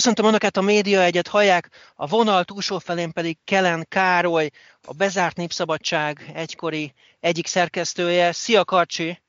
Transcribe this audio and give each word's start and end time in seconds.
Köszöntöm 0.00 0.26
Önöket, 0.26 0.56
a 0.56 0.60
Média 0.60 1.02
egyet 1.02 1.28
hallják, 1.28 1.70
a 1.94 2.06
vonal 2.06 2.44
túlsó 2.44 2.78
felén 2.78 3.12
pedig 3.12 3.38
Kelen 3.44 3.86
Károly, 3.88 4.50
a 4.82 4.92
Bezárt 4.92 5.36
Népszabadság 5.36 6.30
egykori 6.34 6.92
egyik 7.20 7.46
szerkesztője. 7.46 8.32
Szia 8.32 8.64
Karcsi! 8.64 9.22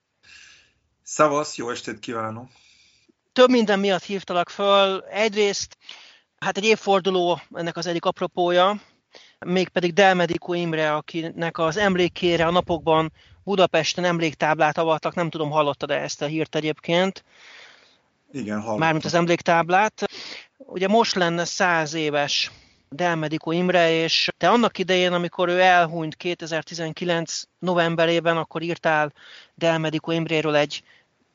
Szavasz, 1.04 1.55
jó 1.55 1.69
estét 1.69 1.99
kívánok! 1.99 2.49
Több 3.33 3.49
minden 3.49 3.79
miatt 3.79 4.04
hívtalak 4.04 4.49
föl. 4.49 5.01
Egyrészt, 5.01 5.77
hát 6.37 6.57
egy 6.57 6.65
évforduló 6.65 7.41
ennek 7.54 7.77
az 7.77 7.85
egyik 7.85 8.05
apropója, 8.05 8.82
mégpedig 9.39 9.93
Delmedikó 9.93 10.54
Imre, 10.54 10.93
akinek 10.93 11.57
az 11.57 11.77
emlékére 11.77 12.46
a 12.46 12.51
napokban 12.51 13.11
Budapesten 13.43 14.04
emléktáblát 14.04 14.77
avattak, 14.77 15.15
nem 15.15 15.29
tudom, 15.29 15.49
hallottad-e 15.49 16.01
ezt 16.01 16.21
a 16.21 16.25
hírt 16.25 16.55
egyébként? 16.55 17.24
Igen, 18.32 18.55
hallottam. 18.55 18.79
Mármint 18.79 19.05
az 19.05 19.13
emléktáblát. 19.13 20.05
Ugye 20.65 20.88
most 20.88 21.15
lenne 21.15 21.46
száz 21.46 21.93
éves 21.93 22.51
Delmedikó 22.89 23.52
Imre, 23.52 23.92
és 23.92 24.29
te 24.38 24.50
annak 24.50 24.78
idején, 24.78 25.14
amikor 25.14 25.50
ő 25.50 25.60
elhunyt 25.60 26.15
2019 26.15 27.43
novemberében, 27.60 28.38
akkor 28.38 28.61
írtál 28.61 29.14
Delmedikó 29.55 30.11
Imréről 30.11 30.55
egy 30.55 30.83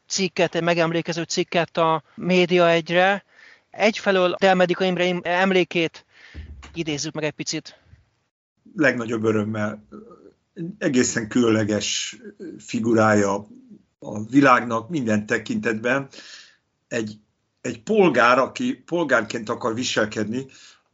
cikket, 0.07 0.55
egy 0.55 0.63
megemlékező 0.63 1.23
cikket 1.23 1.77
a 1.77 2.03
Média 2.15 2.71
egyre. 2.71 3.25
Egyfelől 3.71 4.35
Delmedikó 4.39 4.85
Imre 4.85 5.21
emlékét 5.23 6.05
idézzük 6.75 7.15
meg 7.15 7.25
egy 7.25 7.33
picit. 7.33 7.81
Legnagyobb 8.77 9.25
örömmel 9.25 9.87
egészen 10.79 11.29
különleges 11.29 12.17
figurája 12.59 13.47
a 13.99 14.23
világnak 14.25 14.89
minden 14.89 15.27
tekintetben. 15.27 16.09
Egy 16.89 17.19
egy 17.67 17.83
polgár, 17.83 18.39
aki 18.39 18.75
polgárként 18.75 19.49
akar 19.49 19.75
viselkedni, 19.75 20.47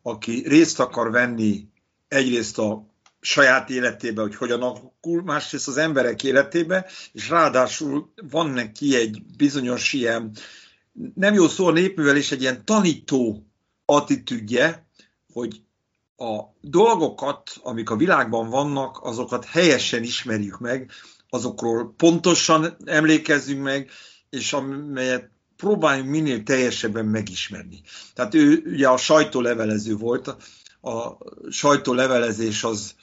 aki 0.02 0.42
részt 0.46 0.80
akar 0.80 1.10
venni 1.10 1.68
egyrészt 2.08 2.58
a 2.58 2.86
saját 3.20 3.70
életébe, 3.70 4.22
hogy 4.22 4.36
hogyan 4.36 4.62
alakul, 4.62 5.22
másrészt 5.22 5.68
az 5.68 5.76
emberek 5.76 6.24
életébe, 6.24 6.86
és 7.12 7.28
ráadásul 7.28 8.12
van 8.30 8.50
neki 8.50 8.96
egy 8.96 9.22
bizonyos 9.36 9.92
ilyen, 9.92 10.36
nem 11.14 11.34
jó 11.34 11.48
szó 11.48 11.66
a 11.66 11.72
népművelés, 11.72 12.32
egy 12.32 12.40
ilyen 12.40 12.64
tanító 12.64 13.46
attitűdje, 13.84 14.86
hogy 15.32 15.62
a 16.16 16.40
dolgokat, 16.60 17.50
amik 17.62 17.90
a 17.90 17.96
világban 17.96 18.48
vannak, 18.48 18.98
azokat 19.02 19.44
helyesen 19.44 20.02
ismerjük 20.02 20.58
meg, 20.58 20.90
azokról 21.28 21.94
pontosan 21.96 22.76
emlékezzünk 22.84 23.62
meg, 23.62 23.90
és 24.30 24.52
amelyet 24.52 25.31
próbáljunk 25.62 26.10
minél 26.10 26.42
teljesebben 26.42 27.04
megismerni. 27.04 27.80
Tehát 28.14 28.34
ő 28.34 28.62
ugye 28.66 28.88
a 28.88 28.96
sajtólevelező 28.96 29.96
volt, 29.96 30.36
a 30.80 31.16
sajtólevelezés 31.50 32.64
az 32.64 32.94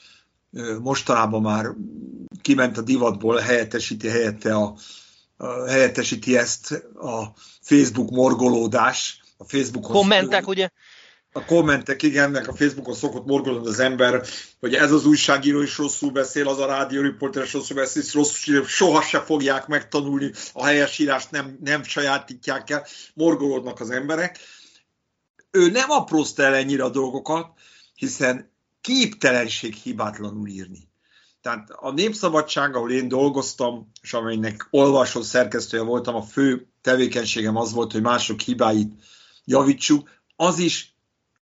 mostanában 0.82 1.42
már 1.42 1.66
kiment 2.42 2.78
a 2.78 2.82
divatból, 2.82 3.36
helyettesíti 3.36 4.08
helyette 4.08 4.54
a, 4.54 4.74
a 5.36 5.66
helyettesíti 5.66 6.36
ezt 6.36 6.72
a 6.94 7.32
Facebook 7.60 8.10
morgolódás. 8.10 9.22
A 9.36 9.44
Facebook 9.44 9.84
Kommentek, 9.84 10.48
ugye? 10.48 10.70
A 11.32 11.44
kommentek, 11.44 12.02
igen, 12.02 12.30
meg 12.30 12.48
a 12.48 12.54
Facebookon 12.54 12.94
szokott 12.94 13.26
morgolni 13.26 13.66
az 13.66 13.78
ember, 13.78 14.26
hogy 14.60 14.74
ez 14.74 14.92
az 14.92 15.06
újságíró 15.06 15.62
is 15.62 15.78
rosszul 15.78 16.10
beszél, 16.10 16.48
az 16.48 16.58
a 16.58 16.66
rádióriporter 16.66 17.42
is 17.42 17.52
rosszul 17.52 17.76
beszél, 17.76 18.02
rosszul, 18.12 18.64
soha 18.64 19.02
se 19.02 19.20
fogják 19.20 19.66
megtanulni, 19.66 20.32
a 20.52 20.64
helyesírást 20.64 21.30
nem, 21.30 21.58
nem 21.64 21.82
sajátítják 21.82 22.70
el, 22.70 22.86
morgolódnak 23.14 23.80
az 23.80 23.90
emberek. 23.90 24.38
Ő 25.50 25.70
nem 25.70 25.90
aprózta 25.90 26.42
el 26.42 26.54
ennyire 26.54 26.84
a 26.84 26.90
dolgokat, 26.90 27.46
hiszen 27.94 28.50
képtelenség 28.80 29.74
hibátlanul 29.74 30.48
írni. 30.48 30.88
Tehát 31.42 31.70
a 31.70 31.92
Népszabadság, 31.92 32.76
ahol 32.76 32.90
én 32.90 33.08
dolgoztam, 33.08 33.90
és 34.02 34.12
amelynek 34.12 34.66
olvasó 34.70 35.22
szerkesztője 35.22 35.82
voltam, 35.82 36.14
a 36.14 36.22
fő 36.22 36.66
tevékenységem 36.82 37.56
az 37.56 37.72
volt, 37.72 37.92
hogy 37.92 38.02
mások 38.02 38.40
hibáit 38.40 38.92
javítsuk, 39.44 40.08
az 40.36 40.58
is 40.58 40.89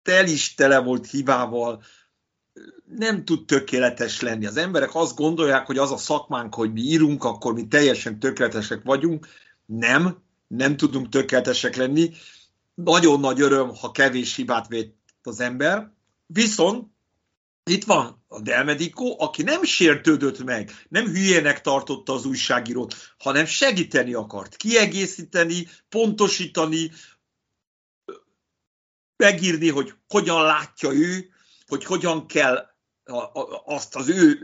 tel 0.08 0.26
is 0.26 0.54
tele 0.54 0.78
volt 0.78 1.10
hibával, 1.10 1.82
nem 2.84 3.24
tud 3.24 3.46
tökéletes 3.46 4.20
lenni. 4.20 4.46
Az 4.46 4.56
emberek 4.56 4.94
azt 4.94 5.16
gondolják, 5.16 5.66
hogy 5.66 5.78
az 5.78 5.92
a 5.92 5.96
szakmánk, 5.96 6.54
hogy 6.54 6.72
mi 6.72 6.80
írunk, 6.80 7.24
akkor 7.24 7.52
mi 7.52 7.66
teljesen 7.66 8.18
tökéletesek 8.18 8.82
vagyunk. 8.84 9.26
Nem, 9.66 10.22
nem 10.46 10.76
tudunk 10.76 11.08
tökéletesek 11.08 11.76
lenni. 11.76 12.10
Nagyon 12.74 13.20
nagy 13.20 13.40
öröm, 13.40 13.74
ha 13.74 13.90
kevés 13.90 14.36
hibát 14.36 14.68
vét 14.68 14.94
az 15.22 15.40
ember. 15.40 15.92
Viszont 16.26 16.86
itt 17.70 17.84
van 17.84 18.24
a 18.28 18.40
Delmedikó, 18.40 19.16
aki 19.18 19.42
nem 19.42 19.62
sértődött 19.62 20.44
meg, 20.44 20.70
nem 20.88 21.06
hülyének 21.06 21.60
tartotta 21.60 22.12
az 22.12 22.24
újságírót, 22.24 22.94
hanem 23.18 23.44
segíteni 23.44 24.14
akart, 24.14 24.56
kiegészíteni, 24.56 25.66
pontosítani, 25.88 26.90
megírni, 29.18 29.68
hogy 29.68 29.92
hogyan 30.08 30.42
látja 30.42 30.92
ő, 30.92 31.30
hogy 31.66 31.84
hogyan 31.84 32.26
kell 32.26 32.66
azt 33.64 33.96
az 33.96 34.08
ő 34.08 34.38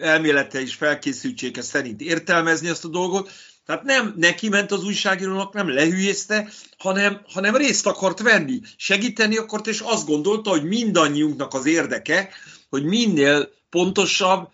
elmélete 0.00 0.60
és 0.60 0.74
felkészültsége 0.74 1.62
szerint 1.62 2.00
értelmezni 2.00 2.68
azt 2.68 2.84
a 2.84 2.88
dolgot. 2.88 3.30
Tehát 3.64 3.82
nem 3.82 4.14
neki 4.16 4.48
ment 4.48 4.72
az 4.72 4.84
újságírónak, 4.84 5.52
nem 5.52 5.68
lehülyézte, 5.68 6.48
hanem, 6.78 7.22
hanem 7.28 7.56
részt 7.56 7.86
akart 7.86 8.20
venni, 8.20 8.60
segíteni 8.76 9.36
akart, 9.36 9.66
és 9.66 9.80
azt 9.80 10.06
gondolta, 10.06 10.50
hogy 10.50 10.64
mindannyiunknak 10.64 11.54
az 11.54 11.66
érdeke, 11.66 12.28
hogy 12.68 12.84
minél 12.84 13.52
pontosabb 13.70 14.50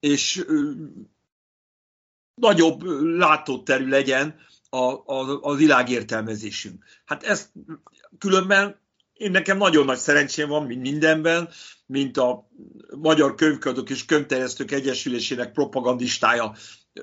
és 0.00 0.44
nagyobb 2.34 2.82
látóterű 3.02 3.88
legyen 3.88 4.40
a, 4.68 4.84
a, 4.92 5.38
a 5.42 5.54
világértelmezésünk. 5.54 6.84
Hát 7.04 7.22
ezt 7.22 7.52
különben 8.18 8.80
én 9.20 9.30
nekem 9.30 9.56
nagyon 9.56 9.84
nagy 9.84 9.98
szerencsém 9.98 10.48
van, 10.48 10.66
mint 10.66 10.80
mindenben, 10.80 11.48
mint 11.86 12.16
a 12.16 12.48
Magyar 12.96 13.34
Könyvkadók 13.34 13.90
és 13.90 14.04
Könyvterjesztők 14.04 14.70
Egyesülésének 14.70 15.52
propagandistája. 15.52 16.54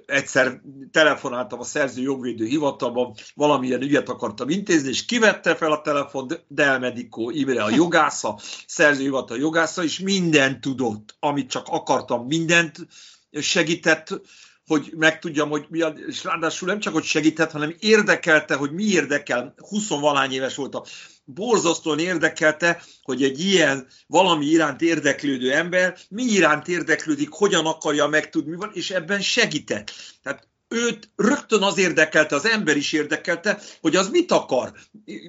Egyszer 0.05 0.61
telefonáltam 0.91 1.59
a 1.59 1.63
szerző 1.63 2.01
jogvédő 2.01 2.45
hivatalban, 2.45 3.13
valamilyen 3.35 3.81
ügyet 3.81 4.09
akartam 4.09 4.49
intézni, 4.49 4.89
és 4.89 5.05
kivette 5.05 5.55
fel 5.55 5.71
a 5.71 5.81
telefon 5.81 6.31
Delmedikó 6.47 7.29
Imre 7.29 7.63
a 7.63 7.69
jogásza, 7.69 8.39
szerző 8.65 9.01
hivatal 9.01 9.37
jogásza, 9.37 9.83
és 9.83 9.99
mindent 9.99 10.61
tudott, 10.61 11.15
amit 11.19 11.49
csak 11.49 11.67
akartam, 11.67 12.25
mindent 12.25 12.87
segített, 13.31 14.21
hogy 14.67 14.93
megtudjam, 14.95 15.49
hogy 15.49 15.65
mi 15.69 15.81
a, 15.81 15.87
és 16.07 16.23
ráadásul 16.23 16.67
nem 16.67 16.79
csak, 16.79 16.93
hogy 16.93 17.03
segített, 17.03 17.51
hanem 17.51 17.75
érdekelte, 17.79 18.55
hogy 18.55 18.71
mi 18.71 18.83
érdekel. 18.83 19.53
20 19.57 19.87
valány 19.87 20.31
éves 20.31 20.55
volt 20.55 20.75
a 20.75 20.85
borzasztóan 21.25 21.99
érdekelte, 21.99 22.83
hogy 23.01 23.23
egy 23.23 23.39
ilyen 23.39 23.87
valami 24.07 24.45
iránt 24.45 24.81
érdeklődő 24.81 25.51
ember 25.51 25.97
mi 26.09 26.23
iránt 26.23 26.67
érdeklődik, 26.67 27.29
hogyan 27.29 27.65
akarja 27.65 28.07
megtudni, 28.07 28.51
mi 28.51 28.57
van, 28.57 28.71
és 28.73 28.91
ebben 28.91 29.21
segített. 29.21 29.91
Tehát 30.23 30.47
őt 30.67 31.11
rögtön 31.15 31.61
az 31.61 31.77
érdekelte, 31.77 32.35
az 32.35 32.45
ember 32.45 32.77
is 32.77 32.93
érdekelte, 32.93 33.59
hogy 33.81 33.95
az 33.95 34.09
mit 34.09 34.31
akar, 34.31 34.73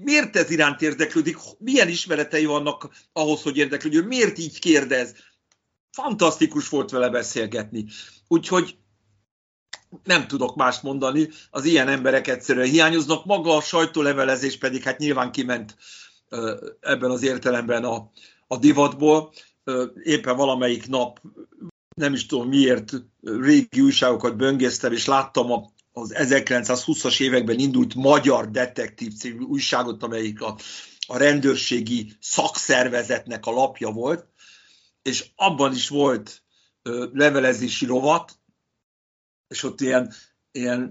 miért 0.02 0.36
ez 0.36 0.50
iránt 0.50 0.82
érdeklődik, 0.82 1.36
milyen 1.58 1.88
ismeretei 1.88 2.44
vannak 2.44 2.90
ahhoz, 3.12 3.42
hogy 3.42 3.56
érdeklődjön, 3.56 4.04
miért 4.04 4.38
így 4.38 4.58
kérdez. 4.58 5.14
Fantasztikus 5.90 6.68
volt 6.68 6.90
vele 6.90 7.08
beszélgetni. 7.08 7.84
Úgyhogy 8.28 8.78
nem 10.04 10.26
tudok 10.26 10.56
mást 10.56 10.82
mondani, 10.82 11.28
az 11.50 11.64
ilyen 11.64 11.88
emberek 11.88 12.28
egyszerűen 12.28 12.68
hiányoznak, 12.68 13.24
maga 13.24 13.56
a 13.56 13.60
sajtólevelezés 13.60 14.58
pedig 14.58 14.82
hát 14.82 14.98
nyilván 14.98 15.32
kiment 15.32 15.76
ebben 16.80 17.10
az 17.10 17.22
értelemben 17.22 17.84
a, 17.84 18.10
a 18.46 18.56
divatból. 18.56 19.32
Éppen 20.02 20.36
valamelyik 20.36 20.88
nap, 20.88 21.20
nem 21.94 22.12
is 22.12 22.26
tudom 22.26 22.48
miért, 22.48 22.92
régi 23.22 23.80
újságokat 23.80 24.36
böngésztem, 24.36 24.92
és 24.92 25.06
láttam 25.06 25.52
a, 25.52 25.64
az 25.92 26.14
1920-as 26.16 27.20
években 27.20 27.58
indult 27.58 27.94
Magyar 27.94 28.50
Detektív 28.50 29.12
című 29.12 29.44
újságot, 29.44 30.02
amelyik 30.02 30.42
a, 30.42 30.56
a 31.06 31.16
rendőrségi 31.16 32.12
szakszervezetnek 32.20 33.46
a 33.46 33.50
lapja 33.50 33.90
volt, 33.90 34.26
és 35.02 35.30
abban 35.36 35.72
is 35.72 35.88
volt 35.88 36.42
levelezési 37.12 37.86
rovat, 37.86 38.38
és 39.48 39.62
ott 39.62 39.80
ilyen, 39.80 40.12
ilyen 40.52 40.90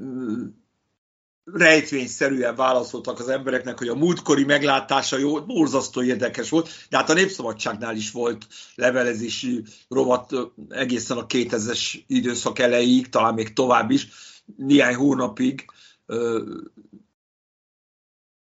rejtvényszerűen 1.54 2.56
válaszoltak 2.56 3.20
az 3.20 3.30
embereknek, 3.30 3.78
hogy 3.78 3.88
a 3.88 3.96
múltkori 3.96 4.44
meglátása 4.44 5.18
jó, 5.18 5.46
borzasztó 5.46 6.04
érdekes 6.04 6.50
volt, 6.50 6.70
de 6.90 6.98
hát 6.98 7.10
a 7.10 7.14
Népszabadságnál 7.14 7.96
is 7.96 8.12
volt 8.12 8.48
levelezési 8.76 9.64
rovat 9.90 10.34
egészen 10.70 11.18
a 11.18 11.26
2000-es 11.26 12.04
időszak 12.08 12.60
elejéig, 12.60 13.10
talán 13.10 13.34
még 13.34 13.54
tovább 13.54 13.92
is, 13.92 14.08
néhány 14.56 14.96
hónapig 14.96 15.66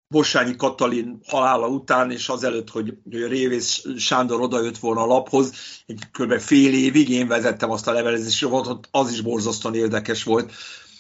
Bossányi 0.10 0.56
Katalin 0.56 1.20
halála 1.28 1.68
után, 1.68 2.12
és 2.12 2.30
azelőtt, 2.30 2.70
hogy, 2.70 2.98
Révész 3.10 3.86
Sándor 3.98 4.42
odajött 4.42 4.78
volna 4.78 5.02
a 5.02 5.06
laphoz, 5.06 5.54
egy 5.86 6.00
kb. 6.12 6.40
fél 6.40 6.74
évig 6.74 7.10
én 7.10 7.28
vezettem 7.28 7.72
azt 7.72 7.88
a 7.88 7.92
levelezési 7.92 8.44
rovatot, 8.44 8.88
az 8.92 9.12
is 9.12 9.22
borzasztóan 9.22 9.76
érdekes 9.76 10.24
volt 10.24 10.54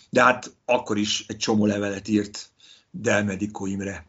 de 0.10 0.24
hát 0.24 0.56
akkor 0.66 0.98
is 0.98 1.24
egy 1.28 1.38
csomó 1.38 1.66
levelet 1.66 2.08
írt 2.08 2.52
Delmediko 2.92 3.66
Imre 3.66 4.06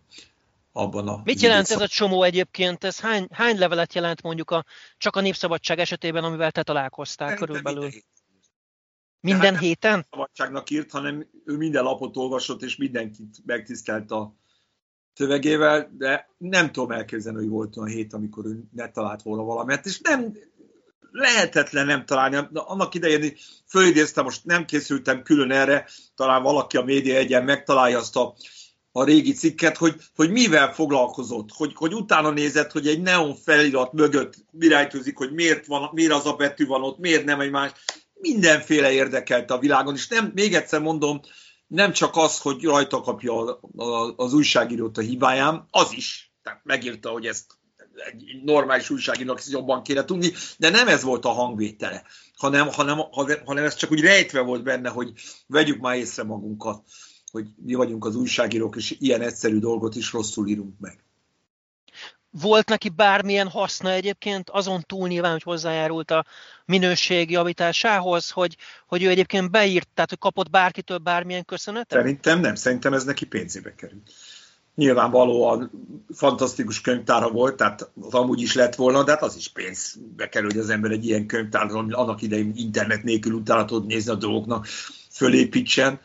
abban 0.73 1.09
a... 1.09 1.21
Mit 1.25 1.41
jelent 1.41 1.71
ez 1.71 1.81
a 1.81 1.89
csomó 1.89 2.23
egyébként? 2.23 2.85
Ez 2.85 3.01
hány, 3.01 3.27
hány 3.31 3.59
levelet 3.59 3.95
jelent 3.95 4.23
mondjuk 4.23 4.51
a, 4.51 4.65
csak 4.97 5.17
a 5.17 5.21
Népszabadság 5.21 5.79
esetében, 5.79 6.25
amivel 6.25 6.53
te 6.53 6.63
találkoztál 6.63 7.35
körülbelül? 7.35 7.81
Minden, 7.81 8.03
minden 9.21 9.55
hát 9.55 9.63
héten? 9.63 9.93
Nem 9.93 10.05
szabadságnak 10.11 10.71
írt, 10.71 10.91
hanem 10.91 11.27
ő 11.45 11.57
minden 11.57 11.83
lapot 11.83 12.17
olvasott, 12.17 12.63
és 12.63 12.77
mindenkit 12.77 13.37
megtisztelt 13.45 14.11
a 14.11 14.35
szövegével, 15.21 15.91
de 15.99 16.29
nem 16.39 16.73
tudom 16.73 16.91
elképzelni, 16.91 17.39
hogy 17.39 17.49
volt 17.49 17.77
olyan 17.77 17.89
hét, 17.89 18.13
amikor 18.13 18.47
ő 18.47 18.63
ne 18.73 18.91
talált 18.91 19.23
volna 19.23 19.43
valamit, 19.43 19.87
és 19.87 20.01
nem, 20.01 20.37
lehetetlen 21.13 21.87
nem 21.87 22.05
találni. 22.05 22.37
Annak 22.53 22.95
idején 22.95 23.37
fölidéztem, 23.67 24.25
most 24.25 24.45
nem 24.45 24.65
készültem 24.65 25.23
külön 25.23 25.51
erre, 25.51 25.87
talán 26.15 26.43
valaki 26.43 26.77
a 26.77 26.83
média 26.83 27.17
egyen 27.17 27.45
megtalálja 27.45 27.99
azt 27.99 28.17
a, 28.17 28.35
a 28.93 29.05
régi 29.05 29.33
cikket, 29.33 29.77
hogy, 29.77 29.95
hogy 30.15 30.31
mivel 30.31 30.73
foglalkozott, 30.73 31.49
hogy, 31.53 31.73
hogy 31.75 31.95
utána 31.95 32.31
nézett, 32.31 32.73
hogy 32.73 32.87
egy 32.87 33.01
neon 33.01 33.35
felirat 33.35 33.93
mögött 33.93 34.35
miránytőzik, 34.51 35.17
hogy 35.17 35.33
miért, 35.33 35.67
van, 35.67 35.91
miért 35.93 36.13
az 36.13 36.27
a 36.27 36.33
betű 36.33 36.67
van 36.67 36.83
ott, 36.83 36.99
miért 36.99 37.25
nem 37.25 37.41
egy 37.41 37.51
más. 37.51 37.73
Mindenféle 38.15 38.93
érdekelt 38.93 39.51
a 39.51 39.59
világon, 39.59 39.95
és 39.95 40.09
nem, 40.09 40.31
még 40.35 40.55
egyszer 40.55 40.81
mondom, 40.81 41.21
nem 41.71 41.93
csak 41.93 42.17
az, 42.17 42.39
hogy 42.39 42.65
rajta 42.65 43.01
kapja 43.01 43.61
az 44.17 44.33
újságírót 44.33 44.99
a 44.99 45.01
hibáján, 45.01 45.67
az 45.71 45.93
is. 45.93 46.33
Tehát 46.43 46.61
megírta, 46.65 47.11
hogy 47.11 47.27
ezt 47.27 47.59
egy 47.95 48.41
normális 48.45 48.91
újságírónak 48.91 49.43
jobban 49.47 49.83
kéne 49.83 50.05
tudni, 50.05 50.33
de 50.59 50.71
nem 50.71 50.89
ez 50.89 51.03
volt 51.03 51.25
a 51.25 51.31
hangvétele, 51.31 52.03
hanem, 52.37 52.69
hanem, 52.69 52.99
hanem 53.45 53.65
ez 53.65 53.75
csak 53.75 53.91
úgy 53.91 54.01
rejtve 54.01 54.41
volt 54.41 54.63
benne, 54.63 54.89
hogy 54.89 55.13
vegyük 55.47 55.81
már 55.81 55.97
észre 55.97 56.23
magunkat, 56.23 56.85
hogy 57.31 57.47
mi 57.57 57.75
vagyunk 57.75 58.05
az 58.05 58.17
újságírók, 58.17 58.77
és 58.77 58.97
ilyen 58.99 59.21
egyszerű 59.21 59.59
dolgot 59.59 59.95
is 59.95 60.13
rosszul 60.13 60.49
írunk 60.49 60.79
meg. 60.79 61.05
Volt 62.31 62.69
neki 62.69 62.89
bármilyen 62.89 63.49
haszna 63.49 63.91
egyébként, 63.91 64.51
azon 64.51 64.83
túl 64.87 65.09
nyilván, 65.09 65.33
hogy 65.33 65.43
hozzájárult 65.43 66.11
a 66.11 66.25
minőség 66.65 67.31
javításához, 67.31 68.31
hogy, 68.31 68.57
hogy 68.87 69.03
ő 69.03 69.09
egyébként 69.09 69.51
beírt, 69.51 69.89
tehát 69.95 70.11
hogy 70.11 70.19
kapott 70.19 70.51
bárkitől 70.51 70.99
bármilyen 70.99 71.45
köszönetet? 71.45 71.99
Szerintem 71.99 72.41
nem, 72.41 72.55
szerintem 72.55 72.93
ez 72.93 73.05
neki 73.05 73.27
pénzébe 73.27 73.75
került. 73.75 74.13
Nyilvánvalóan 74.75 75.71
fantasztikus 76.15 76.81
könyvtára 76.81 77.31
volt, 77.31 77.57
tehát 77.57 77.91
az 78.01 78.15
amúgy 78.15 78.41
is 78.41 78.55
lett 78.55 78.75
volna, 78.75 79.05
de 79.05 79.11
hát 79.11 79.23
az 79.23 79.37
is 79.37 79.49
pénzbe 79.49 80.29
kerül, 80.29 80.51
hogy 80.51 80.61
az 80.61 80.71
ember 80.71 80.91
egy 80.91 81.07
ilyen 81.07 81.27
könyvtárat, 81.27 81.73
annak 81.73 82.23
idején 82.23 82.53
internet 82.57 83.03
nélkül 83.03 83.33
utána 83.33 83.65
tud 83.65 83.87
nézni 83.87 84.13
a 84.13 84.15
dolgoknak, 84.15 84.67
fölépítsen, 85.11 86.01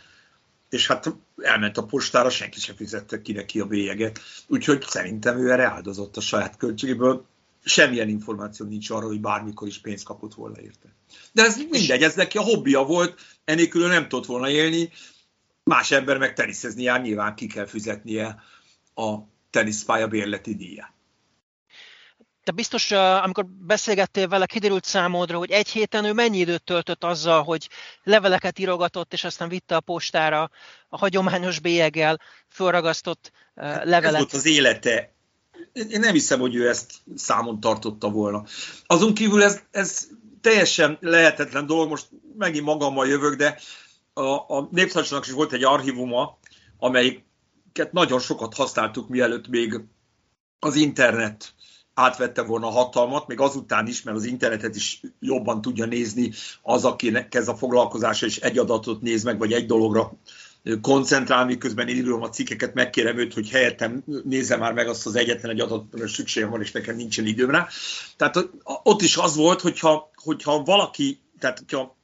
és 0.69 0.87
hát 0.87 1.15
elment 1.37 1.77
a 1.77 1.85
postára, 1.85 2.29
senki 2.29 2.59
sem 2.59 2.75
fizette 2.75 3.21
ki 3.21 3.31
neki 3.31 3.59
a 3.59 3.65
bélyeget, 3.65 4.19
úgyhogy 4.47 4.81
szerintem 4.81 5.37
ő 5.37 5.51
erre 5.51 5.65
áldozott 5.65 6.17
a 6.17 6.21
saját 6.21 6.57
költségéből. 6.57 7.25
Semmilyen 7.63 8.09
információ 8.09 8.65
nincs 8.65 8.89
arra, 8.89 9.05
hogy 9.05 9.21
bármikor 9.21 9.67
is 9.67 9.79
pénzt 9.79 10.03
kapott 10.03 10.33
volna 10.33 10.61
érte. 10.61 10.93
De 11.31 11.43
ez 11.43 11.57
mindegy, 11.69 12.03
ez 12.03 12.15
neki 12.15 12.37
a 12.37 12.41
hobbija 12.41 12.83
volt, 12.83 13.19
enélkül 13.45 13.87
nem 13.87 14.07
tudott 14.07 14.25
volna 14.25 14.49
élni, 14.49 14.91
más 15.63 15.91
ember 15.91 16.17
meg 16.17 16.33
teniszezni 16.33 16.83
jár, 16.83 17.01
nyilván 17.01 17.35
ki 17.35 17.47
kell 17.47 17.65
fizetnie 17.65 18.43
a 18.95 19.17
teniszpálya 19.49 20.07
bérleti 20.07 20.55
díját. 20.55 20.94
Te 22.45 22.51
biztos, 22.51 22.91
amikor 22.91 23.45
beszélgettél 23.45 24.27
vele, 24.27 24.45
kiderült 24.45 24.83
számodra, 24.83 25.37
hogy 25.37 25.51
egy 25.51 25.69
héten 25.69 26.05
ő 26.05 26.13
mennyi 26.13 26.37
időt 26.37 26.63
töltött 26.63 27.03
azzal, 27.03 27.43
hogy 27.43 27.69
leveleket 28.03 28.59
írogatott, 28.59 29.13
és 29.13 29.23
aztán 29.23 29.49
vitte 29.49 29.75
a 29.75 29.79
postára 29.79 30.49
a 30.89 30.97
hagyományos 30.97 31.59
bélyeggel 31.59 32.21
fölragasztott 32.49 33.31
levelet. 33.55 34.05
Ez 34.05 34.17
volt 34.17 34.33
az 34.33 34.45
élete. 34.45 35.13
Én 35.73 35.99
nem 35.99 36.13
hiszem, 36.13 36.39
hogy 36.39 36.55
ő 36.55 36.69
ezt 36.69 36.93
számon 37.15 37.59
tartotta 37.59 38.09
volna. 38.09 38.43
Azon 38.85 39.13
kívül 39.13 39.43
ez, 39.43 39.61
ez 39.71 40.07
teljesen 40.41 40.97
lehetetlen 41.01 41.65
dolog, 41.65 41.89
most 41.89 42.07
megint 42.37 42.65
magammal 42.65 43.07
jövök, 43.07 43.35
de 43.35 43.59
a, 44.13 44.57
a 44.57 44.67
Népszabadságnak 44.71 45.27
is 45.27 45.33
volt 45.33 45.53
egy 45.53 45.63
archívuma, 45.63 46.37
amelyik 46.77 47.23
nagyon 47.91 48.19
sokat 48.19 48.53
használtuk, 48.53 49.09
mielőtt 49.09 49.47
még 49.47 49.79
az 50.59 50.75
internet 50.75 51.54
átvette 51.95 52.41
volna 52.41 52.67
a 52.67 52.71
hatalmat, 52.71 53.27
még 53.27 53.39
azután 53.39 53.87
is, 53.87 54.01
mert 54.03 54.17
az 54.17 54.25
internetet 54.25 54.75
is 54.75 55.01
jobban 55.19 55.61
tudja 55.61 55.85
nézni 55.85 56.31
az, 56.61 56.85
aki 56.85 57.27
kezd 57.29 57.49
a 57.49 57.55
foglalkozása, 57.55 58.25
és 58.25 58.37
egy 58.37 58.57
adatot 58.57 59.01
néz 59.01 59.23
meg, 59.23 59.37
vagy 59.37 59.53
egy 59.53 59.65
dologra 59.65 60.11
koncentrál, 60.81 61.45
miközben 61.45 61.87
én 61.87 61.95
írom 61.95 62.21
a 62.21 62.29
cikkeket, 62.29 62.73
megkérem 62.73 63.17
őt, 63.17 63.33
hogy 63.33 63.49
helyettem 63.49 64.03
nézze 64.23 64.57
már 64.57 64.73
meg 64.73 64.87
azt 64.87 65.05
az 65.05 65.15
egyetlen 65.15 65.51
egy 65.51 65.59
adatot, 65.59 66.07
szükségem 66.07 66.49
van, 66.49 66.61
és 66.61 66.71
nekem 66.71 66.95
nincsen 66.95 67.25
időm 67.25 67.49
rá. 67.49 67.67
Tehát 68.17 68.49
ott 68.63 69.01
is 69.01 69.17
az 69.17 69.35
volt, 69.35 69.61
hogyha, 69.61 70.11
hogyha 70.15 70.63
valaki, 70.63 71.19
tehát 71.39 71.57
hogyha 71.59 71.97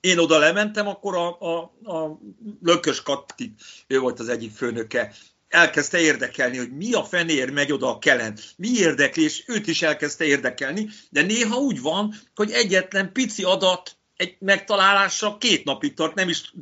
én 0.00 0.18
oda 0.18 0.38
lementem, 0.38 0.86
akkor 0.86 1.16
a, 1.16 1.40
a, 1.40 1.58
a 1.92 2.18
Lökös 2.62 3.02
Katti, 3.02 3.54
ő 3.86 3.98
volt 3.98 4.20
az 4.20 4.28
egyik 4.28 4.52
főnöke, 4.52 5.12
elkezdte 5.50 6.00
érdekelni, 6.00 6.56
hogy 6.56 6.76
mi 6.76 6.92
a 6.92 7.04
fenér 7.04 7.50
megy 7.50 7.72
oda 7.72 7.88
a 7.88 7.98
kelen, 7.98 8.38
mi 8.56 8.68
érdekli, 8.68 9.22
és 9.22 9.44
őt 9.46 9.66
is 9.66 9.82
elkezdte 9.82 10.24
érdekelni, 10.24 10.88
de 11.10 11.22
néha 11.22 11.56
úgy 11.56 11.80
van, 11.80 12.14
hogy 12.34 12.50
egyetlen 12.50 13.12
pici 13.12 13.42
adat 13.42 13.96
egy 14.16 14.36
megtalálása 14.38 15.36
két 15.38 15.64
napig 15.64 15.94
tart, 15.94 16.14
nem 16.14 16.28
is 16.28 16.52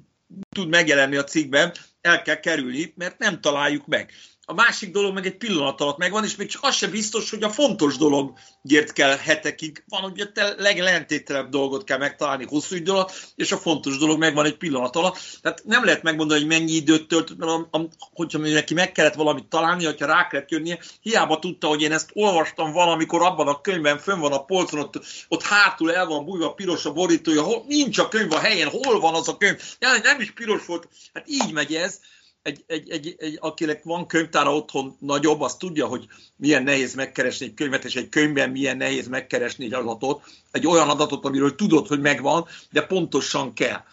tud 0.48 0.68
megjelenni 0.68 1.16
a 1.16 1.24
cikkben, 1.24 1.72
el 2.00 2.22
kell 2.22 2.40
kerülni, 2.40 2.92
mert 2.96 3.18
nem 3.18 3.40
találjuk 3.40 3.86
meg. 3.86 4.12
A 4.50 4.54
másik 4.54 4.90
dolog 4.90 5.14
meg 5.14 5.26
egy 5.26 5.36
pillanat 5.36 5.80
alatt 5.80 5.96
megvan, 5.96 6.24
és 6.24 6.36
még 6.36 6.48
csak 6.48 6.62
az 6.64 6.74
sem 6.74 6.90
biztos, 6.90 7.30
hogy 7.30 7.42
a 7.42 7.50
fontos 7.50 7.96
dologért 7.96 8.92
kell 8.92 9.16
hetekig. 9.16 9.84
Van, 9.88 10.00
hogy 10.00 10.20
a 10.20 10.54
leglentételebb 10.56 11.48
dolgot 11.48 11.84
kell 11.84 11.98
megtalálni 11.98 12.44
hosszú 12.44 12.74
idő 12.74 12.90
alatt, 12.90 13.32
és 13.36 13.52
a 13.52 13.56
fontos 13.56 13.98
dolog 13.98 14.18
megvan 14.18 14.44
egy 14.44 14.56
pillanat 14.56 14.96
alatt. 14.96 15.18
Tehát 15.42 15.62
nem 15.64 15.84
lehet 15.84 16.02
megmondani, 16.02 16.40
hogy 16.40 16.48
mennyi 16.48 16.72
időt 16.72 17.08
tölt, 17.08 17.36
mert 17.36 17.50
a, 17.50 17.68
a, 17.70 17.88
hogyha 18.12 18.38
neki 18.38 18.74
meg 18.74 18.92
kellett 18.92 19.14
valamit 19.14 19.46
találni, 19.46 19.84
hogyha 19.84 20.06
rá 20.06 20.26
kellett 20.26 20.50
jönnie, 20.50 20.78
hiába 21.00 21.38
tudta, 21.38 21.66
hogy 21.66 21.82
én 21.82 21.92
ezt 21.92 22.10
olvastam 22.12 22.72
valamikor 22.72 23.22
abban 23.22 23.48
a 23.48 23.60
könyvben, 23.60 23.98
fönn 23.98 24.20
van 24.20 24.32
a 24.32 24.44
polcon, 24.44 24.80
ott, 24.80 25.00
ott 25.28 25.42
hátul 25.42 25.92
el 25.92 26.06
van 26.06 26.24
bújva 26.24 26.52
piros 26.52 26.84
a 26.84 26.92
borítója, 26.92 27.42
hol, 27.42 27.64
nincs 27.66 27.98
a 27.98 28.08
könyv 28.08 28.32
a 28.32 28.38
helyén, 28.38 28.68
hol 28.68 29.00
van 29.00 29.14
az 29.14 29.28
a 29.28 29.36
könyv. 29.36 29.62
Ja, 29.78 29.88
nem 30.02 30.20
is 30.20 30.30
piros 30.30 30.66
volt. 30.66 30.88
Hát 31.14 31.24
így 31.28 31.52
megy 31.52 31.74
ez 31.74 32.00
egy, 32.48 32.64
egy, 32.66 32.90
egy, 32.90 33.14
egy, 33.18 33.38
akinek 33.40 33.82
van 33.82 34.06
könyvtára 34.06 34.54
otthon 34.54 34.96
nagyobb, 35.00 35.40
az 35.40 35.56
tudja, 35.56 35.86
hogy 35.86 36.06
milyen 36.36 36.62
nehéz 36.62 36.94
megkeresni 36.94 37.46
egy 37.46 37.54
könyvet, 37.54 37.84
és 37.84 37.96
egy 37.96 38.08
könyvben 38.08 38.50
milyen 38.50 38.76
nehéz 38.76 39.08
megkeresni 39.08 39.64
egy 39.64 39.72
adatot, 39.72 40.24
egy 40.50 40.66
olyan 40.66 40.88
adatot, 40.88 41.24
amiről 41.24 41.54
tudod, 41.54 41.86
hogy 41.86 42.00
megvan, 42.00 42.46
de 42.70 42.82
pontosan 42.82 43.54
kell 43.54 43.84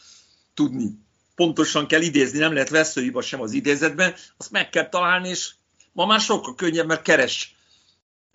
tudni. 0.54 1.04
Pontosan 1.36 1.88
kell 1.88 2.02
idézni, 2.02 2.40
nem 2.40 2.54
lehet 2.54 2.70
veszőhiba 2.70 3.22
sem 3.22 3.42
az 3.42 3.52
idézetben, 3.52 4.14
azt 4.38 4.52
meg 4.52 4.70
kell 4.70 4.90
találni, 4.90 5.30
és 5.30 5.54
ma 5.92 6.06
már 6.06 6.20
sokkal 6.20 6.56
könnyebb, 6.56 6.88
mert 6.88 7.02
keres 7.02 7.56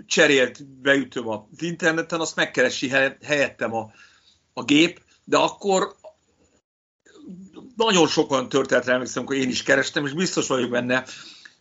cserélt 0.07 0.65
beütöm 0.65 1.29
az 1.29 1.63
interneten, 1.63 2.21
azt 2.21 2.37
megkeresi 2.37 2.89
helyettem 3.23 3.75
a, 3.75 3.93
a 4.53 4.65
gép, 4.65 5.01
de 5.25 5.37
akkor 5.37 5.97
nagyon 7.77 8.07
sokan 8.07 8.49
történetre 8.49 8.93
emlékszem, 8.93 9.27
hogy 9.27 9.37
én 9.37 9.49
is 9.49 9.63
kerestem, 9.63 10.07
és 10.07 10.13
biztos 10.13 10.47
vagyok 10.47 10.71
benne, 10.71 11.05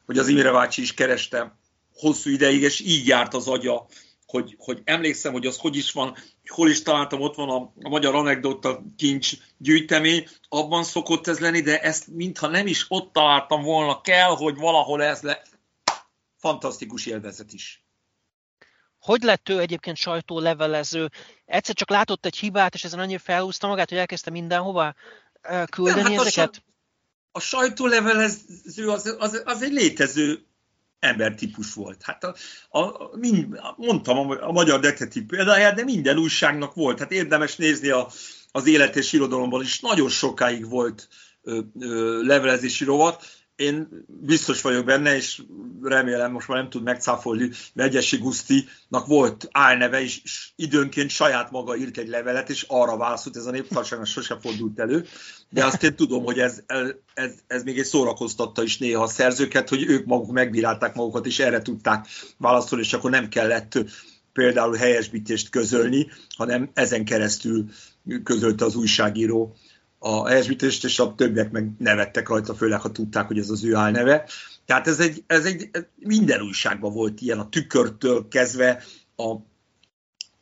hogy 0.06 0.18
az 0.18 0.28
Imre 0.28 0.52
bácsi 0.52 0.82
is 0.82 0.94
kereste 0.94 1.58
hosszú 1.94 2.30
ideig, 2.30 2.62
és 2.62 2.80
így 2.80 3.08
járt 3.08 3.34
az 3.34 3.48
agya, 3.48 3.88
hogy, 4.26 4.56
hogy 4.58 4.82
emlékszem, 4.84 5.32
hogy 5.32 5.46
az 5.46 5.58
hogy 5.58 5.76
is 5.76 5.92
van, 5.92 6.16
hol 6.46 6.70
is 6.70 6.82
találtam, 6.82 7.22
ott 7.22 7.36
van 7.36 7.50
a, 7.50 7.74
a 7.82 7.90
magyar 7.90 8.16
anekdota 8.16 8.84
kincs 8.98 9.34
gyűjtemény, 9.58 10.28
abban 10.50 10.84
szokott 10.84 11.28
ez 11.28 11.40
lenni, 11.40 11.62
de 11.62 11.80
ezt 11.80 12.08
mintha 12.08 12.48
nem 12.48 12.68
is 12.68 12.86
ott 12.88 13.14
találtam 13.14 13.62
volna, 13.62 14.02
kell, 14.02 14.30
hogy 14.30 14.56
valahol 14.56 15.04
ez 15.04 15.22
le. 15.22 15.42
Fantasztikus 16.38 17.06
élvezet 17.06 17.54
is. 17.54 17.84
Hogy 19.00 19.22
lett 19.22 19.50
ő 19.50 19.60
egyébként 19.60 19.98
sajtólevelező? 19.98 21.10
Egyszer 21.46 21.76
csak 21.76 21.90
látott 21.90 22.26
egy 22.26 22.38
hibát, 22.38 22.74
és 22.74 22.84
ezen 22.84 23.00
annyira 23.00 23.20
felhúzta 23.20 23.68
magát, 23.68 23.90
hogy 23.90 23.98
elkezdte 23.98 24.32
mindenhova 24.32 24.94
küldeni 25.72 26.16
hát 26.16 26.26
ezeket? 26.26 26.64
A, 27.32 27.38
a 27.38 27.40
sajtólevelező 27.40 28.90
az, 28.90 29.16
az, 29.20 29.42
az 29.46 29.62
egy 29.62 29.72
létező 29.72 30.44
embertípus 31.00 31.74
volt. 31.74 32.02
Hát 32.04 32.24
a, 32.24 32.36
a, 32.80 33.10
mind, 33.18 33.60
mondtam 33.76 34.18
a, 34.18 34.48
a 34.48 34.52
magyar 34.52 34.80
detektív 34.80 35.26
példáját, 35.26 35.76
de 35.76 35.84
minden 35.84 36.18
újságnak 36.18 36.74
volt. 36.74 37.00
Hát 37.00 37.12
érdemes 37.12 37.56
nézni 37.56 37.90
a, 37.90 38.08
az 38.52 38.68
élet 38.68 38.96
és 38.96 39.14
irodalomban 39.14 39.62
is. 39.62 39.80
Nagyon 39.80 40.10
sokáig 40.10 40.70
volt 40.70 41.08
ö, 41.42 41.60
ö, 41.80 42.22
levelezési 42.24 42.84
rovat, 42.84 43.26
én 43.60 44.06
biztos 44.08 44.62
vagyok 44.62 44.86
benne, 44.86 45.16
és 45.16 45.42
remélem 45.82 46.32
most 46.32 46.48
már 46.48 46.58
nem 46.58 46.70
tud 46.70 46.84
megcáfolni, 46.84 47.50
Megyesi 47.74 48.18
Gusztinak 48.18 49.06
volt 49.06 49.48
álneve, 49.52 50.02
és 50.02 50.22
időnként 50.56 51.10
saját 51.10 51.52
maga 51.52 51.76
írt 51.76 51.98
egy 51.98 52.08
levelet, 52.08 52.50
és 52.50 52.66
arra 52.68 52.98
válaszolt, 52.98 53.36
ez 53.36 53.46
a 53.46 53.52
néptartságnak 53.52 54.08
sose 54.08 54.38
fordult 54.42 54.80
elő, 54.80 55.06
de 55.50 55.66
azt 55.66 55.84
én 55.84 55.96
tudom, 55.96 56.24
hogy 56.24 56.40
ez, 56.40 56.64
ez, 57.14 57.32
ez 57.48 57.64
még 57.64 57.80
egy 57.80 57.86
szórakoztatta 57.86 58.64
is 58.64 58.78
néha 58.78 59.04
a 59.04 59.08
szerzőket, 59.08 59.70
hogy 59.70 59.84
ők 59.84 60.06
maguk 60.06 60.32
megbírálták 60.32 60.96
magukat, 60.96 61.26
és 61.26 61.40
erre 61.40 61.62
tudták 61.62 62.08
válaszolni, 62.38 62.84
és 62.84 62.94
akkor 62.94 63.12
nem 63.12 63.30
kellett 63.30 63.84
például 64.34 64.76
helyesbítést 64.76 65.50
közölni, 65.50 66.08
hanem 66.38 66.70
ezen 66.74 67.06
keresztül 67.06 67.66
közölte 68.24 68.66
az 68.66 68.76
újságíró 68.76 69.56
a 70.00 70.28
helyesbítést, 70.28 70.84
és 70.84 71.00
a 71.00 71.16
többiek 71.16 71.52
meg 71.52 71.72
nevettek 71.78 72.30
rajta, 72.30 72.56
főleg 72.56 72.82
ha 72.82 72.92
tudták, 72.92 73.28
hogy 73.28 73.38
ez 73.38 73.50
az 73.50 73.64
ő 73.64 73.76
álneve. 73.76 74.30
Tehát 74.66 74.88
ez 74.88 75.00
egy, 75.00 75.24
ez 75.28 75.46
egy 75.46 75.70
minden 75.96 76.42
újságban 76.42 76.94
volt 76.94 77.22
ilyen, 77.22 77.40
a 77.40 77.50
tükörtől 77.50 78.28
kezdve, 78.28 78.84
a, 79.16 79.36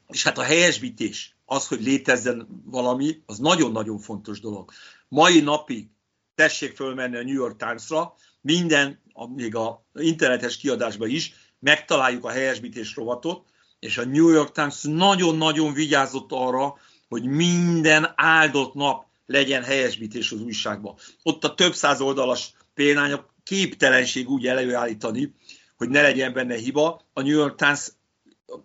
és 0.07 0.23
hát 0.23 0.37
a 0.37 0.43
helyesbítés, 0.43 1.35
az, 1.45 1.67
hogy 1.67 1.81
létezzen 1.81 2.47
valami, 2.65 3.21
az 3.25 3.37
nagyon-nagyon 3.37 3.99
fontos 3.99 4.39
dolog. 4.39 4.71
Mai 5.07 5.39
napig 5.39 5.87
tessék 6.35 6.75
fölmenni 6.75 7.17
a 7.17 7.23
New 7.23 7.33
York 7.33 7.57
Times-ra, 7.57 8.13
minden, 8.41 9.01
még 9.35 9.55
a 9.55 9.85
internetes 9.93 10.57
kiadásban 10.57 11.09
is, 11.09 11.33
megtaláljuk 11.59 12.25
a 12.25 12.29
helyesbítés 12.29 12.95
rovatot, 12.95 13.45
és 13.79 13.97
a 13.97 14.05
New 14.05 14.29
York 14.29 14.51
Times 14.51 14.81
nagyon-nagyon 14.81 15.73
vigyázott 15.73 16.31
arra, 16.31 16.77
hogy 17.07 17.23
minden 17.23 18.13
áldott 18.15 18.73
nap 18.73 19.06
legyen 19.27 19.63
helyesbítés 19.63 20.31
az 20.31 20.41
újságban. 20.41 20.95
Ott 21.23 21.43
a 21.43 21.53
több 21.53 21.73
száz 21.73 22.01
oldalas 22.01 22.53
példányok 22.73 23.33
képtelenség 23.43 24.29
úgy 24.29 24.47
előállítani, 24.47 25.33
hogy 25.77 25.89
ne 25.89 26.01
legyen 26.01 26.33
benne 26.33 26.55
hiba. 26.55 27.01
A 27.13 27.21
New 27.21 27.37
York 27.37 27.55
Times 27.55 27.91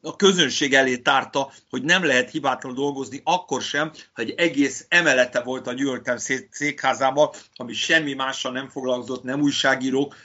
a 0.03 0.17
közönség 0.17 0.75
elé 0.75 0.97
tárta, 0.97 1.53
hogy 1.71 1.83
nem 1.83 2.05
lehet 2.05 2.31
hibátlanul 2.31 2.79
dolgozni, 2.79 3.21
akkor 3.25 3.63
sem, 3.63 3.93
ha 4.13 4.23
egy 4.23 4.31
egész 4.31 4.87
emelete 4.89 5.41
volt 5.41 5.67
a 5.67 5.73
New 5.73 5.87
York 5.87 6.03
Times 6.03 6.47
székházában, 6.51 7.31
ami 7.55 7.73
semmi 7.73 8.13
mással 8.13 8.53
nem 8.53 8.69
foglalkozott, 8.69 9.23
nem 9.23 9.41
újságírók, 9.41 10.17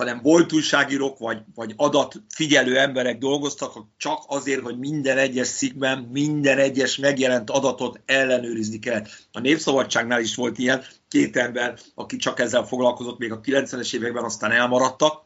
hanem 0.00 0.20
volt 0.22 0.52
újságírók, 0.52 1.18
vagy, 1.18 1.42
vagy 1.54 1.72
adatfigyelő 1.76 2.78
emberek 2.78 3.18
dolgoztak, 3.18 3.72
csak 3.96 4.22
azért, 4.26 4.62
hogy 4.62 4.78
minden 4.78 5.18
egyes 5.18 5.46
szikben, 5.46 5.98
minden 5.98 6.58
egyes 6.58 6.96
megjelent 6.96 7.50
adatot 7.50 8.00
ellenőrizni 8.04 8.78
kell. 8.78 9.04
A 9.32 9.40
Népszabadságnál 9.40 10.20
is 10.20 10.34
volt 10.34 10.58
ilyen, 10.58 10.82
két 11.08 11.36
ember, 11.36 11.78
aki 11.94 12.16
csak 12.16 12.40
ezzel 12.40 12.64
foglalkozott 12.64 13.18
még 13.18 13.32
a 13.32 13.40
90-es 13.40 13.94
években, 13.94 14.24
aztán 14.24 14.50
elmaradtak, 14.50 15.24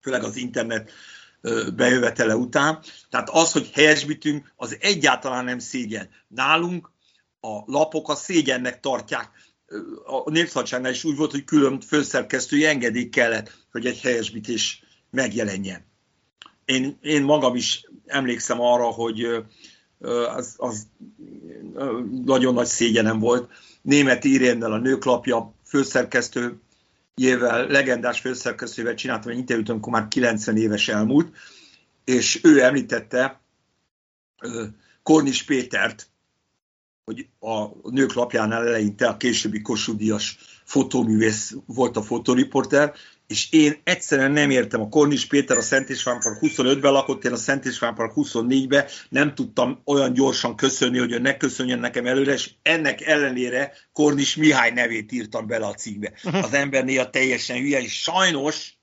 főleg 0.00 0.24
az 0.24 0.36
internet 0.36 0.90
bejövetele 1.74 2.36
után. 2.36 2.82
Tehát 3.10 3.28
az, 3.28 3.52
hogy 3.52 3.70
helyesbítünk, 3.72 4.52
az 4.56 4.76
egyáltalán 4.80 5.44
nem 5.44 5.58
szégyen. 5.58 6.08
Nálunk 6.28 6.90
a 7.40 7.62
lapok 7.66 8.08
a 8.08 8.14
szégyennek 8.14 8.80
tartják 8.80 9.30
a 10.04 10.30
Népszabadságnál 10.30 10.90
is 10.90 11.04
úgy 11.04 11.16
volt, 11.16 11.30
hogy 11.30 11.44
külön 11.44 11.80
főszerkesztői 11.80 12.64
engedély 12.64 13.08
kellett, 13.08 13.56
hogy 13.70 13.86
egy 13.86 14.00
helyesbítés 14.00 14.82
megjelenjen. 15.10 15.84
Én, 16.64 16.98
én 17.00 17.22
magam 17.22 17.54
is 17.54 17.84
emlékszem 18.06 18.60
arra, 18.60 18.84
hogy 18.84 19.44
az, 20.36 20.54
az 20.56 20.86
nagyon 22.24 22.54
nagy 22.54 22.66
szégyenem 22.66 23.18
volt. 23.18 23.50
Német 23.82 24.24
Irénnel 24.24 24.72
a 24.72 24.78
nőklapja 24.78 25.54
főszerkesztőjével, 25.66 27.66
legendás 27.66 28.20
főszerkesztővel 28.20 28.94
csináltam 28.94 29.30
egy 29.30 29.38
interjút, 29.38 29.68
amikor 29.68 29.92
már 29.92 30.08
90 30.08 30.56
éves 30.56 30.88
elmúlt, 30.88 31.36
és 32.04 32.40
ő 32.42 32.62
említette 32.62 33.40
Kornis 35.02 35.42
Pétert, 35.42 36.11
hogy 37.04 37.26
a 37.38 37.90
nők 37.90 38.12
lapjánál 38.12 38.66
eleinte 38.66 39.08
a 39.08 39.16
későbbi 39.16 39.60
Kossuth 39.60 40.24
fotóművész 40.64 41.54
volt 41.66 41.96
a 41.96 42.02
fotoriporter, 42.02 42.94
és 43.26 43.52
én 43.52 43.80
egyszerűen 43.84 44.30
nem 44.30 44.50
értem, 44.50 44.80
a 44.80 44.88
Kornis 44.88 45.26
Péter 45.26 45.56
a 45.56 45.60
Szent 45.60 45.88
István 45.88 46.20
Park 46.20 46.38
25-ben 46.40 46.92
lakott, 46.92 47.24
én 47.24 47.32
a 47.32 47.36
Szent 47.36 47.64
István 47.64 47.94
Park 47.94 48.12
24-ben 48.16 48.86
nem 49.08 49.34
tudtam 49.34 49.80
olyan 49.84 50.12
gyorsan 50.12 50.56
köszönni, 50.56 50.98
hogy 50.98 51.12
ő 51.12 51.18
ne 51.18 51.36
köszönjön 51.36 51.78
nekem 51.78 52.06
előre, 52.06 52.32
és 52.32 52.50
ennek 52.62 53.00
ellenére 53.00 53.72
Kornis 53.92 54.36
Mihály 54.36 54.70
nevét 54.70 55.12
írtam 55.12 55.46
bele 55.46 55.66
a 55.66 55.74
cikkbe. 55.74 56.12
Az 56.42 56.52
ember 56.52 56.84
néha 56.84 57.10
teljesen 57.10 57.58
hülye, 57.58 57.80
és 57.80 58.02
sajnos, 58.02 58.74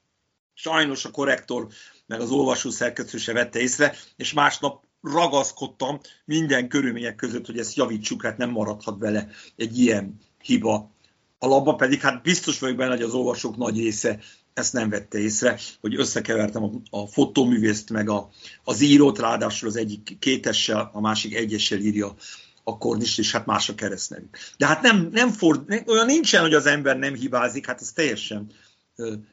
sajnos 0.54 1.06
a 1.06 1.12
korrektor 1.12 1.68
meg 2.06 2.22
az 2.22 2.32
olvasó 2.32 2.70
szerkesztő 2.70 3.18
se 3.18 3.34
vette 3.34 3.60
észre, 3.60 3.96
és 4.16 4.34
másnap 4.34 4.84
ragaszkodtam 5.02 6.00
minden 6.26 6.68
körülmények 6.68 7.16
között, 7.16 7.46
hogy 7.46 7.60
ezt 7.60 7.76
javítsuk, 7.76 8.24
hát 8.24 8.38
nem 8.38 8.50
maradhat 8.50 8.98
bele 8.98 9.28
egy 9.56 9.80
ilyen 9.80 10.20
hiba. 10.42 10.92
A 11.38 11.48
labba 11.48 11.76
pedig, 11.76 12.00
hát 12.02 12.22
biztos 12.22 12.60
vagyok 12.60 12.78
benne, 12.78 12.92
hogy 12.92 13.02
az 13.02 13.14
olvasók 13.14 13.58
nagy 13.58 13.78
része 13.78 14.20
ezt 14.54 14.74
nem 14.74 14.90
vette 14.90 15.18
észre, 15.18 15.60
hogy 15.82 15.96
összekevertem 15.96 16.64
a, 16.64 16.72
a 16.90 17.08
fotóművészt 17.08 17.90
meg 17.90 18.10
a, 18.10 18.30
az 18.64 18.82
írót, 18.82 19.20
ráadásul 19.20 19.68
az 19.70 19.76
egyik 19.76 20.18
kétessel, 20.20 20.90
a 20.94 21.02
másik 21.02 21.36
egyessel 21.36 21.80
írja 21.80 22.16
a 22.64 22.78
kornist, 22.78 23.20
és 23.20 23.32
hát 23.32 23.46
más 23.46 23.70
a 23.70 23.76
keresztnevük. 23.76 24.38
De 24.58 24.66
hát 24.66 24.82
nem, 24.82 25.10
nem 25.12 25.30
ford, 25.30 25.84
olyan 25.86 26.06
nincsen, 26.06 26.42
hogy 26.42 26.54
az 26.54 26.66
ember 26.66 26.98
nem 26.98 27.14
hibázik, 27.14 27.66
hát 27.66 27.82
ez 27.82 27.92
teljesen 27.92 28.52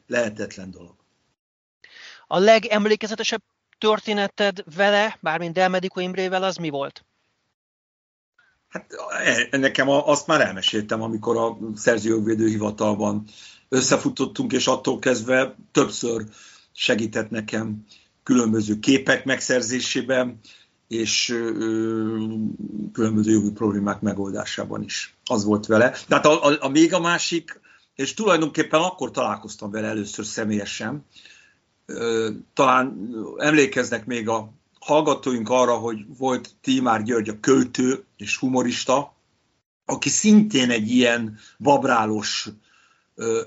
lehetetlen 0.06 0.70
dolog. 0.70 0.94
A 2.26 2.38
legemlékezetesebb 2.38 3.42
történeted 3.78 4.64
vele, 4.76 5.18
bármint 5.21 5.52
Delmediko 5.52 6.00
Imrével, 6.00 6.42
az 6.42 6.56
mi 6.56 6.71
volt? 6.71 7.04
Hát 8.68 8.87
e, 9.50 9.56
nekem 9.56 9.88
azt 9.88 10.26
már 10.26 10.40
elmeséltem, 10.40 11.02
amikor 11.02 11.37
a 11.37 11.59
szerzőjogvédő 11.75 12.47
hivatalban 12.47 13.25
összefutottunk, 13.68 14.52
és 14.52 14.66
attól 14.66 14.99
kezdve 14.99 15.56
többször 15.73 16.25
segített 16.73 17.30
nekem 17.30 17.85
különböző 18.23 18.78
képek 18.78 19.25
megszerzésében, 19.25 20.40
és 20.88 21.30
ö, 21.30 22.25
különböző 22.92 23.33
jogi 23.33 23.50
problémák 23.50 24.00
megoldásában 24.00 24.83
is. 24.83 25.16
Az 25.25 25.45
volt 25.45 25.66
vele. 25.66 25.95
Tehát 26.09 26.26
a, 26.26 26.45
a, 26.45 26.56
a 26.61 26.68
még 26.68 26.95
a 26.95 27.00
másik, 27.00 27.61
és 27.95 28.14
tulajdonképpen 28.14 28.80
akkor 28.80 29.11
találkoztam 29.11 29.71
vele 29.71 29.88
először 29.88 30.25
személyesen, 30.25 31.04
talán 32.54 33.14
emlékeznek 33.36 34.06
még 34.06 34.28
a 34.28 34.52
hallgatóink 34.80 35.48
arra, 35.48 35.74
hogy 35.74 35.98
volt 36.18 36.54
Tímár 36.60 37.02
György 37.02 37.28
a 37.28 37.40
költő 37.40 38.04
és 38.16 38.36
humorista, 38.36 39.14
aki 39.84 40.08
szintén 40.08 40.70
egy 40.70 40.90
ilyen 40.90 41.38
babrálós 41.58 42.48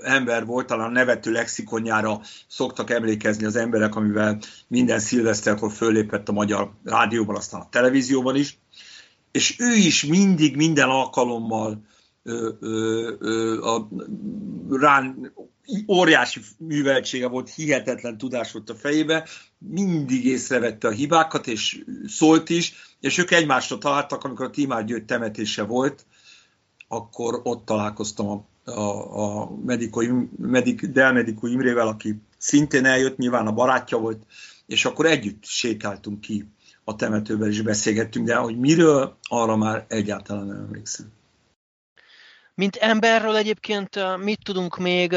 ember 0.02 0.46
volt, 0.46 0.66
talán 0.66 0.92
nevető 0.92 1.32
lexikonjára 1.32 2.20
szoktak 2.48 2.90
emlékezni 2.90 3.44
az 3.44 3.56
emberek, 3.56 3.94
amivel 3.94 4.38
minden 4.68 4.98
szilveszterkor 4.98 5.72
föllépett 5.72 6.28
a 6.28 6.32
magyar 6.32 6.72
rádióban, 6.84 7.36
aztán 7.36 7.60
a 7.60 7.68
televízióban 7.68 8.36
is. 8.36 8.58
És 9.30 9.60
ő 9.60 9.74
is 9.74 10.04
mindig, 10.04 10.56
minden 10.56 10.88
alkalommal 10.88 11.84
ö, 12.22 12.48
ö, 12.60 13.12
ö, 13.18 13.62
a, 13.62 13.88
rán 14.70 15.32
óriási 15.88 16.40
műveltsége 16.58 17.28
volt, 17.28 17.54
hihetetlen 17.54 18.18
tudás 18.18 18.52
volt 18.52 18.70
a 18.70 18.74
fejébe, 18.74 19.26
mindig 19.58 20.24
észrevette 20.24 20.88
a 20.88 20.90
hibákat, 20.90 21.46
és 21.46 21.84
szólt 22.06 22.48
is, 22.48 22.74
és 23.00 23.18
ők 23.18 23.30
egymásra 23.30 23.78
találtak, 23.78 24.24
amikor 24.24 24.46
a 24.46 24.50
Timár 24.50 24.84
Győt 24.84 25.04
temetése 25.04 25.62
volt, 25.62 26.06
akkor 26.88 27.40
ott 27.42 27.64
találkoztam 27.64 28.28
a, 28.28 28.70
a, 28.70 29.42
a 29.42 29.50
Medico, 29.64 30.02
Medic, 30.38 30.92
Del 30.92 31.26
Imrével, 31.42 31.88
aki 31.88 32.20
szintén 32.38 32.84
eljött, 32.84 33.16
nyilván 33.16 33.46
a 33.46 33.52
barátja 33.52 33.98
volt, 33.98 34.22
és 34.66 34.84
akkor 34.84 35.06
együtt 35.06 35.44
sétáltunk 35.44 36.20
ki 36.20 36.48
a 36.84 36.96
temetőben, 36.96 37.48
és 37.48 37.62
beszélgettünk, 37.62 38.26
de 38.26 38.34
hogy 38.34 38.58
miről, 38.58 39.16
arra 39.22 39.56
már 39.56 39.84
egyáltalán 39.88 40.46
nem 40.46 40.56
emlékszem. 40.56 41.19
Mint 42.60 42.76
emberről 42.76 43.36
egyébként 43.36 44.16
mit 44.16 44.44
tudunk 44.44 44.76
még, 44.76 45.16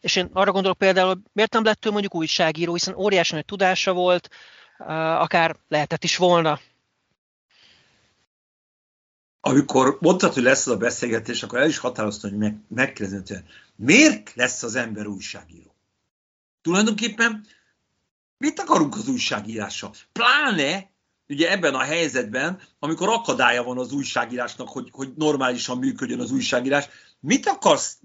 és 0.00 0.16
én 0.16 0.30
arra 0.32 0.52
gondolok 0.52 0.78
például, 0.78 1.22
miért 1.32 1.52
nem 1.52 1.64
lett 1.64 1.86
ő 1.86 1.90
mondjuk 1.90 2.14
újságíró, 2.14 2.72
hiszen 2.72 2.94
óriási 2.94 3.34
nagy 3.34 3.44
tudása 3.44 3.92
volt, 3.92 4.28
akár 5.18 5.56
lehetett 5.68 6.04
is 6.04 6.16
volna. 6.16 6.60
amikor 9.46 9.98
mondtad, 10.00 10.32
hogy 10.32 10.42
lesz 10.42 10.66
az 10.66 10.72
a 10.72 10.76
beszélgetés, 10.76 11.42
akkor 11.42 11.58
el 11.58 11.68
is 11.68 11.78
határoztam, 11.78 12.30
hogy 12.30 12.38
meg, 12.38 12.56
megkérdezem, 12.68 13.44
miért 13.76 14.34
lesz 14.34 14.62
az 14.62 14.74
ember 14.74 15.06
újságíró? 15.06 15.74
Tulajdonképpen 16.62 17.46
mit 18.38 18.60
akarunk 18.60 18.94
az 18.94 19.08
újságírással? 19.08 19.94
Pláne 20.12 20.90
ugye 21.28 21.50
ebben 21.50 21.74
a 21.74 21.82
helyzetben, 21.82 22.60
amikor 22.78 23.08
akadálya 23.08 23.62
van 23.62 23.78
az 23.78 23.92
újságírásnak, 23.92 24.68
hogy, 24.68 24.88
hogy 24.92 25.12
normálisan 25.16 25.78
működjön 25.78 26.20
az 26.20 26.30
újságírás, 26.30 26.88
mit 27.20 27.46
akarsz 27.46 27.98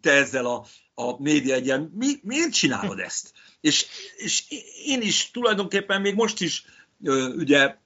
te 0.00 0.10
ezzel 0.10 0.46
a, 0.46 0.64
a 0.94 1.22
média 1.22 1.54
egyen? 1.54 1.92
Mi, 1.94 2.12
miért 2.22 2.52
csinálod 2.52 2.98
ezt? 2.98 3.32
És, 3.60 3.86
és 4.16 4.44
én 4.84 5.00
is 5.00 5.30
tulajdonképpen 5.30 6.00
még 6.00 6.14
most 6.14 6.40
is 6.40 6.64
ugye 7.36 7.76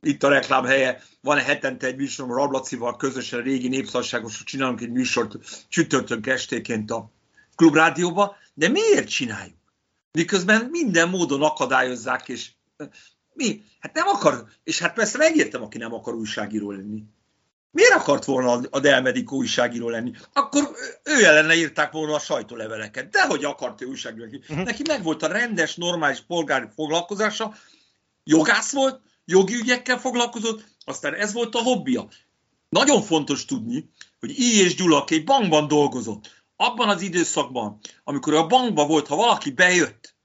itt 0.00 0.22
a 0.22 0.28
reklám 0.28 0.64
helye, 0.64 1.02
van 1.20 1.38
hetente 1.38 1.86
egy 1.86 1.96
műsorom 1.96 2.36
Rablacival 2.36 2.96
közösen, 2.96 3.42
régi 3.42 3.68
népszabadságos, 3.68 4.42
csinálunk 4.44 4.80
egy 4.80 4.90
műsort 4.90 5.36
csütörtök 5.68 6.26
estéként 6.26 6.90
a 6.90 7.10
klubrádióba, 7.54 8.36
de 8.54 8.68
miért 8.68 9.08
csináljuk? 9.08 9.56
Miközben 10.12 10.68
minden 10.70 11.08
módon 11.08 11.42
akadályozzák, 11.42 12.28
és 12.28 12.50
mi? 13.36 13.62
Hát 13.78 13.94
nem 13.94 14.06
akar, 14.06 14.46
és 14.64 14.78
hát 14.78 14.94
persze 14.94 15.18
megértem, 15.18 15.62
aki 15.62 15.78
nem 15.78 15.94
akar 15.94 16.14
újságíró 16.14 16.70
lenni. 16.70 17.02
Miért 17.70 17.94
akart 17.94 18.24
volna 18.24 18.60
a 18.70 18.80
Delmedikó 18.80 19.36
újságíró 19.36 19.88
lenni? 19.88 20.12
Akkor 20.32 20.70
ő 21.02 21.24
ellene 21.24 21.54
írták 21.54 21.92
volna 21.92 22.14
a 22.14 22.18
sajtóleveleket. 22.18 23.10
Dehogy 23.10 23.44
akart 23.44 23.82
ő 23.82 23.86
újságíró 23.86 24.24
lenni. 24.24 24.36
Uh-huh. 24.36 24.64
Neki 24.64 24.82
meg 24.86 25.02
volt 25.02 25.22
a 25.22 25.26
rendes, 25.26 25.74
normális 25.74 26.20
polgári 26.20 26.66
foglalkozása, 26.74 27.54
jogász 28.24 28.72
volt, 28.72 29.00
jogi 29.24 29.54
ügyekkel 29.54 29.98
foglalkozott, 29.98 30.64
aztán 30.84 31.14
ez 31.14 31.32
volt 31.32 31.54
a 31.54 31.62
hobbija. 31.62 32.08
Nagyon 32.68 33.02
fontos 33.02 33.44
tudni, 33.44 33.90
hogy 34.20 34.30
I. 34.38 34.60
és 34.60 34.74
Gyula, 34.74 35.02
aki 35.02 35.14
egy 35.14 35.24
bankban 35.24 35.68
dolgozott, 35.68 36.44
abban 36.56 36.88
az 36.88 37.02
időszakban, 37.02 37.78
amikor 38.04 38.34
a 38.34 38.46
bankban 38.46 38.88
volt, 38.88 39.06
ha 39.06 39.16
valaki 39.16 39.50
bejött, 39.50 40.15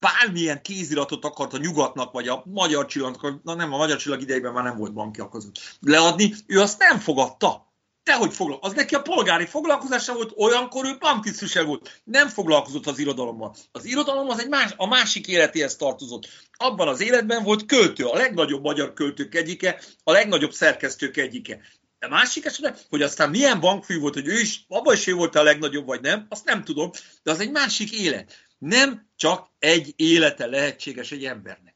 bármilyen 0.00 0.62
kéziratot 0.62 1.24
akart 1.24 1.52
a 1.52 1.58
nyugatnak, 1.58 2.12
vagy 2.12 2.28
a 2.28 2.42
magyar 2.46 2.86
csillag, 2.86 3.40
na 3.44 3.54
nem, 3.54 3.72
a 3.72 3.76
magyar 3.76 3.96
csillag 3.96 4.20
idejében 4.20 4.52
már 4.52 4.64
nem 4.64 4.76
volt 4.76 4.92
banki 4.92 5.20
akazat, 5.20 5.58
leadni, 5.80 6.34
ő 6.46 6.60
azt 6.60 6.78
nem 6.78 6.98
fogadta. 6.98 7.68
Dehogy 8.02 8.32
foglalkozott. 8.32 8.70
Az 8.70 8.76
neki 8.76 8.94
a 8.94 9.02
polgári 9.02 9.46
foglalkozása 9.46 10.14
volt, 10.14 10.32
olyankor 10.36 10.84
ő 10.84 10.96
banktisztviselő 10.98 11.66
volt. 11.66 12.00
Nem 12.04 12.28
foglalkozott 12.28 12.86
az 12.86 12.98
irodalommal. 12.98 13.54
Az 13.72 13.84
irodalom 13.84 14.28
az 14.28 14.40
egy 14.40 14.48
más, 14.48 14.74
a 14.76 14.86
másik 14.86 15.26
életéhez 15.26 15.76
tartozott. 15.76 16.28
Abban 16.52 16.88
az 16.88 17.00
életben 17.00 17.42
volt 17.42 17.66
költő, 17.66 18.04
a 18.04 18.16
legnagyobb 18.16 18.62
magyar 18.62 18.92
költők 18.92 19.34
egyike, 19.34 19.80
a 20.04 20.12
legnagyobb 20.12 20.52
szerkesztők 20.52 21.16
egyike. 21.16 21.60
A 21.98 22.08
másik 22.08 22.44
esetben, 22.44 22.76
hogy 22.88 23.02
aztán 23.02 23.30
milyen 23.30 23.60
bankfű 23.60 23.98
volt, 23.98 24.14
hogy 24.14 24.26
ő 24.26 24.38
is, 24.38 24.64
abban 24.68 24.94
is 24.94 25.06
ő 25.06 25.14
volt 25.14 25.34
a 25.34 25.42
legnagyobb, 25.42 25.86
vagy 25.86 26.00
nem, 26.00 26.26
azt 26.28 26.44
nem 26.44 26.64
tudom, 26.64 26.90
de 27.22 27.30
az 27.30 27.40
egy 27.40 27.50
másik 27.50 27.92
élet. 27.92 28.49
Nem 28.60 29.08
csak 29.16 29.50
egy 29.58 29.92
élete 29.96 30.46
lehetséges 30.46 31.12
egy 31.12 31.24
embernek. 31.24 31.74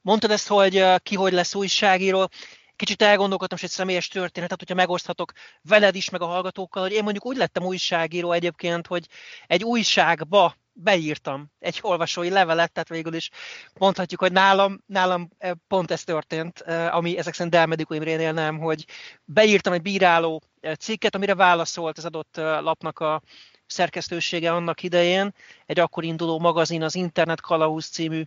Mondtad 0.00 0.30
ezt, 0.30 0.48
hogy 0.48 0.84
ki 1.02 1.14
hogy 1.14 1.32
lesz 1.32 1.54
újságíró. 1.54 2.28
Kicsit 2.76 3.02
elgondolkodtam, 3.02 3.58
hogy 3.58 3.68
egy 3.68 3.74
személyes 3.74 4.08
történetet, 4.08 4.58
hogyha 4.58 4.74
megoszthatok 4.74 5.32
veled 5.62 5.94
is, 5.94 6.10
meg 6.10 6.20
a 6.22 6.26
hallgatókkal, 6.26 6.82
hogy 6.82 6.92
én 6.92 7.02
mondjuk 7.02 7.26
úgy 7.26 7.36
lettem 7.36 7.64
újságíró 7.64 8.32
egyébként, 8.32 8.86
hogy 8.86 9.06
egy 9.46 9.64
újságba 9.64 10.56
beírtam 10.72 11.52
egy 11.58 11.78
olvasói 11.82 12.30
levelet, 12.30 12.72
tehát 12.72 12.88
végül 12.88 13.14
is 13.14 13.30
mondhatjuk, 13.78 14.20
hogy 14.20 14.32
nálam, 14.32 14.82
nálam 14.86 15.28
pont 15.68 15.90
ez 15.90 16.04
történt, 16.04 16.60
ami 16.90 17.18
ezek 17.18 17.34
szerint 17.34 17.54
Delmedikó 17.54 17.94
Imrénél 17.94 18.32
nem, 18.32 18.58
hogy 18.58 18.84
beírtam 19.24 19.72
egy 19.72 19.82
bíráló 19.82 20.42
cikket, 20.78 21.14
amire 21.14 21.34
válaszolt 21.34 21.98
az 21.98 22.04
adott 22.04 22.36
lapnak 22.36 22.98
a 22.98 23.22
szerkesztősége 23.66 24.52
annak 24.52 24.82
idején, 24.82 25.32
egy 25.66 25.78
akkor 25.78 26.04
induló 26.04 26.38
magazin, 26.38 26.82
az 26.82 26.94
Internet 26.94 27.40
Kalauz 27.40 27.86
című 27.86 28.22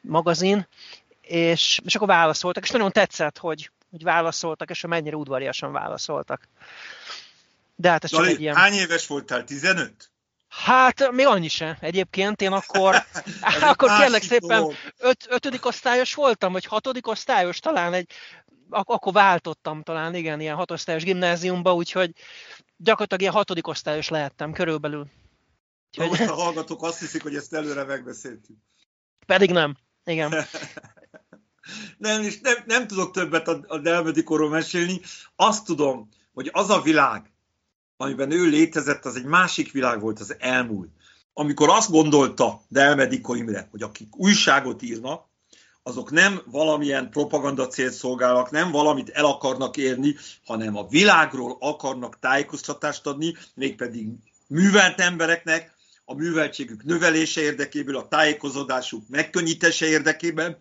magazin, 0.00 0.66
és, 1.20 1.80
és 1.84 1.94
akkor 1.94 2.08
válaszoltak, 2.08 2.64
és 2.64 2.70
nagyon 2.70 2.92
tetszett, 2.92 3.38
hogy, 3.38 3.70
hogy 3.90 4.02
válaszoltak, 4.02 4.70
és 4.70 4.80
hogy 4.80 4.90
mennyire 4.90 5.16
udvariasan 5.16 5.72
válaszoltak. 5.72 6.48
De 7.76 7.90
hát 7.90 8.04
ez 8.04 8.10
Dali, 8.10 8.24
csak 8.24 8.34
egy 8.34 8.40
ilyen... 8.40 8.56
Hány 8.56 8.72
éves 8.72 9.06
voltál? 9.06 9.44
15? 9.44 10.10
Hát 10.48 11.10
még 11.10 11.26
annyi 11.26 11.48
sem 11.48 11.76
egyébként, 11.80 12.42
én 12.42 12.52
akkor, 12.52 12.94
akkor 13.60 13.98
kérlek 13.98 14.22
szépen 14.22 14.72
öt, 14.98 15.26
ötödik 15.28 15.66
osztályos 15.66 16.14
voltam, 16.14 16.52
vagy 16.52 16.64
hatodik 16.64 17.06
osztályos 17.06 17.58
talán 17.58 17.92
egy, 17.92 18.12
ak- 18.70 18.88
akkor 18.88 19.12
váltottam 19.12 19.82
talán, 19.82 20.14
igen, 20.14 20.40
ilyen 20.40 20.56
hatosztályos 20.56 21.02
gimnáziumba, 21.02 21.74
úgyhogy 21.74 22.10
gyakorlatilag 22.82 23.20
ilyen 23.20 23.32
hatodik 23.32 23.66
osztályos 23.66 24.08
lehettem 24.08 24.52
körülbelül. 24.52 25.06
Úgyhogy... 25.98 26.26
a 26.26 26.34
hallgatók 26.34 26.82
azt 26.82 26.98
hiszik, 26.98 27.22
hogy 27.22 27.34
ezt 27.34 27.54
előre 27.54 27.84
megbeszéltük. 27.84 28.56
Pedig 29.26 29.50
nem. 29.50 29.76
Igen. 30.04 30.34
nem, 31.98 32.22
és 32.22 32.40
nem, 32.40 32.56
nem 32.66 32.86
tudok 32.86 33.12
többet 33.12 33.48
a, 33.48 33.64
a 33.66 33.78
Delmedikorról 33.78 34.48
mesélni. 34.48 35.00
Azt 35.36 35.64
tudom, 35.64 36.08
hogy 36.32 36.50
az 36.52 36.70
a 36.70 36.80
világ, 36.80 37.32
amiben 37.96 38.30
ő 38.30 38.44
létezett, 38.46 39.04
az 39.04 39.16
egy 39.16 39.24
másik 39.24 39.72
világ 39.72 40.00
volt, 40.00 40.20
az 40.20 40.36
elmúlt. 40.38 40.90
Amikor 41.32 41.68
azt 41.68 41.90
gondolta 41.90 42.62
Delmediko 42.68 43.34
Imre, 43.34 43.68
hogy 43.70 43.82
akik 43.82 44.16
újságot 44.16 44.82
írnak, 44.82 45.28
azok 45.90 46.10
nem 46.10 46.40
valamilyen 46.46 47.10
propaganda 47.10 47.66
célt 47.66 47.92
szolgálnak, 47.92 48.50
nem 48.50 48.70
valamit 48.70 49.08
el 49.08 49.24
akarnak 49.24 49.76
érni, 49.76 50.16
hanem 50.46 50.76
a 50.76 50.88
világról 50.88 51.56
akarnak 51.60 52.18
tájékoztatást 52.18 53.06
adni, 53.06 53.34
mégpedig 53.54 54.08
művelt 54.46 55.00
embereknek, 55.00 55.74
a 56.04 56.14
műveltségük 56.14 56.84
növelése 56.84 57.40
érdekében, 57.40 57.94
a 57.94 58.08
tájékozódásuk 58.08 59.08
megkönnyítése 59.08 59.86
érdekében, 59.86 60.58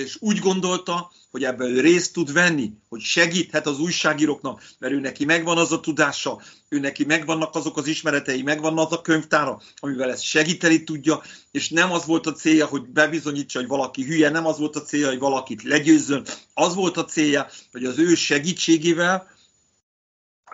és 0.00 0.16
úgy 0.20 0.38
gondolta, 0.38 1.12
hogy 1.30 1.44
ebben 1.44 1.68
ő 1.68 1.80
részt 1.80 2.12
tud 2.12 2.32
venni, 2.32 2.72
hogy 2.88 3.00
segíthet 3.00 3.66
az 3.66 3.78
újságíróknak, 3.78 4.62
mert 4.78 4.92
ő 4.92 5.00
neki 5.00 5.24
megvan 5.24 5.58
az 5.58 5.72
a 5.72 5.80
tudása, 5.80 6.42
ő 6.68 6.78
neki 6.78 7.04
megvannak 7.04 7.54
azok 7.54 7.76
az 7.76 7.86
ismeretei, 7.86 8.42
megvan 8.42 8.78
az 8.78 8.92
a 8.92 9.00
könyvtára, 9.00 9.60
amivel 9.76 10.10
ezt 10.10 10.22
segíteni 10.22 10.84
tudja, 10.84 11.22
és 11.50 11.68
nem 11.68 11.92
az 11.92 12.06
volt 12.06 12.26
a 12.26 12.32
célja, 12.32 12.66
hogy 12.66 12.82
bebizonyítsa, 12.82 13.58
hogy 13.58 13.68
valaki 13.68 14.04
hülye, 14.04 14.30
nem 14.30 14.46
az 14.46 14.58
volt 14.58 14.76
a 14.76 14.82
célja, 14.82 15.08
hogy 15.08 15.18
valakit 15.18 15.62
legyőzzön, 15.62 16.26
az 16.54 16.74
volt 16.74 16.96
a 16.96 17.04
célja, 17.04 17.48
hogy 17.72 17.84
az 17.84 17.98
ő 17.98 18.14
segítségével 18.14 19.38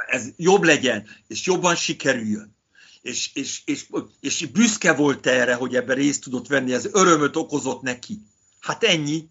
ez 0.07 0.29
jobb 0.37 0.63
legyen, 0.63 1.07
és 1.27 1.47
jobban 1.47 1.75
sikerüljön. 1.75 2.55
És, 3.03 3.31
és, 3.35 3.63
és, 3.65 3.87
és 4.21 4.47
büszke 4.47 4.93
volt 4.93 5.27
erre, 5.27 5.55
hogy 5.55 5.77
ebben 5.77 5.97
részt 5.97 6.23
tudott 6.23 6.47
venni, 6.47 6.73
ez 6.73 6.89
örömöt 6.93 7.37
okozott 7.37 7.83
neki. 7.83 8.21
Hát 8.67 8.85
ennyi, 8.85 9.29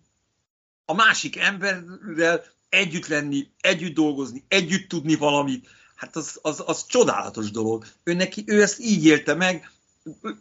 a 0.86 0.93
másik 0.93 1.38
emberrel 1.38 2.43
együtt 2.69 3.08
lenni, 3.08 3.48
együtt 3.62 3.93
dolgozni, 3.93 4.43
együtt 4.48 4.89
tudni 4.89 5.15
valamit, 5.15 5.67
hát 5.95 6.15
az, 6.15 6.39
az, 6.41 6.63
az 6.65 6.86
csodálatos 6.86 7.52
dolog. 7.52 7.86
Ő, 8.04 8.13
neki, 8.13 8.43
ő 8.48 8.62
ezt 8.62 8.80
így 8.80 9.06
élte 9.06 9.34
meg, 9.34 9.69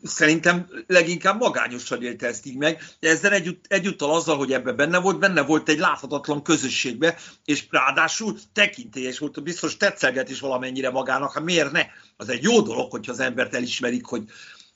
szerintem 0.02 0.68
leginkább 0.86 1.40
magányosan 1.40 2.02
élte 2.02 2.26
ezt 2.26 2.46
így 2.46 2.56
meg, 2.56 2.82
de 3.00 3.08
ezzel 3.08 3.32
együtt, 3.32 3.64
egyúttal 3.68 4.14
azzal, 4.14 4.36
hogy 4.36 4.52
ebben 4.52 4.76
benne 4.76 4.98
volt, 4.98 5.18
benne 5.18 5.42
volt 5.42 5.68
egy 5.68 5.78
láthatatlan 5.78 6.42
közösségbe, 6.42 7.18
és 7.44 7.66
ráadásul 7.70 8.38
tekintélyes 8.52 9.18
volt, 9.18 9.42
biztos 9.42 9.76
tetszelget 9.76 10.30
is 10.30 10.40
valamennyire 10.40 10.90
magának, 10.90 11.32
hát 11.32 11.44
miért 11.44 11.72
ne? 11.72 11.86
Az 12.16 12.28
egy 12.28 12.42
jó 12.42 12.60
dolog, 12.60 12.90
hogyha 12.90 13.12
az 13.12 13.20
embert 13.20 13.54
elismerik, 13.54 14.04
hogy, 14.04 14.24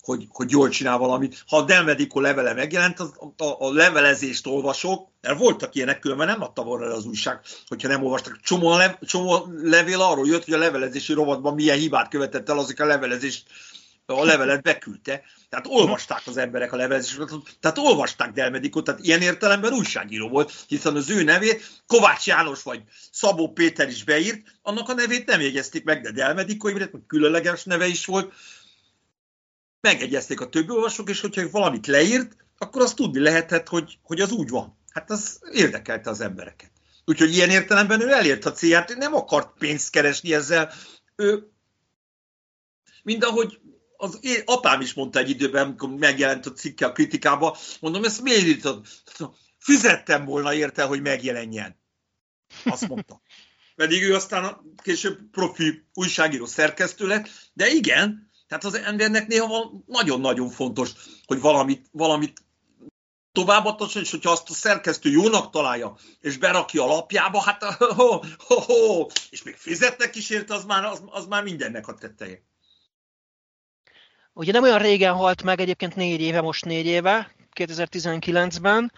hogy, 0.08 0.26
hogy 0.28 0.50
jól 0.50 0.68
csinál 0.68 0.98
valamit. 0.98 1.44
Ha 1.46 1.56
a 1.56 1.64
Delmedico 1.64 2.20
levele 2.20 2.52
megjelent, 2.52 3.00
az, 3.00 3.12
a, 3.36 3.66
a 3.66 3.72
levelezést 3.72 4.46
olvasok, 4.46 5.08
mert 5.20 5.38
voltak 5.38 5.74
ilyenek, 5.74 5.98
különben 5.98 6.26
nem 6.26 6.42
adta 6.42 6.62
volna 6.62 6.94
az 6.94 7.04
újság, 7.04 7.40
hogyha 7.66 7.88
nem 7.88 8.02
olvastak. 8.02 8.40
Csomó, 8.42 8.76
le, 8.76 8.98
csomó 9.02 9.46
levél 9.62 10.00
arról 10.00 10.26
jött, 10.26 10.44
hogy 10.44 10.54
a 10.54 10.58
levelezési 10.58 11.12
rovatban 11.12 11.54
milyen 11.54 11.78
hibát 11.78 12.08
követett 12.08 12.48
el, 12.48 12.58
azok 12.58 12.78
a 12.78 12.84
levelezést 12.84 13.46
a 14.06 14.24
levelet 14.24 14.62
beküldte. 14.62 15.22
Tehát 15.48 15.66
olvasták 15.68 16.22
az 16.24 16.36
emberek 16.36 16.72
a 16.72 16.76
levelezést, 16.76 17.18
tehát 17.60 17.78
olvasták 17.78 18.32
Delmedikot, 18.32 18.84
tehát 18.84 19.04
ilyen 19.04 19.22
értelemben 19.22 19.72
újságíró 19.72 20.28
volt, 20.28 20.64
hiszen 20.68 20.96
az 20.96 21.10
ő 21.10 21.22
nevét 21.22 21.82
Kovács 21.86 22.26
János 22.26 22.62
vagy 22.62 22.82
Szabó 23.10 23.52
Péter 23.52 23.88
is 23.88 24.04
beírt, 24.04 24.42
annak 24.62 24.88
a 24.88 24.94
nevét 24.94 25.26
nem 25.26 25.40
jegyezték 25.40 25.84
meg, 25.84 26.02
de 26.02 26.10
Delmediko, 26.10 26.70
különleges 27.06 27.64
neve 27.64 27.86
is 27.86 28.04
volt, 28.04 28.32
megegyezték 29.80 30.40
a 30.40 30.48
többi 30.48 30.70
olvasók, 30.70 31.08
és 31.08 31.20
hogyha 31.20 31.50
valamit 31.50 31.86
leírt, 31.86 32.36
akkor 32.58 32.82
azt 32.82 32.96
tudni 32.96 33.20
lehetett, 33.20 33.68
hogy, 33.68 33.98
hogy 34.02 34.20
az 34.20 34.30
úgy 34.30 34.48
van. 34.48 34.78
Hát 34.90 35.10
az 35.10 35.40
érdekelte 35.52 36.10
az 36.10 36.20
embereket. 36.20 36.70
Úgyhogy 37.04 37.34
ilyen 37.34 37.50
értelemben 37.50 38.00
ő 38.00 38.12
elért 38.12 38.44
a 38.44 38.52
célját, 38.52 38.96
nem 38.96 39.14
akart 39.14 39.58
pénzt 39.58 39.90
keresni 39.90 40.34
ezzel. 40.34 40.72
Ő, 41.16 41.52
mind 43.02 43.22
ahogy 43.22 43.60
az 43.96 44.18
én 44.20 44.42
apám 44.44 44.80
is 44.80 44.94
mondta 44.94 45.18
egy 45.18 45.30
időben, 45.30 45.64
amikor 45.64 45.88
megjelent 45.88 46.46
a 46.46 46.52
cikke 46.52 46.86
a 46.86 46.92
kritikába, 46.92 47.56
mondom, 47.80 48.04
ezt 48.04 48.22
miért 48.22 48.46
írtad? 48.46 48.86
Fizettem 49.58 50.24
volna 50.24 50.54
érte, 50.54 50.82
hogy 50.82 51.02
megjelenjen. 51.02 51.80
Azt 52.64 52.88
mondta. 52.88 53.20
Pedig 53.76 54.02
ő 54.02 54.14
aztán 54.14 54.60
később 54.82 55.18
profi 55.30 55.86
újságíró 55.94 56.46
szerkesztő 56.46 57.06
lett, 57.06 57.28
de 57.52 57.68
igen, 57.68 58.27
tehát 58.48 58.64
az 58.64 58.74
embernek 58.74 59.26
néha 59.26 59.70
nagyon-nagyon 59.86 60.48
fontos, 60.50 60.90
hogy 61.26 61.40
valamit, 61.40 61.88
valamit 61.92 62.42
továbbadtasson, 63.32 64.02
és 64.02 64.10
hogyha 64.10 64.30
azt 64.30 64.50
a 64.50 64.52
szerkesztő 64.52 65.10
jónak 65.10 65.50
találja, 65.50 65.96
és 66.20 66.36
berakja 66.36 66.82
a 66.82 66.86
lapjába, 66.86 67.40
hát 67.40 67.62
ho, 67.94 68.20
ho, 68.38 68.60
ho, 68.60 69.06
és 69.30 69.42
még 69.42 69.54
fizetnek 69.54 70.16
is 70.16 70.30
érte, 70.30 70.54
az 70.54 70.64
már, 70.64 70.84
az, 70.84 71.02
az 71.06 71.26
már 71.26 71.42
mindennek 71.42 71.88
a 71.88 71.94
tetteje. 71.94 72.42
Ugye 74.32 74.52
nem 74.52 74.62
olyan 74.62 74.78
régen 74.78 75.14
halt 75.14 75.42
meg, 75.42 75.60
egyébként 75.60 75.96
négy 75.96 76.20
éve, 76.20 76.40
most 76.40 76.64
négy 76.64 76.86
éve, 76.86 77.34
2019-ben. 77.54 78.92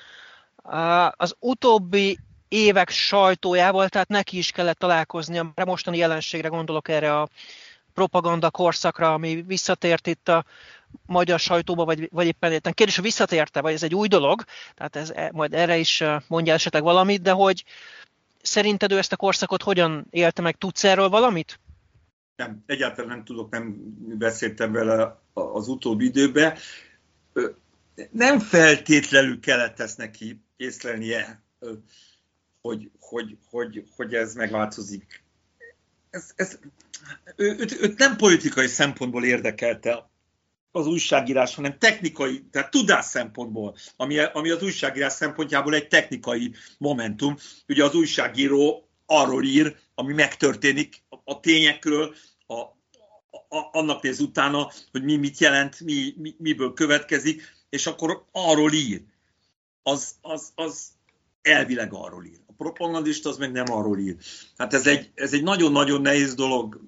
Az 1.11 1.35
utóbbi 1.39 2.19
évek 2.49 2.91
sajtójával, 2.91 3.89
tehát 3.89 4.09
neki 4.09 4.39
is 4.39 4.51
kellett 4.51 4.79
találkozni, 4.79 5.39
a 5.39 5.53
mostani 5.65 5.97
jelenségre 5.97 6.49
gondolok 6.49 6.89
erre 6.89 7.21
a 7.21 7.29
propaganda 7.95 8.51
korszakra, 8.51 9.13
ami 9.13 9.43
visszatért 9.47 10.07
itt 10.07 10.29
a 10.29 10.45
magyar 11.07 11.39
sajtóba, 11.39 11.85
vagy, 11.85 12.09
vagy 12.13 12.27
éppen 12.27 12.53
értem. 12.53 12.73
Kérdés, 12.73 12.95
hogy 12.95 13.05
visszatérte, 13.05 13.61
vagy 13.61 13.73
ez 13.73 13.83
egy 13.83 13.95
új 13.95 14.09
dolog, 14.09 14.45
tehát 14.75 14.97
ez, 14.97 15.11
e, 15.11 15.31
majd 15.33 15.55
erre 15.55 15.77
is 15.77 16.03
mondja 16.27 16.53
esetleg 16.53 16.83
valamit, 16.83 17.23
de 17.23 17.31
hogy 17.31 17.65
szerinted 18.43 18.93
ő 18.93 18.99
ezt 18.99 19.13
a 19.13 19.17
korszakot 19.17 19.63
hogyan 19.63 20.07
élte 20.11 20.43
meg? 20.43 20.57
Tudsz 20.57 20.85
erről 20.85 21.09
valamit? 21.09 21.61
Nem, 22.37 22.63
egyáltalán 22.67 23.11
nem 23.11 23.25
tudok, 23.25 23.51
nem 23.51 23.77
beszéltem 24.19 24.73
vele 24.73 25.21
az 25.33 25.69
utóbbi 25.69 26.05
időben. 26.05 26.57
Nem 28.11 28.39
feltétlenül 28.39 29.41
kellett 29.41 29.81
ezt 29.81 29.99
neki 29.99 30.41
észlelnie, 30.57 31.43
hogy, 32.61 32.91
hogy, 33.01 33.39
hogy, 33.51 33.85
hogy 33.97 34.15
ez 34.15 34.35
megváltozik. 34.35 35.23
Ez, 36.11 36.31
ez, 36.37 36.59
ő, 37.37 37.57
őt, 37.59 37.81
őt 37.81 37.99
nem 37.99 38.17
politikai 38.17 38.67
szempontból 38.67 39.25
érdekelte 39.25 40.11
az 40.73 40.87
újságírás, 40.87 41.55
hanem 41.55 41.79
technikai, 41.79 42.45
tehát 42.51 42.71
tudás 42.71 43.05
szempontból, 43.05 43.77
ami, 43.97 44.19
ami 44.19 44.51
az 44.51 44.63
újságírás 44.63 45.13
szempontjából 45.13 45.75
egy 45.75 45.89
technikai 45.89 46.55
momentum. 46.79 47.37
Ugye 47.69 47.85
az 47.85 47.95
újságíró 47.95 48.89
arról 49.07 49.45
ír, 49.45 49.77
ami 49.95 50.13
megtörténik, 50.13 51.03
a 51.25 51.41
tényekről, 51.41 52.15
a, 52.47 52.55
a, 52.55 53.69
annak 53.73 54.03
néz 54.03 54.21
utána, 54.21 54.71
hogy 54.91 55.03
mi 55.03 55.17
mit 55.17 55.39
jelent, 55.39 55.81
mi, 55.81 56.15
mi, 56.17 56.35
miből 56.39 56.73
következik, 56.73 57.43
és 57.69 57.87
akkor 57.87 58.25
arról 58.33 58.73
ír. 58.73 59.03
Az, 59.83 60.15
az, 60.21 60.53
az 60.55 60.89
elvileg 61.43 61.93
arról 61.93 62.25
ír. 62.25 62.41
Propagandista 62.61 63.29
az 63.29 63.37
meg 63.37 63.53
nem 63.53 63.73
arról 63.73 63.99
ír. 63.99 64.17
Hát 64.57 64.75
ez 64.75 64.87
egy, 64.87 65.11
ez 65.15 65.33
egy 65.33 65.43
nagyon-nagyon 65.43 66.01
nehéz 66.01 66.35
dolog, 66.35 66.81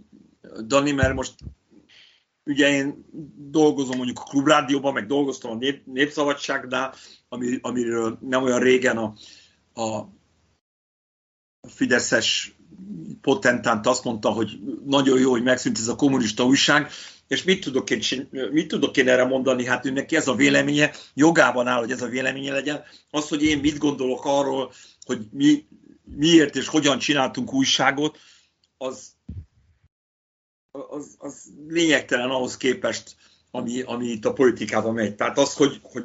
Dani, 0.66 0.90
mert 0.90 1.14
most 1.14 1.35
ugye 2.44 2.68
én 2.68 3.04
dolgozom 3.37 3.96
mondjuk 3.96 4.18
a 4.18 4.28
klubrádióban, 4.28 4.92
meg 4.92 5.06
dolgoztam 5.06 5.50
a 5.50 5.54
nép, 5.54 5.82
Népszabadságnál, 5.87 6.94
ami, 7.28 7.58
amiről 7.61 8.18
nem 8.20 8.42
olyan 8.42 8.58
régen 8.58 8.96
a, 8.96 9.14
a 9.82 10.08
Fideszes 11.68 12.56
potentánt 13.20 13.87
azt 13.87 14.04
mondta, 14.04 14.30
hogy 14.30 14.61
nagyon 14.85 15.18
jó, 15.18 15.30
hogy 15.30 15.42
megszűnt 15.42 15.78
ez 15.78 15.88
a 15.88 15.96
kommunista 15.96 16.44
újság, 16.44 16.90
és 17.28 17.44
mit 17.44 17.64
tudok 17.64 17.90
én, 17.90 18.28
mit 18.50 18.68
tudok 18.68 18.96
én 18.96 19.08
erre 19.08 19.24
mondani? 19.24 19.66
Hát 19.66 19.87
őnek 19.87 20.12
ez 20.12 20.28
a 20.28 20.35
véleménye, 20.35 20.92
jogában 21.14 21.66
áll, 21.66 21.78
hogy 21.78 21.90
ez 21.90 22.02
a 22.02 22.08
véleménye 22.08 22.52
legyen. 22.52 22.82
Az, 23.11 23.28
hogy 23.28 23.42
én 23.42 23.58
mit 23.58 23.78
gondolok 23.78 24.24
arról, 24.24 24.72
hogy 25.04 25.28
mi, 25.30 25.66
miért 26.04 26.56
és 26.56 26.68
hogyan 26.68 26.98
csináltunk 26.98 27.52
újságot, 27.52 28.18
az, 28.76 29.12
az, 30.70 31.14
az 31.18 31.50
lényegtelen 31.68 32.30
ahhoz 32.30 32.56
képest, 32.56 33.16
ami, 33.50 33.82
ami 33.82 34.06
itt 34.06 34.24
a 34.24 34.32
politikában 34.32 34.94
megy. 34.94 35.14
Tehát 35.14 35.38
az, 35.38 35.54
hogy, 35.54 35.80
hogy 35.82 36.04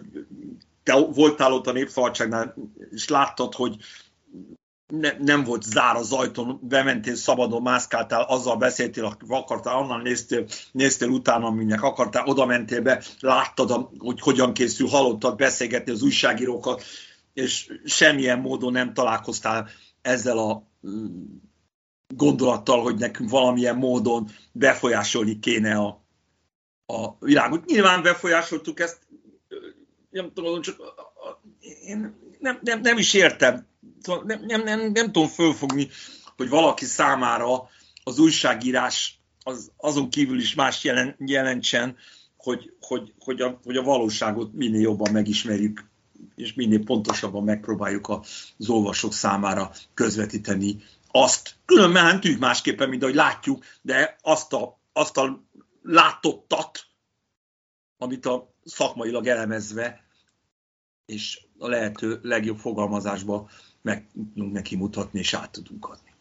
te 0.84 0.96
voltál 0.96 1.54
ott 1.54 1.68
a 1.68 1.72
Népszabadságnál, 1.72 2.56
és 2.92 3.08
láttad, 3.08 3.54
hogy 3.54 3.78
ne, 4.88 5.12
nem 5.20 5.44
volt 5.44 5.64
zár 5.64 5.96
az 5.96 6.12
ajtón, 6.12 6.60
bementél 6.62 7.16
szabadon, 7.16 7.62
mászkáltál, 7.62 8.22
azzal 8.22 8.58
beszéltél, 8.58 9.18
akartál, 9.28 9.78
onnan 9.78 10.02
néztél, 10.02 10.46
néztél 10.72 11.10
utána, 11.10 11.46
aminek 11.46 11.84
akartál, 11.84 12.28
oda 12.28 12.46
mentél 12.46 12.82
be, 12.82 13.04
láttad, 13.20 13.90
hogy 13.98 14.20
hogyan 14.20 14.54
készül, 14.54 14.88
hallottad 14.88 15.36
beszélgetni 15.36 15.92
az 15.92 16.02
újságírókat, 16.02 16.84
és 17.38 17.80
semmilyen 17.86 18.40
módon 18.40 18.72
nem 18.72 18.94
találkoztál 18.94 19.70
ezzel 20.02 20.38
a 20.38 20.68
mm, 20.88 21.24
gondolattal, 22.16 22.82
hogy 22.82 22.96
nekünk 22.96 23.30
valamilyen 23.30 23.76
módon 23.76 24.30
befolyásolni 24.52 25.40
kéne 25.40 25.76
a, 25.76 26.04
a 26.86 27.16
világot. 27.20 27.66
Nyilván 27.66 28.02
befolyásoltuk 28.02 28.80
ezt, 28.80 29.08
nem 30.10 30.32
tudom, 30.34 30.62
csak 30.62 30.76
én 31.86 32.16
nem, 32.40 32.60
nem, 32.62 32.82
nem 32.82 32.98
is 32.98 33.14
értem 33.14 33.68
Szóval 34.02 34.24
nem, 34.26 34.44
nem, 34.46 34.64
nem, 34.64 34.92
nem 34.92 35.06
tudom 35.12 35.28
fölfogni, 35.28 35.90
hogy 36.38 36.50
valaki 36.50 36.86
számára 36.86 37.70
az 38.04 38.20
újságírás 38.20 39.22
az, 39.44 39.72
azon 39.78 40.10
kívül 40.10 40.40
is 40.40 40.56
más 40.56 40.84
jelen, 40.84 41.16
jelentsen, 41.26 41.96
hogy, 42.38 42.74
hogy, 42.82 43.14
hogy, 43.20 43.42
a, 43.42 43.60
hogy 43.64 43.78
a 43.78 43.84
valóságot 43.84 44.54
minél 44.54 44.82
jobban 44.82 45.12
megismerjük, 45.12 45.86
és 46.36 46.54
minél 46.54 46.84
pontosabban 46.84 47.44
megpróbáljuk 47.44 48.10
az 48.10 48.70
olvasók 48.70 49.14
számára 49.14 49.72
közvetíteni 49.94 50.84
azt. 51.12 51.56
Különben 51.66 52.06
nem 52.06 52.20
tűnik 52.20 52.40
másképpen, 52.40 52.90
mint 52.90 53.04
ahogy 53.04 53.16
látjuk, 53.16 53.64
de 53.82 54.18
azt 54.22 54.54
a, 54.54 54.80
azt 54.94 55.18
a 55.18 55.44
látottat, 55.82 56.88
amit 57.98 58.26
a 58.26 58.54
szakmailag 58.66 59.28
elemezve, 59.28 60.06
és 61.06 61.42
a 61.58 61.68
lehető 61.68 62.20
legjobb 62.22 62.58
fogalmazásba 62.58 63.50
meg 63.82 64.08
tudunk 64.14 64.54
neki 64.54 64.76
mutatni, 64.76 65.20
és 65.20 65.34
át 65.34 65.52
tudunk 65.52 65.86
adni. 65.86 66.14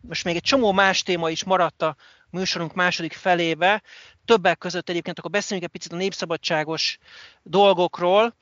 Most 0.00 0.24
még 0.24 0.36
egy 0.36 0.42
csomó 0.42 0.72
más 0.72 1.02
téma 1.02 1.30
is 1.30 1.44
maradt 1.44 1.82
a 1.82 1.96
műsorunk 2.30 2.74
második 2.74 3.12
felébe. 3.12 3.82
Többek 4.24 4.58
között 4.58 4.88
egyébként 4.88 5.18
akkor 5.18 5.30
beszéljünk 5.30 5.68
egy 5.68 5.78
picit 5.78 5.92
a 5.92 5.96
népszabadságos 5.96 6.98
dolgokról. 7.42 8.36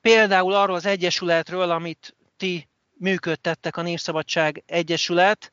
Például 0.00 0.54
arról 0.54 0.76
az 0.76 0.86
egyesületről, 0.86 1.70
amit 1.70 2.16
ti 2.36 2.68
működtettek, 2.96 3.76
a 3.76 3.82
Népszabadság 3.82 4.62
Egyesület. 4.66 5.50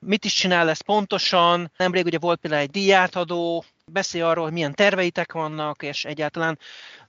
Mit 0.00 0.24
is 0.24 0.34
csinál 0.34 0.68
ez 0.68 0.80
pontosan? 0.80 1.72
Nemrég 1.76 2.04
ugye 2.04 2.18
volt 2.18 2.40
például 2.40 2.62
egy 2.62 2.70
díjátadó, 2.70 3.64
beszél 3.92 4.24
arról, 4.24 4.44
hogy 4.44 4.52
milyen 4.52 4.74
terveitek 4.74 5.32
vannak, 5.32 5.82
és 5.82 6.04
egyáltalán 6.04 6.58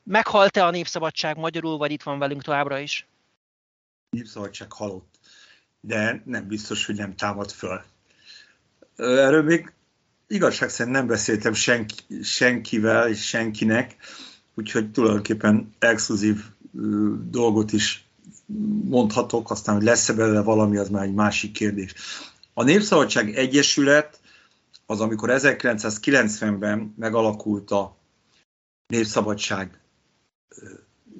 meghalt-e 0.04 0.65
a 0.65 0.69
Népszabadság 0.69 1.38
magyarul, 1.38 1.78
vagy 1.78 1.91
itt 1.91 2.04
van 2.04 2.19
velünk 2.19 2.41
továbbra 2.41 2.80
is? 2.80 3.08
népszabadság 4.10 4.71
halott, 4.71 5.19
de 5.82 6.21
nem 6.25 6.47
biztos, 6.47 6.86
hogy 6.86 6.95
nem 6.95 7.15
támad 7.15 7.52
föl. 7.52 7.82
Erről 8.95 9.43
még 9.43 9.73
igazság 10.28 10.69
szerint 10.69 10.95
nem 10.95 11.08
beszéltem 11.08 11.54
senki, 11.54 11.95
senkivel 12.23 13.10
és 13.10 13.28
senkinek, 13.28 13.95
úgyhogy 14.54 14.91
tulajdonképpen 14.91 15.73
exkluzív 15.80 16.43
dolgot 17.29 17.71
is 17.71 18.08
mondhatok, 18.84 19.51
aztán, 19.51 19.75
hogy 19.75 19.84
lesz-e 19.84 20.13
belőle 20.13 20.41
valami, 20.41 20.77
az 20.77 20.89
már 20.89 21.03
egy 21.03 21.13
másik 21.13 21.51
kérdés. 21.51 21.93
A 22.53 22.63
Népszabadság 22.63 23.36
Egyesület 23.36 24.19
az, 24.86 25.01
amikor 25.01 25.29
1990-ben 25.32 26.93
megalakult 26.97 27.71
a 27.71 27.97
Népszabadság 28.88 29.79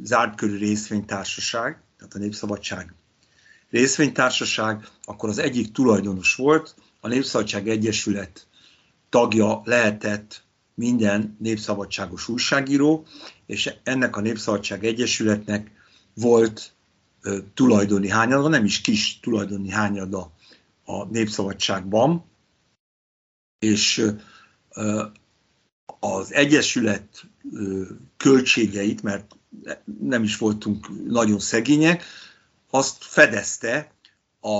zárt 0.04 0.36
körű 0.36 0.58
részvénytársaság, 0.58 1.82
tehát 1.98 2.14
a 2.14 2.18
Népszabadság 2.18 2.94
részvénytársaság, 3.70 4.88
akkor 5.04 5.30
az 5.30 5.38
egyik 5.38 5.72
tulajdonos 5.72 6.36
volt, 6.36 6.76
a 7.00 7.08
Népszabadság 7.08 7.70
Egyesület 7.70 8.48
tagja 9.10 9.62
lehetett 9.64 10.44
minden 10.80 11.36
népszabadságos 11.40 12.28
újságíró, 12.28 13.06
és 13.46 13.74
ennek 13.84 14.16
a 14.16 14.22
Népszabadság 14.22 14.86
Egyesületnek 14.86 15.72
volt 16.14 16.74
ö, 17.22 17.40
tulajdoni 17.54 18.10
hányada, 18.10 18.48
nem 18.48 18.66
is 18.66 18.82
kis 18.82 19.20
tulajdoni 19.20 19.70
hányada 19.70 20.34
a 20.86 21.06
Népszabadságban, 21.06 22.26
és 23.60 24.06
ö, 24.70 25.06
az 26.00 26.34
Egyesület 26.34 27.26
ö, 27.54 27.84
költségeit, 28.18 29.04
mert 29.04 29.36
nem 30.00 30.24
is 30.24 30.38
voltunk 30.38 31.08
nagyon 31.08 31.40
szegények, 31.40 32.04
azt 32.70 33.04
fedezte 33.04 33.94
a, 34.40 34.60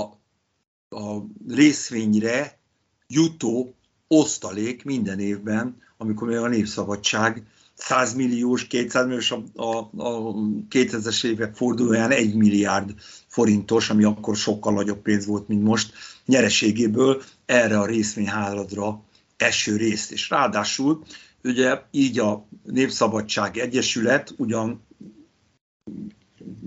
a 0.96 1.26
részvényre 1.48 2.60
jutó 3.08 3.79
osztalék 4.12 4.84
minden 4.84 5.20
évben, 5.20 5.82
amikor 5.98 6.28
még 6.28 6.38
a 6.38 6.48
Népszabadság 6.48 7.44
100 7.74 8.14
milliós, 8.14 8.68
200 8.68 9.06
milliós, 9.06 9.32
a, 9.32 9.44
a, 9.56 9.78
a 9.98 10.34
2000-es 10.70 11.26
évek 11.26 11.56
fordulóján 11.56 12.12
1 12.12 12.36
milliárd 12.36 12.94
forintos, 13.28 13.90
ami 13.90 14.04
akkor 14.04 14.36
sokkal 14.36 14.74
nagyobb 14.74 15.02
pénz 15.02 15.26
volt, 15.26 15.48
mint 15.48 15.64
most, 15.64 15.94
nyereségéből 16.26 17.22
erre 17.46 17.80
a 17.80 17.86
részvényháladra 17.86 19.04
eső 19.38 19.76
részt. 19.76 20.12
És 20.12 20.30
ráadásul 20.30 21.04
ugye 21.44 21.82
így 21.92 22.20
a 22.20 22.48
Népszabadság 22.64 23.58
Egyesület 23.58 24.34
ugyan 24.38 24.82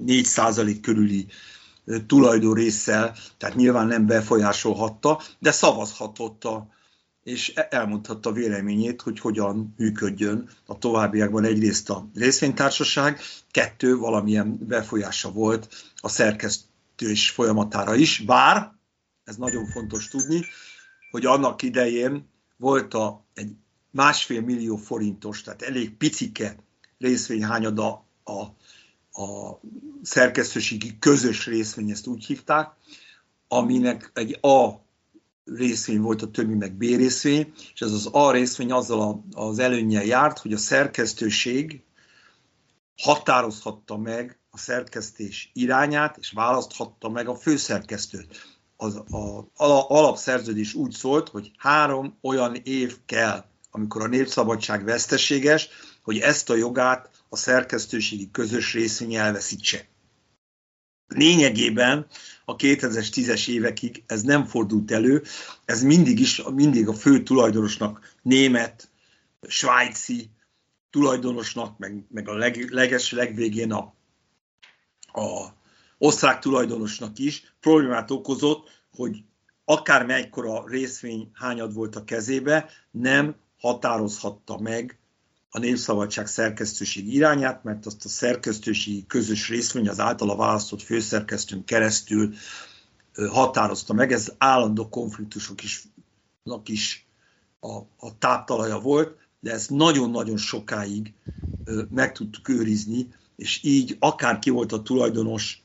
4% 0.06 0.78
körüli 0.82 1.26
tulajdon 2.06 2.54
résszel, 2.54 3.16
tehát 3.38 3.56
nyilván 3.56 3.86
nem 3.86 4.06
befolyásolhatta, 4.06 5.20
de 5.38 5.50
szavazhatott 5.50 6.44
a, 6.44 6.66
és 7.22 7.52
e- 7.54 7.68
elmondhatta 7.70 8.32
véleményét, 8.32 9.02
hogy 9.02 9.20
hogyan 9.20 9.74
működjön 9.76 10.48
a 10.66 10.78
továbbiakban 10.78 11.44
egyrészt 11.44 11.90
a 11.90 12.08
részvénytársaság, 12.14 13.20
kettő, 13.50 13.96
valamilyen 13.96 14.66
befolyása 14.66 15.30
volt 15.30 15.92
a 15.96 16.08
szerkesztős 16.08 17.30
folyamatára 17.30 17.94
is, 17.94 18.18
bár, 18.18 18.72
ez 19.24 19.36
nagyon 19.36 19.66
fontos 19.66 20.08
tudni, 20.08 20.44
hogy 21.10 21.26
annak 21.26 21.62
idején 21.62 22.28
volt 22.56 22.94
a, 22.94 23.24
egy 23.34 23.52
másfél 23.90 24.40
millió 24.40 24.76
forintos, 24.76 25.42
tehát 25.42 25.62
elég 25.62 25.96
picike 25.96 26.56
részvényhányada 26.98 28.06
a, 28.24 28.40
a 29.22 29.60
szerkesztőségi 30.02 30.98
közös 30.98 31.46
részvény, 31.46 31.90
ezt 31.90 32.06
úgy 32.06 32.24
hívták, 32.24 32.70
aminek 33.48 34.10
egy 34.14 34.38
A 34.40 34.82
részvény 35.44 36.00
volt 36.00 36.22
a 36.22 36.30
többi 36.30 36.54
meg 36.54 36.74
B 36.74 36.80
részvény, 36.80 37.52
és 37.74 37.80
ez 37.80 37.92
az 37.92 38.08
A 38.12 38.30
részvény 38.30 38.72
azzal 38.72 39.24
az 39.32 39.58
előnyel 39.58 40.04
járt, 40.04 40.38
hogy 40.38 40.52
a 40.52 40.58
szerkesztőség 40.58 41.82
határozhatta 42.96 43.96
meg 43.96 44.38
a 44.50 44.58
szerkesztés 44.58 45.50
irányát, 45.52 46.16
és 46.16 46.30
választhatta 46.30 47.08
meg 47.08 47.28
a 47.28 47.34
főszerkesztőt. 47.34 48.60
Az 48.76 48.96
a, 48.96 49.38
a 49.38 49.88
alapszerződés 49.88 50.74
úgy 50.74 50.92
szólt, 50.92 51.28
hogy 51.28 51.50
három 51.56 52.18
olyan 52.20 52.54
év 52.54 52.96
kell, 53.06 53.44
amikor 53.70 54.02
a 54.02 54.06
népszabadság 54.06 54.84
veszteséges, 54.84 55.68
hogy 56.02 56.18
ezt 56.18 56.50
a 56.50 56.54
jogát 56.54 57.10
a 57.28 57.36
szerkesztőségi 57.36 58.30
közös 58.30 58.72
részvény 58.72 59.14
elveszítse. 59.14 59.86
Lényegében 61.14 62.06
a 62.44 62.56
2010-es 62.56 63.48
évekig 63.48 64.02
ez 64.06 64.22
nem 64.22 64.44
fordult 64.44 64.90
elő, 64.90 65.22
ez 65.64 65.82
mindig 65.82 66.20
is, 66.20 66.42
mindig 66.42 66.88
a 66.88 66.94
fő 66.94 67.22
tulajdonosnak 67.22 68.14
német, 68.22 68.90
svájci 69.48 70.30
tulajdonosnak, 70.90 71.78
meg, 71.78 72.04
meg 72.08 72.28
a 72.28 72.34
leg, 72.34 72.70
leges 72.70 73.12
legvégén 73.12 73.72
a, 73.72 73.94
a 75.12 75.54
osztrák 75.98 76.38
tulajdonosnak 76.38 77.18
is 77.18 77.54
problémát 77.60 78.10
okozott, 78.10 78.84
hogy 78.92 79.24
akár 79.64 80.06
mekkora 80.06 80.68
részvény 80.68 81.30
hányad 81.32 81.74
volt 81.74 81.96
a 81.96 82.04
kezébe, 82.04 82.70
nem 82.90 83.36
határozhatta 83.58 84.58
meg 84.58 85.01
a 85.54 85.58
Népszabadság 85.58 86.26
szerkesztőség 86.26 87.14
irányát, 87.14 87.64
mert 87.64 87.86
azt 87.86 88.04
a 88.04 88.08
szerkesztőségi 88.08 89.06
közös 89.06 89.48
részvény 89.48 89.88
az 89.88 90.00
általa 90.00 90.36
választott 90.36 90.82
főszerkesztőn 90.82 91.64
keresztül 91.64 92.34
határozta 93.30 93.92
meg. 93.92 94.12
Ez 94.12 94.32
állandó 94.38 94.88
konfliktusok 94.88 95.62
is, 95.62 95.82
is 96.64 97.06
a, 97.60 97.76
a 97.96 98.18
táptalaja 98.18 98.78
volt, 98.78 99.18
de 99.40 99.52
ezt 99.52 99.70
nagyon-nagyon 99.70 100.36
sokáig 100.36 101.12
meg 101.90 102.12
tudtuk 102.12 102.48
őrizni, 102.48 103.08
és 103.36 103.60
így 103.62 103.96
akár 103.98 104.38
ki 104.38 104.50
volt 104.50 104.72
a 104.72 104.82
tulajdonos, 104.82 105.62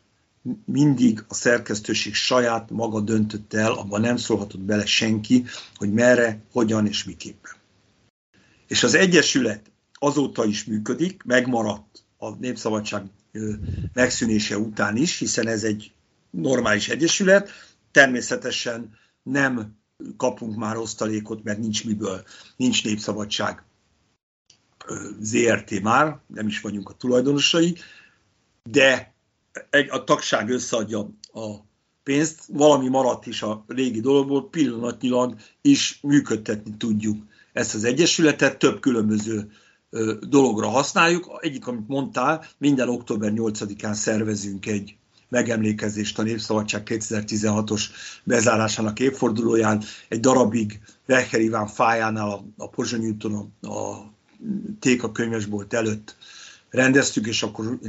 mindig 0.66 1.24
a 1.28 1.34
szerkesztőség 1.34 2.14
saját 2.14 2.70
maga 2.70 3.00
döntött 3.00 3.54
el, 3.54 3.72
abban 3.72 4.02
nem 4.02 4.18
szólhatott 4.18 4.62
bele 4.62 4.86
senki, 4.86 5.46
hogy 5.76 5.94
merre, 5.94 6.42
hogyan 6.52 6.88
és 6.88 7.04
miképpen. 7.04 7.52
És 8.68 8.84
az 8.84 8.94
Egyesület 8.94 9.72
azóta 10.00 10.46
is 10.46 10.64
működik, 10.64 11.24
megmaradt 11.24 12.04
a 12.18 12.30
Népszabadság 12.30 13.04
megszűnése 13.94 14.58
után 14.58 14.96
is, 14.96 15.18
hiszen 15.18 15.48
ez 15.48 15.64
egy 15.64 15.92
normális 16.30 16.90
egyesület, 16.90 17.50
természetesen 17.92 18.98
nem 19.24 19.76
kapunk 20.18 20.56
már 20.56 20.78
osztalékot, 20.78 21.44
mert 21.44 21.60
nincs 21.60 21.86
miből, 21.86 22.24
nincs 22.56 22.84
népszabadság 22.84 23.64
ZRT 25.20 25.82
már, 25.82 26.20
nem 26.28 26.48
is 26.48 26.62
vagyunk 26.62 26.90
a 26.90 26.94
tulajdonosai, 26.94 27.78
de 28.64 29.14
a 29.90 30.04
tagság 30.04 30.50
összeadja 30.50 31.10
a 31.34 31.56
pénzt, 32.04 32.44
valami 32.48 32.88
maradt 32.88 33.26
is 33.26 33.42
a 33.42 33.66
régi 33.68 34.00
dologból, 34.00 34.50
pillanatnyilag 34.50 35.36
is 35.62 36.00
működtetni 36.02 36.78
tudjuk 36.78 37.24
ezt 37.54 37.76
az 37.76 37.84
egyesületet, 37.84 38.58
több 38.58 38.80
különböző 38.80 39.52
dologra 40.30 40.68
használjuk. 40.68 41.38
Egyik, 41.40 41.68
amit 41.68 41.88
mondtál, 41.88 42.46
minden 42.58 42.90
október 42.90 43.32
8-án 43.36 43.94
szervezünk 43.94 44.66
egy 44.66 44.96
megemlékezést 45.30 46.20
a 46.20 46.24
Népszabadság 46.24 46.82
2016-os 46.86 47.84
bezárásának 48.24 49.00
évfordulóján. 49.00 49.84
Egy 50.08 50.20
darabig 50.20 50.80
Vecher 51.06 51.42
Iván 51.42 51.68
fájánál 51.68 52.30
a, 52.30 52.46
a 52.58 52.70
Pozsony 52.70 53.08
úton 53.08 53.54
a, 53.62 53.68
a 53.68 54.12
Téka 54.80 55.12
könyvesbolt 55.12 55.74
előtt 55.74 56.16
rendeztük, 56.70 57.28
és 57.28 57.44
akkor 57.44 57.80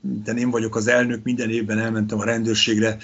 de 0.00 0.32
én 0.32 0.50
vagyok 0.50 0.76
az 0.76 0.86
elnök, 0.86 1.22
minden 1.22 1.50
évben 1.50 1.78
elmentem 1.78 2.18
a 2.18 2.24
rendőrségre, 2.24 2.96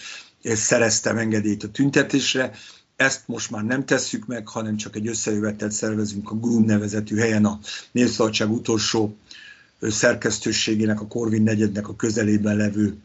és 0.42 0.58
szereztem 0.58 1.18
engedélyt 1.18 1.64
a 1.64 1.70
tüntetésre, 1.70 2.52
ezt 3.02 3.28
most 3.28 3.50
már 3.50 3.64
nem 3.64 3.84
tesszük 3.84 4.26
meg, 4.26 4.48
hanem 4.48 4.76
csak 4.76 4.96
egy 4.96 5.08
összejövetelt 5.08 5.72
szervezünk 5.72 6.30
a 6.30 6.34
Grum 6.34 6.64
nevezetű 6.64 7.16
helyen 7.16 7.44
a 7.44 7.58
Népszabadság 7.92 8.50
utolsó 8.50 9.16
szerkesztőségének, 9.80 11.00
a 11.00 11.06
Korvin 11.06 11.42
negyednek 11.42 11.88
a 11.88 11.96
közelében 11.96 12.56
levő 12.56 12.96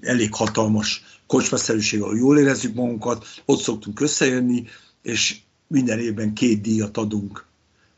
elég 0.00 0.34
hatalmas 0.34 1.04
kocsmaszerűség, 1.26 2.02
ahol 2.02 2.16
jól 2.16 2.38
érezzük 2.38 2.74
magunkat, 2.74 3.26
ott 3.44 3.60
szoktunk 3.60 4.00
összejönni, 4.00 4.64
és 5.02 5.38
minden 5.66 5.98
évben 5.98 6.34
két 6.34 6.60
díjat 6.60 6.96
adunk 6.96 7.44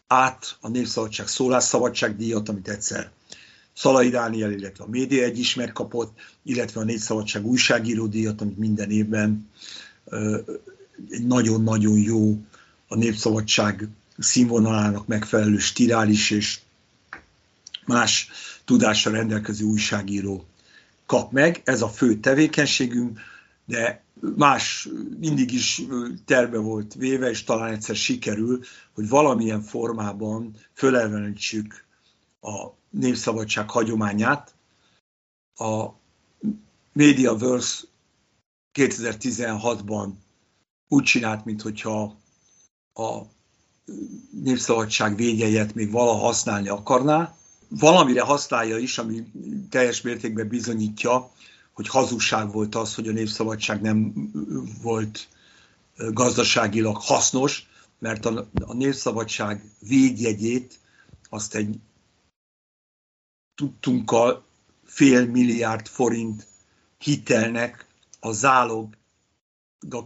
át, 0.06 0.56
a 0.60 0.68
Népszabadság 0.68 1.26
szólásszabadság 1.26 2.16
díjat, 2.16 2.48
amit 2.48 2.68
egyszer 2.68 3.10
Szalai 3.74 4.08
Dániel, 4.08 4.52
illetve 4.52 4.84
a 4.84 4.88
Média 4.88 5.24
egy 5.24 5.38
is 5.38 5.54
megkapott, 5.54 6.18
illetve 6.42 6.80
a 6.80 6.84
Népszabadság 6.84 7.46
újságíró 7.46 8.06
díjat, 8.06 8.40
amit 8.40 8.58
minden 8.58 8.90
évben 8.90 9.48
egy 11.08 11.26
nagyon-nagyon 11.26 11.98
jó 11.98 12.38
a 12.88 12.94
népszabadság 12.96 13.88
színvonalának 14.18 15.06
megfelelő 15.06 15.58
stirális 15.58 16.30
és 16.30 16.60
más 17.86 18.30
tudással 18.64 19.12
rendelkező 19.12 19.64
újságíró 19.64 20.46
kap 21.06 21.32
meg. 21.32 21.60
Ez 21.64 21.82
a 21.82 21.88
fő 21.88 22.16
tevékenységünk, 22.20 23.20
de 23.64 24.02
más 24.36 24.88
mindig 25.18 25.52
is 25.52 25.82
terve 26.24 26.58
volt 26.58 26.94
véve, 26.94 27.30
és 27.30 27.44
talán 27.44 27.72
egyszer 27.72 27.96
sikerül, 27.96 28.60
hogy 28.94 29.08
valamilyen 29.08 29.62
formában 29.62 30.54
fölelvenítsük 30.74 31.84
a 32.40 32.66
népszabadság 32.90 33.70
hagyományát. 33.70 34.54
A 35.54 35.88
Mediaverse 36.92 37.84
2016-ban 38.74 40.10
úgy 40.88 41.02
csinált, 41.02 41.44
mintha 41.44 42.16
a 42.94 43.22
népszabadság 44.42 45.16
védjegyet 45.16 45.74
még 45.74 45.90
valaha 45.90 46.18
használni 46.18 46.68
akarná. 46.68 47.36
Valamire 47.68 48.22
használja 48.22 48.78
is, 48.78 48.98
ami 48.98 49.32
teljes 49.70 50.00
mértékben 50.00 50.48
bizonyítja, 50.48 51.30
hogy 51.72 51.88
hazugság 51.88 52.52
volt 52.52 52.74
az, 52.74 52.94
hogy 52.94 53.08
a 53.08 53.12
népszabadság 53.12 53.80
nem 53.80 54.30
volt 54.82 55.28
gazdaságilag 55.96 56.96
hasznos, 56.96 57.68
mert 57.98 58.24
a, 58.24 58.48
a 58.66 58.74
népszabadság 58.74 59.72
védjegyét 59.78 60.78
azt 61.28 61.54
egy 61.54 61.78
tudtunkkal 63.54 64.44
fél 64.84 65.26
milliárd 65.26 65.86
forint 65.86 66.46
hitelnek 66.98 67.86
a 68.20 68.32
zálog 68.32 68.97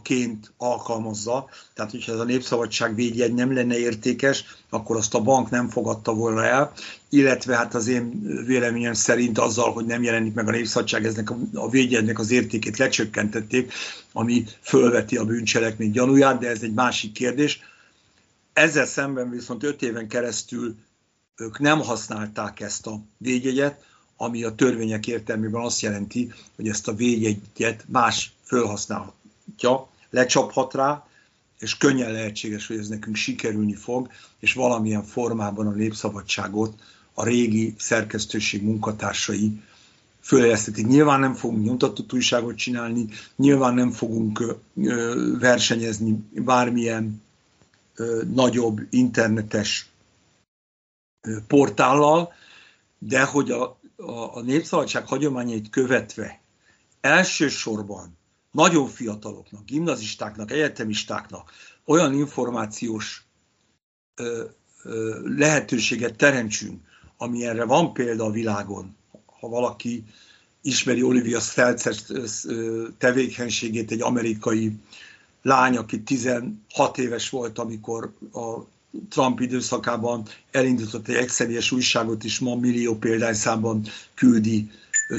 ként 0.03 0.53
alkalmazza, 0.57 1.49
tehát 1.75 1.91
hogyha 1.91 2.13
ez 2.13 2.19
a 2.19 2.25
népszabadság 2.25 2.95
védjegy 2.95 3.35
nem 3.35 3.55
lenne 3.55 3.79
értékes, 3.79 4.45
akkor 4.69 4.97
azt 4.97 5.15
a 5.15 5.21
bank 5.21 5.51
nem 5.51 5.69
fogadta 5.69 6.15
volna 6.15 6.45
el, 6.45 6.73
illetve 7.09 7.57
hát 7.57 7.75
az 7.75 7.87
én 7.87 8.23
véleményem 8.47 8.93
szerint 8.93 9.39
azzal, 9.39 9.73
hogy 9.73 9.87
nem 9.87 10.03
jelenik 10.03 10.35
meg 10.35 10.49
a 10.49 10.51
népszabadság, 10.51 11.05
eznek 11.05 11.31
a, 11.55 11.71
védjegynek 11.71 12.19
az 12.19 12.31
értékét 12.31 12.77
lecsökkentették, 12.77 13.73
ami 14.13 14.45
fölveti 14.61 15.17
a 15.17 15.25
bűncselekmény 15.25 15.91
gyanúját, 15.91 16.39
de 16.39 16.49
ez 16.49 16.63
egy 16.63 16.75
másik 16.75 17.13
kérdés. 17.13 17.61
Ezzel 18.53 18.87
szemben 18.87 19.31
viszont 19.31 19.63
öt 19.63 19.83
éven 19.83 20.09
keresztül 20.09 20.77
ők 21.37 21.59
nem 21.59 21.81
használták 21.81 22.61
ezt 22.61 22.87
a 22.87 23.01
védjegyet, 23.17 23.85
ami 24.17 24.45
a 24.45 24.55
törvények 24.55 25.07
értelmében 25.07 25.63
azt 25.63 25.81
jelenti, 25.81 26.33
hogy 26.57 26.69
ezt 26.69 26.89
a 26.89 26.95
védjegyet 26.95 27.85
más 27.89 28.33
felhasználhatja, 28.43 29.22
lecsaphat 30.11 30.75
rá, 30.75 31.07
és 31.59 31.77
könnyen 31.77 32.13
lehetséges, 32.13 32.67
hogy 32.67 32.77
ez 32.77 32.89
nekünk 32.89 33.17
sikerülni 33.17 33.75
fog, 33.75 34.11
és 34.39 34.53
valamilyen 34.55 35.03
formában 35.03 35.67
a 35.67 35.71
népszabadságot 35.71 36.81
a 37.15 37.25
régi 37.25 37.75
szerkesztőség 37.79 38.63
munkatársai 38.63 39.63
fölélesztetik. 40.21 40.87
Nyilván 40.87 41.21
nem 41.21 41.35
fogunk 41.35 41.65
nyomtatott 41.65 42.13
újságot 42.13 42.57
csinálni, 42.57 43.09
nyilván 43.37 43.75
nem 43.75 43.91
fogunk 43.91 44.57
versenyezni 45.39 46.25
bármilyen 46.31 47.23
nagyobb 48.35 48.81
internetes 48.91 49.91
portállal, 51.47 52.33
de 52.99 53.25
hogy 53.25 53.51
a, 53.51 53.79
a, 53.97 54.37
a 54.37 54.41
népszabadság 54.41 55.07
hagyományait 55.07 55.71
követve 55.71 56.41
elsősorban 57.01 58.17
nagyon 58.53 58.88
fiataloknak, 58.88 59.65
gimnazistáknak, 59.65 60.51
egyetemistáknak 60.51 61.53
olyan 61.85 62.15
információs 62.15 63.25
ö, 64.17 64.45
ö, 64.83 65.21
lehetőséget 65.37 66.17
teremtsünk, 66.17 66.81
ami 67.17 67.47
erre 67.47 67.65
van 67.65 67.93
példa 67.93 68.25
a 68.25 68.31
világon. 68.31 68.97
Ha 69.41 69.49
valaki 69.49 70.05
ismeri 70.62 71.03
Olivia 71.03 71.41
Stelzer 71.41 71.95
tevékenységét, 72.99 73.91
egy 73.91 74.03
amerikai 74.03 74.73
lány, 75.43 75.77
aki 75.77 76.03
16 76.03 76.99
éves 76.99 77.31
volt, 77.31 77.59
amikor 77.59 78.12
a 78.33 78.59
Trump 79.09 79.41
időszakában 79.41 80.27
elindított 80.51 81.09
egy 81.09 81.15
egyszemélyes 81.15 81.71
újságot 81.71 82.25
is, 82.25 82.38
ma 82.38 82.57
millió 82.57 82.95
példányszámban 82.95 83.85
küldi 84.15 84.71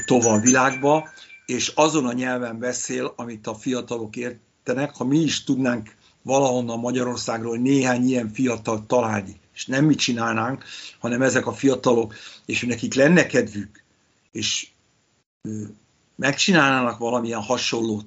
tovább 0.05 0.39
a 0.39 0.39
világba, 0.39 1.09
és 1.53 1.67
azon 1.67 2.05
a 2.05 2.13
nyelven 2.13 2.59
beszél, 2.59 3.13
amit 3.15 3.47
a 3.47 3.55
fiatalok 3.55 4.15
értenek. 4.15 4.95
Ha 4.95 5.03
mi 5.03 5.19
is 5.19 5.43
tudnánk 5.43 5.95
valahonnan 6.21 6.79
Magyarországról 6.79 7.57
néhány 7.57 8.07
ilyen 8.07 8.29
fiatal 8.29 8.85
találni, 8.85 9.39
és 9.53 9.65
nem 9.65 9.85
mi 9.85 9.95
csinálnánk, 9.95 10.63
hanem 10.99 11.21
ezek 11.21 11.47
a 11.47 11.53
fiatalok, 11.53 12.15
és 12.45 12.61
nekik 12.61 12.93
lenne 12.93 13.25
kedvük, 13.25 13.83
és 14.31 14.67
megcsinálnának 16.15 16.97
valamilyen 16.97 17.41
hasonlót 17.41 18.05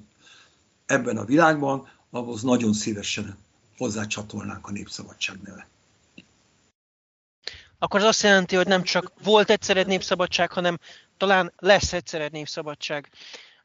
ebben 0.85 1.17
a 1.17 1.25
világban, 1.25 1.87
ahhoz 2.09 2.41
nagyon 2.41 2.73
szívesen 2.73 3.37
hozzácsatolnánk 3.77 4.67
a 4.67 4.71
Népszabadság 4.71 5.37
neve. 5.43 5.67
Akkor 7.79 7.99
az 7.99 8.05
azt 8.05 8.23
jelenti, 8.23 8.55
hogy 8.55 8.67
nem 8.67 8.83
csak 8.83 9.11
volt 9.23 9.49
egyszer 9.49 9.77
egy 9.77 9.87
népszabadság, 9.87 10.51
hanem 10.51 10.79
talán 11.17 11.53
lesz 11.57 11.93
egyszer 11.93 12.21
egy 12.21 12.31
népszabadság, 12.31 13.09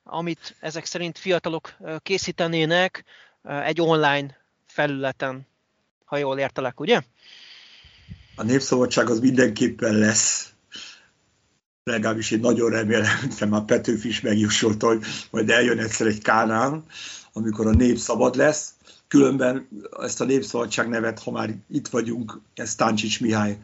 amit 0.04 0.56
ezek 0.60 0.84
szerint 0.84 1.18
fiatalok 1.18 1.76
készítenének 1.98 3.04
egy 3.42 3.80
online 3.80 4.36
felületen, 4.66 5.46
ha 6.04 6.16
jól 6.16 6.38
értelek, 6.38 6.80
ugye? 6.80 7.02
A 8.36 8.42
népszabadság 8.42 9.10
az 9.10 9.20
mindenképpen 9.20 9.94
lesz, 9.94 10.52
legalábbis 11.84 12.30
én 12.30 12.40
nagyon 12.40 12.70
remélem, 12.70 13.18
hogy 13.38 13.48
már 13.48 13.64
Petőfi 13.64 14.08
is 14.08 14.20
megjósolta, 14.20 14.86
hogy 14.86 15.04
majd 15.30 15.50
eljön 15.50 15.78
egyszer 15.78 16.06
egy 16.06 16.22
Kánán, 16.22 16.84
amikor 17.32 17.66
a 17.66 17.70
nép 17.70 17.96
szabad 17.96 18.36
lesz. 18.36 18.70
Különben 19.08 19.68
ezt 20.00 20.20
a 20.20 20.24
népszabadság 20.24 20.88
nevet, 20.88 21.22
ha 21.22 21.30
már 21.30 21.54
itt 21.70 21.88
vagyunk, 21.88 22.40
ezt 22.54 22.76
Táncsics 22.76 23.20
Mihály 23.20 23.58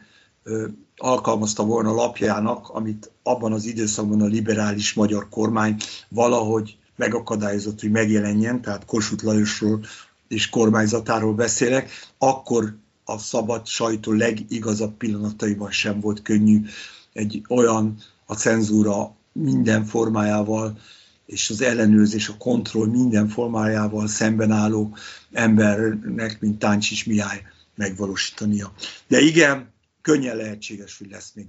alkalmazta 0.97 1.63
volna 1.63 1.93
lapjának, 1.93 2.69
amit 2.69 3.11
abban 3.23 3.53
az 3.53 3.65
időszakban 3.65 4.21
a 4.21 4.25
liberális 4.25 4.93
magyar 4.93 5.29
kormány 5.29 5.75
valahogy 6.09 6.77
megakadályozott, 6.95 7.79
hogy 7.79 7.91
megjelenjen, 7.91 8.61
tehát 8.61 8.85
Kossuth 8.85 9.23
Lajosról 9.23 9.79
és 10.27 10.49
kormányzatáról 10.49 11.33
beszélek, 11.33 11.89
akkor 12.17 12.75
a 13.05 13.17
szabad 13.17 13.67
sajtó 13.67 14.11
legigazabb 14.11 14.93
pillanataiban 14.93 15.71
sem 15.71 15.99
volt 15.99 16.21
könnyű 16.21 16.65
egy 17.13 17.41
olyan 17.49 17.97
a 18.25 18.33
cenzúra 18.33 19.15
minden 19.31 19.85
formájával 19.85 20.77
és 21.25 21.49
az 21.49 21.61
ellenőrzés, 21.61 22.27
a 22.27 22.37
kontroll 22.37 22.87
minden 22.87 23.27
formájával 23.27 24.07
szemben 24.07 24.51
álló 24.51 24.95
embernek, 25.31 26.39
mint 26.39 26.59
Táncsis 26.59 27.03
Mihály 27.03 27.41
megvalósítania. 27.75 28.73
De 29.07 29.19
igen, 29.19 29.71
könnyen 30.09 30.35
lehetséges, 30.35 30.97
hogy 30.97 31.09
lesz 31.09 31.31
még 31.33 31.47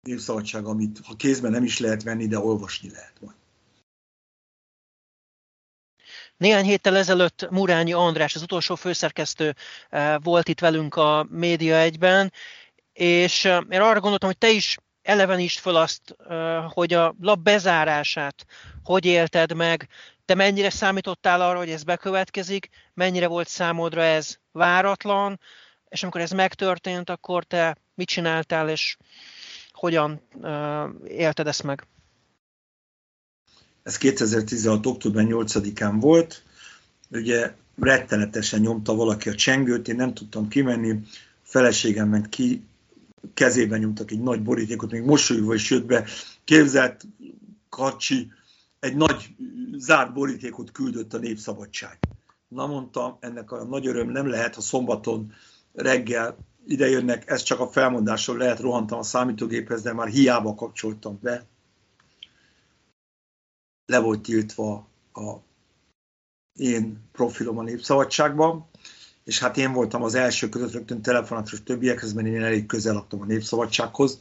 népszabadság, 0.00 0.64
amit 0.64 1.00
ha 1.04 1.14
kézben 1.16 1.50
nem 1.50 1.64
is 1.64 1.78
lehet 1.78 2.02
venni, 2.02 2.26
de 2.26 2.38
olvasni 2.38 2.90
lehet 2.90 3.20
majd. 3.20 3.36
Néhány 6.36 6.64
héttel 6.64 6.96
ezelőtt 6.96 7.50
Murányi 7.50 7.92
András, 7.92 8.34
az 8.34 8.42
utolsó 8.42 8.74
főszerkesztő 8.74 9.54
eh, 9.88 10.16
volt 10.22 10.48
itt 10.48 10.60
velünk 10.60 10.94
a 10.94 11.26
Média 11.30 11.76
egyben, 11.76 12.32
és 12.92 13.44
eh, 13.44 13.60
én 13.70 13.80
arra 13.80 14.00
gondoltam, 14.00 14.28
hogy 14.28 14.38
te 14.38 14.50
is 14.50 14.78
elevenítsd 15.02 15.58
föl 15.58 15.76
azt, 15.76 16.16
eh, 16.28 16.64
hogy 16.72 16.92
a 16.92 17.14
lap 17.20 17.38
bezárását 17.38 18.46
hogy 18.82 19.04
élted 19.04 19.54
meg, 19.54 19.88
te 20.24 20.34
mennyire 20.34 20.70
számítottál 20.70 21.40
arra, 21.40 21.58
hogy 21.58 21.70
ez 21.70 21.82
bekövetkezik, 21.82 22.68
mennyire 22.94 23.26
volt 23.26 23.48
számodra 23.48 24.02
ez 24.02 24.36
váratlan, 24.52 25.40
és 25.90 26.02
amikor 26.02 26.20
ez 26.20 26.30
megtörtént, 26.30 27.10
akkor 27.10 27.44
te 27.44 27.76
mit 27.94 28.08
csináltál, 28.08 28.68
és 28.68 28.96
hogyan 29.70 30.20
élted 31.04 31.46
ezt 31.46 31.62
meg? 31.62 31.86
Ez 33.82 33.98
2016. 33.98 34.86
október 34.86 35.24
8-án 35.28 35.96
volt, 36.00 36.42
ugye 37.10 37.54
rettenetesen 37.80 38.60
nyomta 38.60 38.94
valaki 38.94 39.28
a 39.28 39.34
csengőt, 39.34 39.88
én 39.88 39.96
nem 39.96 40.14
tudtam 40.14 40.48
kimenni, 40.48 40.90
a 40.90 40.98
feleségem 41.42 42.08
ment 42.08 42.28
ki, 42.28 42.64
kezében 43.34 43.78
nyomtak 43.78 44.10
egy 44.10 44.20
nagy 44.20 44.42
borítékot, 44.42 44.90
még 44.90 45.02
mosolyogva 45.02 45.54
is 45.54 45.70
jött 45.70 45.84
be, 45.84 46.06
képzelt 46.44 47.06
Kacsi, 47.68 48.32
egy 48.78 48.96
nagy 48.96 49.34
zárt 49.76 50.12
borítékot 50.12 50.72
küldött 50.72 51.14
a 51.14 51.18
Népszabadság. 51.18 51.98
Na 52.48 52.66
mondtam, 52.66 53.16
ennek 53.20 53.50
a 53.50 53.64
nagy 53.64 53.86
öröm 53.86 54.10
nem 54.10 54.28
lehet, 54.28 54.54
ha 54.54 54.60
szombaton 54.60 55.32
reggel 55.72 56.36
ide 56.66 56.88
jönnek, 56.88 57.30
ez 57.30 57.42
csak 57.42 57.60
a 57.60 57.68
felmondásról 57.68 58.36
lehet, 58.36 58.60
rohantam 58.60 58.98
a 58.98 59.02
számítógéphez, 59.02 59.82
de 59.82 59.92
már 59.92 60.08
hiába 60.08 60.54
kapcsoltam 60.54 61.18
be. 61.22 61.46
Le 63.86 63.98
volt 63.98 64.22
tiltva 64.22 64.88
a 65.12 65.36
én 66.58 66.98
profilom 67.12 67.58
a 67.58 67.62
Népszabadságban, 67.62 68.68
és 69.24 69.38
hát 69.38 69.56
én 69.56 69.72
voltam 69.72 70.02
az 70.02 70.14
első 70.14 70.48
között 70.48 70.72
rögtön 70.72 71.02
telefonátos 71.02 71.62
többiekhez, 71.62 72.12
mert 72.12 72.26
én 72.26 72.42
elég 72.42 72.66
közel 72.66 72.94
laktam 72.94 73.20
a 73.20 73.24
Népszabadsághoz, 73.24 74.20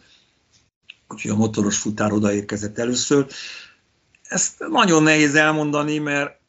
úgyhogy 1.08 1.32
a 1.32 1.36
motoros 1.36 1.78
futár 1.78 2.12
odaérkezett 2.12 2.78
először. 2.78 3.28
Ezt 4.22 4.60
nagyon 4.60 5.04
nehéz 5.04 5.36
elmondani, 5.36 5.98
mert, 5.98 6.40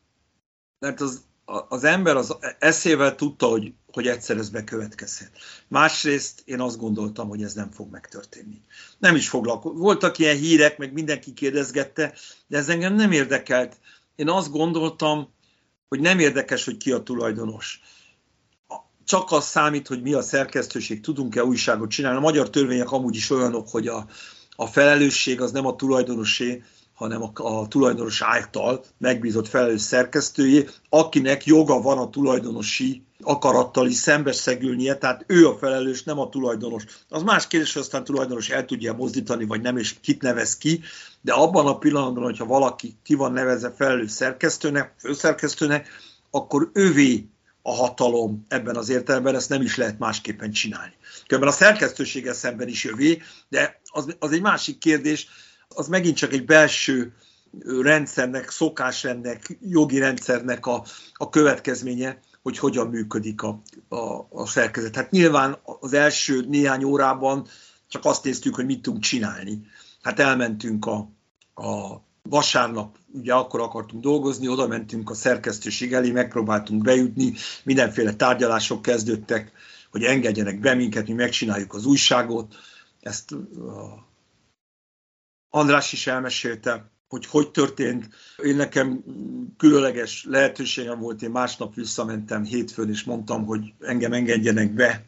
mert 0.79 1.01
az, 1.01 1.23
az 1.69 1.85
ember 1.85 2.17
az 2.17 2.37
eszével 2.59 3.15
tudta, 3.15 3.47
hogy, 3.47 3.73
hogy 3.93 4.07
egyszer 4.07 4.37
ez 4.37 4.51
bekövetkezhet. 4.51 5.31
Másrészt 5.69 6.43
én 6.45 6.61
azt 6.61 6.79
gondoltam, 6.79 7.29
hogy 7.29 7.43
ez 7.43 7.53
nem 7.53 7.71
fog 7.71 7.91
megtörténni. 7.91 8.63
Nem 8.99 9.17
is 9.17 9.29
foglalkozott. 9.29 9.79
Voltak 9.79 10.19
ilyen 10.19 10.37
hírek, 10.37 10.79
meg 10.79 10.93
mindenki 10.93 11.33
kérdezgette, 11.33 12.15
de 12.47 12.57
ez 12.57 12.69
engem 12.69 12.95
nem 12.95 13.13
érdekelt. 13.13 13.79
Én 14.15 14.29
azt 14.29 14.51
gondoltam, 14.51 15.35
hogy 15.89 16.01
nem 16.01 16.19
érdekes, 16.19 16.65
hogy 16.65 16.77
ki 16.77 16.93
a 16.93 17.03
tulajdonos. 17.03 17.81
Csak 19.05 19.33
az 19.33 19.45
számít, 19.45 19.89
hogy 19.89 20.03
mi 20.03 20.13
a 20.13 20.23
szerkesztőség, 20.23 21.01
tudunk-e 21.01 21.45
újságot 21.45 21.91
csinálni. 21.91 22.19
A 22.19 22.21
magyar 22.21 22.51
törvények 22.51 22.91
amúgy 22.91 23.17
is 23.17 23.31
olyanok, 23.31 23.69
hogy 23.69 23.87
a, 23.87 24.07
a 24.57 24.67
felelősség 24.67 25.41
az 25.41 25.53
nem 25.53 25.67
a 25.67 25.77
tulajdonosé, 25.77 26.63
hanem 27.01 27.23
a, 27.23 27.31
a 27.35 27.69
tulajdonos 27.69 28.23
által 28.23 28.85
megbízott 28.99 29.49
felelős 29.49 29.81
szerkesztőjé, 29.81 30.69
akinek 30.89 31.45
joga 31.45 31.81
van 31.81 31.99
a 31.99 32.11
tulajdonosi 32.11 33.03
akarattal 33.23 33.87
is 33.87 33.95
szembeszegülnie, 33.95 34.95
tehát 34.95 35.25
ő 35.27 35.49
a 35.49 35.57
felelős, 35.59 36.03
nem 36.03 36.19
a 36.19 36.29
tulajdonos. 36.29 36.85
Az 37.09 37.23
más 37.23 37.47
kérdés, 37.47 37.73
hogy 37.73 37.83
aztán 37.83 38.05
tulajdonos 38.05 38.51
el 38.51 38.65
tudja 38.65 38.93
mozdítani, 38.93 39.45
vagy 39.45 39.61
nem, 39.61 39.77
és 39.77 39.95
kit 40.01 40.23
nevez 40.23 40.57
ki, 40.57 40.81
de 41.21 41.33
abban 41.33 41.67
a 41.67 41.79
pillanatban, 41.79 42.23
hogyha 42.23 42.45
valaki 42.45 42.97
ki 43.03 43.15
van 43.15 43.33
nevezve 43.33 43.75
felelős 43.77 44.11
szerkesztőnek, 44.11 44.95
főszerkesztőnek, 44.99 45.89
akkor 46.31 46.71
ővé 46.73 47.29
a 47.63 47.73
hatalom 47.73 48.45
ebben 48.49 48.77
az 48.77 48.89
értelemben, 48.89 49.35
ezt 49.35 49.49
nem 49.49 49.63
is 49.63 49.77
lehet 49.77 49.99
másképpen 49.99 50.51
csinálni. 50.51 50.95
Különben 51.27 51.53
a 51.53 51.57
szerkesztőséggel 51.57 52.35
szemben 52.35 52.69
is 52.69 52.85
jövé, 52.85 53.23
de 53.49 53.81
az, 53.85 54.17
az 54.19 54.33
egy 54.33 54.43
másik 54.43 54.79
kérdés, 54.79 55.29
az 55.75 55.89
megint 55.89 56.17
csak 56.17 56.33
egy 56.33 56.45
belső 56.45 57.13
rendszernek, 57.81 58.51
szokásrendnek, 58.51 59.59
jogi 59.61 59.99
rendszernek 59.99 60.67
a, 60.67 60.85
a 61.15 61.29
következménye, 61.29 62.21
hogy 62.43 62.59
hogyan 62.59 62.87
működik 62.87 63.43
a, 63.43 63.63
a, 63.89 64.27
a 64.31 64.47
szerkezet. 64.47 64.97
Hát 64.97 65.11
nyilván 65.11 65.59
az 65.81 65.93
első 65.93 66.45
néhány 66.49 66.85
órában 66.85 67.47
csak 67.89 68.05
azt 68.05 68.25
néztük, 68.25 68.55
hogy 68.55 68.67
mit 68.67 68.83
tudunk 68.83 69.03
csinálni. 69.03 69.61
Hát 70.03 70.19
elmentünk 70.19 70.87
a, 70.87 70.97
a 71.55 72.01
vasárnap, 72.23 72.97
ugye 73.13 73.35
akkor 73.35 73.61
akartunk 73.61 74.03
dolgozni, 74.03 74.49
oda 74.49 74.67
mentünk 74.67 75.11
a 75.11 75.15
szerkesztőség 75.15 75.93
elé, 75.93 76.11
megpróbáltunk 76.11 76.83
bejutni, 76.83 77.35
mindenféle 77.65 78.15
tárgyalások 78.15 78.83
kezdődtek, 78.83 79.53
hogy 79.91 80.03
engedjenek 80.03 80.61
be 80.61 80.75
minket, 80.75 81.09
mi 81.09 81.15
megcsináljuk 81.15 81.75
az 81.75 81.87
újságot. 81.87 82.55
Ezt 83.01 83.33
a 83.33 84.10
András 85.51 85.93
is 85.93 86.07
elmesélte, 86.07 86.91
hogy 87.09 87.27
hogy 87.27 87.51
történt. 87.51 88.09
Én 88.45 88.57
nekem 88.57 89.05
különleges 89.57 90.25
lehetőségem 90.29 90.99
volt, 91.01 91.23
én 91.23 91.31
másnap 91.31 91.75
visszamentem 91.75 92.45
hétfőn, 92.45 92.89
és 92.89 93.05
mondtam, 93.05 93.45
hogy 93.45 93.73
engem 93.81 94.13
engedjenek 94.13 94.73
be, 94.73 95.05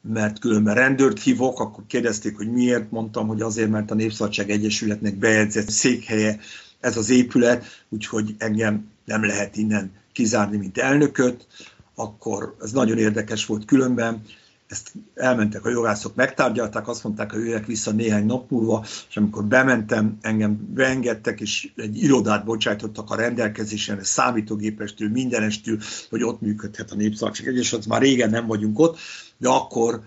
mert 0.00 0.38
különben 0.38 0.74
rendőrt 0.74 1.22
hívok, 1.22 1.60
akkor 1.60 1.84
kérdezték, 1.86 2.36
hogy 2.36 2.52
miért, 2.52 2.90
mondtam, 2.90 3.26
hogy 3.26 3.40
azért, 3.40 3.70
mert 3.70 3.90
a 3.90 3.94
Népszabadság 3.94 4.50
Egyesületnek 4.50 5.16
bejegyzett 5.16 5.68
székhelye 5.68 6.40
ez 6.80 6.96
az 6.96 7.10
épület, 7.10 7.64
úgyhogy 7.88 8.34
engem 8.38 8.90
nem 9.04 9.24
lehet 9.24 9.56
innen 9.56 9.92
kizárni, 10.12 10.56
mint 10.56 10.78
elnököt, 10.78 11.46
akkor 11.94 12.56
ez 12.60 12.72
nagyon 12.72 12.98
érdekes 12.98 13.46
volt 13.46 13.64
különben, 13.64 14.22
ezt 14.66 14.92
elmentek 15.14 15.64
a 15.64 15.70
jogászok, 15.70 16.14
megtárgyalták, 16.14 16.88
azt 16.88 17.04
mondták, 17.04 17.32
hogy 17.32 17.40
jöjjek 17.40 17.66
vissza 17.66 17.90
néhány 17.90 18.26
nap 18.26 18.50
múlva, 18.50 18.84
és 19.08 19.16
amikor 19.16 19.44
bementem, 19.44 20.18
engem 20.20 20.68
beengedtek, 20.74 21.40
és 21.40 21.72
egy 21.76 22.02
irodát 22.02 22.44
bocsájtottak 22.44 23.10
a 23.10 23.16
rendelkezésen, 23.16 23.98
számítógépestől, 24.02 25.08
mindenestől, 25.08 25.78
hogy 26.10 26.22
ott 26.22 26.40
működhet 26.40 26.90
a 26.90 26.94
Népszabadság 26.94 27.46
Egyesület. 27.46 27.86
Már 27.86 28.00
régen 28.00 28.30
nem 28.30 28.46
vagyunk 28.46 28.78
ott, 28.78 28.98
de 29.36 29.48
akkor 29.48 30.00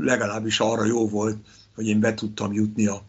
legalábbis 0.00 0.60
arra 0.60 0.84
jó 0.84 1.08
volt, 1.08 1.36
hogy 1.74 1.86
én 1.86 2.00
be 2.00 2.14
tudtam 2.14 2.52
jutni 2.52 2.86
a, 2.86 3.02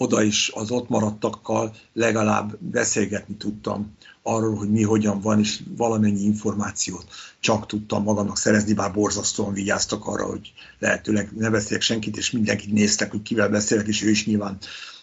oda 0.00 0.22
is 0.22 0.50
az 0.54 0.70
ott 0.70 0.88
maradtakkal, 0.88 1.74
legalább 1.92 2.58
beszélgetni 2.58 3.36
tudtam 3.36 3.96
arról, 4.22 4.56
hogy 4.56 4.70
mi 4.70 4.82
hogyan 4.82 5.20
van, 5.20 5.38
és 5.38 5.60
valamennyi 5.76 6.20
információt 6.20 7.06
csak 7.40 7.66
tudtam 7.66 8.02
magamnak 8.02 8.36
szerezni, 8.36 8.72
bár 8.72 8.92
borzasztóan 8.92 9.52
vigyáztak 9.52 10.06
arra, 10.06 10.26
hogy 10.26 10.52
lehetőleg 10.78 11.30
ne 11.36 11.50
beszéljek 11.50 11.82
senkit, 11.82 12.16
és 12.16 12.30
mindenkit 12.30 12.72
néztek, 12.72 13.10
hogy 13.10 13.22
kivel 13.22 13.48
beszélek, 13.48 13.86
és 13.86 14.02
ő 14.02 14.10
is 14.10 14.26
nyilván 14.26 14.58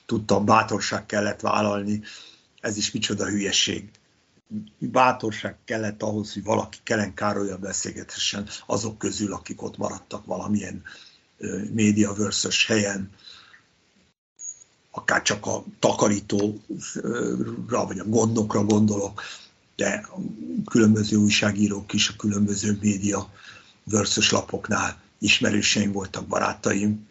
tudtam, 0.06 0.46
bátorság 0.46 1.06
kellett 1.06 1.40
vállalni. 1.40 2.02
Ez 2.62 2.78
is 2.78 2.92
micsoda 2.92 3.26
hülyeség. 3.26 3.90
Bátorság 4.78 5.58
kellett 5.66 6.02
ahhoz, 6.02 6.34
hogy 6.34 6.44
valaki 6.44 6.78
Kellen 6.84 7.14
Károlyal 7.14 7.58
beszélgethessen 7.58 8.48
azok 8.66 8.98
közül, 8.98 9.34
akik 9.34 9.62
ott 9.62 9.78
maradtak 9.78 10.26
valamilyen 10.26 10.84
média 11.72 12.14
versus 12.14 12.66
helyen, 12.66 13.10
akár 14.96 15.22
csak 15.22 15.46
a 15.46 15.64
takarítóra, 15.80 16.56
vagy 17.68 18.00
a 18.00 18.06
gondokra 18.06 18.64
gondolok, 18.64 19.22
de 19.76 20.08
különböző 20.66 21.18
újságírók 21.18 21.94
is, 21.94 22.10
a 22.10 22.16
különböző 22.18 22.78
média 22.82 23.30
versus 23.84 24.32
lapoknál 24.32 25.02
ismerőseim 25.20 25.92
voltak, 25.92 26.28
barátaim, 26.28 27.08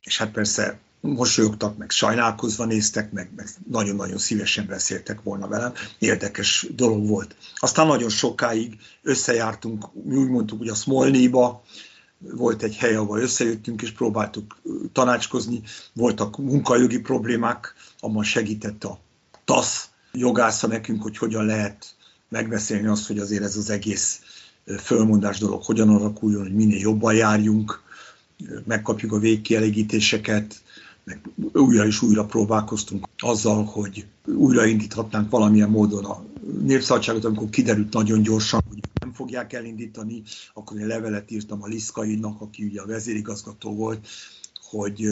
és 0.00 0.18
hát 0.18 0.30
persze 0.30 0.78
mosolyogtak, 1.00 1.76
meg 1.76 1.90
sajnálkozva 1.90 2.64
néztek, 2.64 3.12
meg, 3.12 3.30
meg 3.36 3.48
nagyon-nagyon 3.68 4.18
szívesen 4.18 4.66
beszéltek 4.66 5.22
volna 5.22 5.48
velem. 5.48 5.72
Érdekes 5.98 6.66
dolog 6.74 7.06
volt. 7.06 7.36
Aztán 7.56 7.86
nagyon 7.86 8.10
sokáig 8.10 8.78
összejártunk, 9.02 9.94
úgy 9.94 10.28
mondtuk, 10.28 10.58
hogy 10.58 10.68
a 10.68 10.74
Smolny-ba, 10.74 11.62
volt 12.20 12.62
egy 12.62 12.76
hely, 12.76 12.94
ahol 12.94 13.20
összejöttünk 13.20 13.82
és 13.82 13.92
próbáltuk 13.92 14.56
tanácskozni, 14.92 15.62
voltak 15.92 16.38
munkajogi 16.38 16.98
problémák, 16.98 17.74
abban 18.00 18.24
segített 18.24 18.84
a 18.84 18.98
TASZ 19.44 19.88
jogásza 20.12 20.66
nekünk, 20.66 21.02
hogy 21.02 21.18
hogyan 21.18 21.44
lehet 21.44 21.94
megbeszélni 22.28 22.86
azt, 22.86 23.06
hogy 23.06 23.18
azért 23.18 23.42
ez 23.42 23.56
az 23.56 23.70
egész 23.70 24.20
fölmondás 24.78 25.38
dolog 25.38 25.64
hogyan 25.64 25.88
alakuljon, 25.88 26.42
hogy 26.42 26.54
minél 26.54 26.78
jobban 26.78 27.14
járjunk, 27.14 27.82
megkapjuk 28.64 29.12
a 29.12 29.18
végkielégítéseket, 29.18 30.62
meg 31.04 31.20
újra 31.52 31.86
és 31.86 32.02
újra 32.02 32.24
próbálkoztunk 32.24 33.08
azzal, 33.18 33.64
hogy 33.64 34.06
újraindíthatnánk 34.26 35.30
valamilyen 35.30 35.70
módon 35.70 36.04
a 36.04 36.24
népszabadságot, 36.62 37.24
amikor 37.24 37.48
kiderült 37.48 37.92
nagyon 37.92 38.22
gyorsan, 38.22 38.60
hogy 38.68 38.78
fogják 39.12 39.52
elindítani, 39.52 40.22
akkor 40.54 40.78
én 40.78 40.86
levelet 40.86 41.30
írtam 41.30 41.62
a 41.62 41.66
Liszkainak, 41.66 42.40
aki 42.40 42.64
ugye 42.64 42.80
a 42.80 42.86
vezérigazgató 42.86 43.74
volt, 43.74 44.08
hogy 44.70 45.08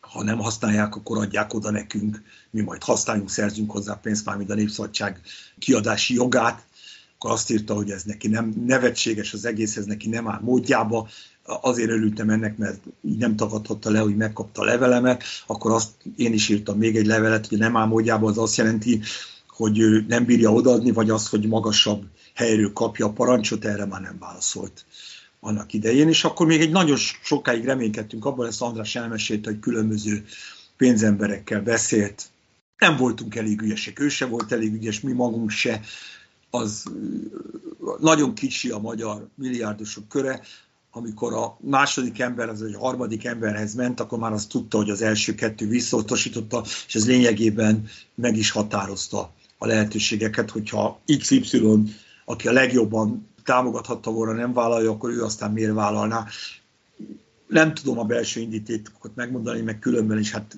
ha 0.00 0.22
nem 0.22 0.38
használják, 0.38 0.96
akkor 0.96 1.18
adják 1.18 1.54
oda 1.54 1.70
nekünk, 1.70 2.22
mi 2.50 2.60
majd 2.60 2.82
használjunk, 2.82 3.30
szerzünk 3.30 3.70
hozzá 3.70 3.94
pénzt, 3.94 4.24
mármint 4.24 4.50
a 4.50 4.54
Népszabadság 4.54 5.20
kiadási 5.58 6.14
jogát, 6.14 6.66
akkor 7.14 7.30
azt 7.30 7.50
írta, 7.50 7.74
hogy 7.74 7.90
ez 7.90 8.02
neki 8.02 8.28
nem 8.28 8.54
nevetséges 8.66 9.32
az 9.32 9.44
egész, 9.44 9.76
ez 9.76 9.84
neki 9.84 10.08
nem 10.08 10.28
áll 10.28 10.40
módjába, 10.42 11.08
azért 11.44 11.90
örültem 11.90 12.30
ennek, 12.30 12.56
mert 12.56 12.80
így 13.02 13.16
nem 13.16 13.36
tagadhatta 13.36 13.90
le, 13.90 13.98
hogy 13.98 14.16
megkapta 14.16 14.60
a 14.60 14.64
levelemet, 14.64 15.24
akkor 15.46 15.70
azt 15.70 15.90
én 16.16 16.32
is 16.32 16.48
írtam 16.48 16.78
még 16.78 16.96
egy 16.96 17.06
levelet, 17.06 17.46
hogy 17.46 17.58
nem 17.58 17.76
áll 17.76 17.86
módjába, 17.86 18.28
az 18.28 18.38
azt 18.38 18.56
jelenti, 18.56 19.00
hogy 19.48 19.78
ő 19.78 20.04
nem 20.08 20.24
bírja 20.24 20.52
odaadni, 20.52 20.90
vagy 20.90 21.10
az, 21.10 21.28
hogy 21.28 21.46
magasabb 21.46 22.04
helyről 22.34 22.72
kapja 22.72 23.06
a 23.06 23.12
parancsot, 23.12 23.64
erre 23.64 23.84
már 23.84 24.00
nem 24.00 24.16
válaszolt 24.18 24.84
annak 25.40 25.72
idején, 25.72 26.08
és 26.08 26.24
akkor 26.24 26.46
még 26.46 26.60
egy 26.60 26.70
nagyon 26.70 26.96
sokáig 27.22 27.64
reménykedtünk 27.64 28.24
abban, 28.24 28.46
ezt 28.46 28.62
András 28.62 28.96
elmesélte, 28.96 29.50
hogy 29.50 29.60
különböző 29.60 30.24
pénzemberekkel 30.76 31.62
beszélt, 31.62 32.28
nem 32.78 32.96
voltunk 32.96 33.34
elég 33.34 33.60
ügyesek, 33.60 34.00
ő 34.00 34.08
se 34.08 34.26
volt 34.26 34.52
elég 34.52 34.74
ügyes, 34.74 35.00
mi 35.00 35.12
magunk 35.12 35.50
se, 35.50 35.80
az 36.50 36.84
nagyon 37.98 38.34
kicsi 38.34 38.70
a 38.70 38.78
magyar 38.78 39.28
milliárdosok 39.34 40.08
köre, 40.08 40.40
amikor 40.90 41.32
a 41.32 41.56
második 41.60 42.18
ember, 42.18 42.48
az 42.48 42.62
egy 42.62 42.74
harmadik 42.74 43.24
emberhez 43.24 43.74
ment, 43.74 44.00
akkor 44.00 44.18
már 44.18 44.32
azt 44.32 44.48
tudta, 44.48 44.76
hogy 44.76 44.90
az 44.90 45.02
első 45.02 45.34
kettő 45.34 45.68
visszautasította, 45.68 46.64
és 46.86 46.94
ez 46.94 47.06
lényegében 47.06 47.88
meg 48.14 48.36
is 48.36 48.50
határozta 48.50 49.32
a 49.58 49.66
lehetőségeket, 49.66 50.50
hogyha 50.50 51.00
XY, 51.18 51.52
aki 52.30 52.48
a 52.48 52.52
legjobban 52.52 53.28
támogathatta 53.44 54.10
volna, 54.10 54.32
nem 54.32 54.52
vállalja, 54.52 54.90
akkor 54.90 55.10
ő 55.10 55.22
aztán 55.22 55.52
miért 55.52 55.72
vállalná. 55.72 56.26
Nem 57.46 57.74
tudom 57.74 57.98
a 57.98 58.04
belső 58.04 58.40
indítékokat 58.40 59.14
megmondani, 59.14 59.60
meg 59.60 59.78
különben 59.78 60.18
is, 60.18 60.30
hát 60.32 60.56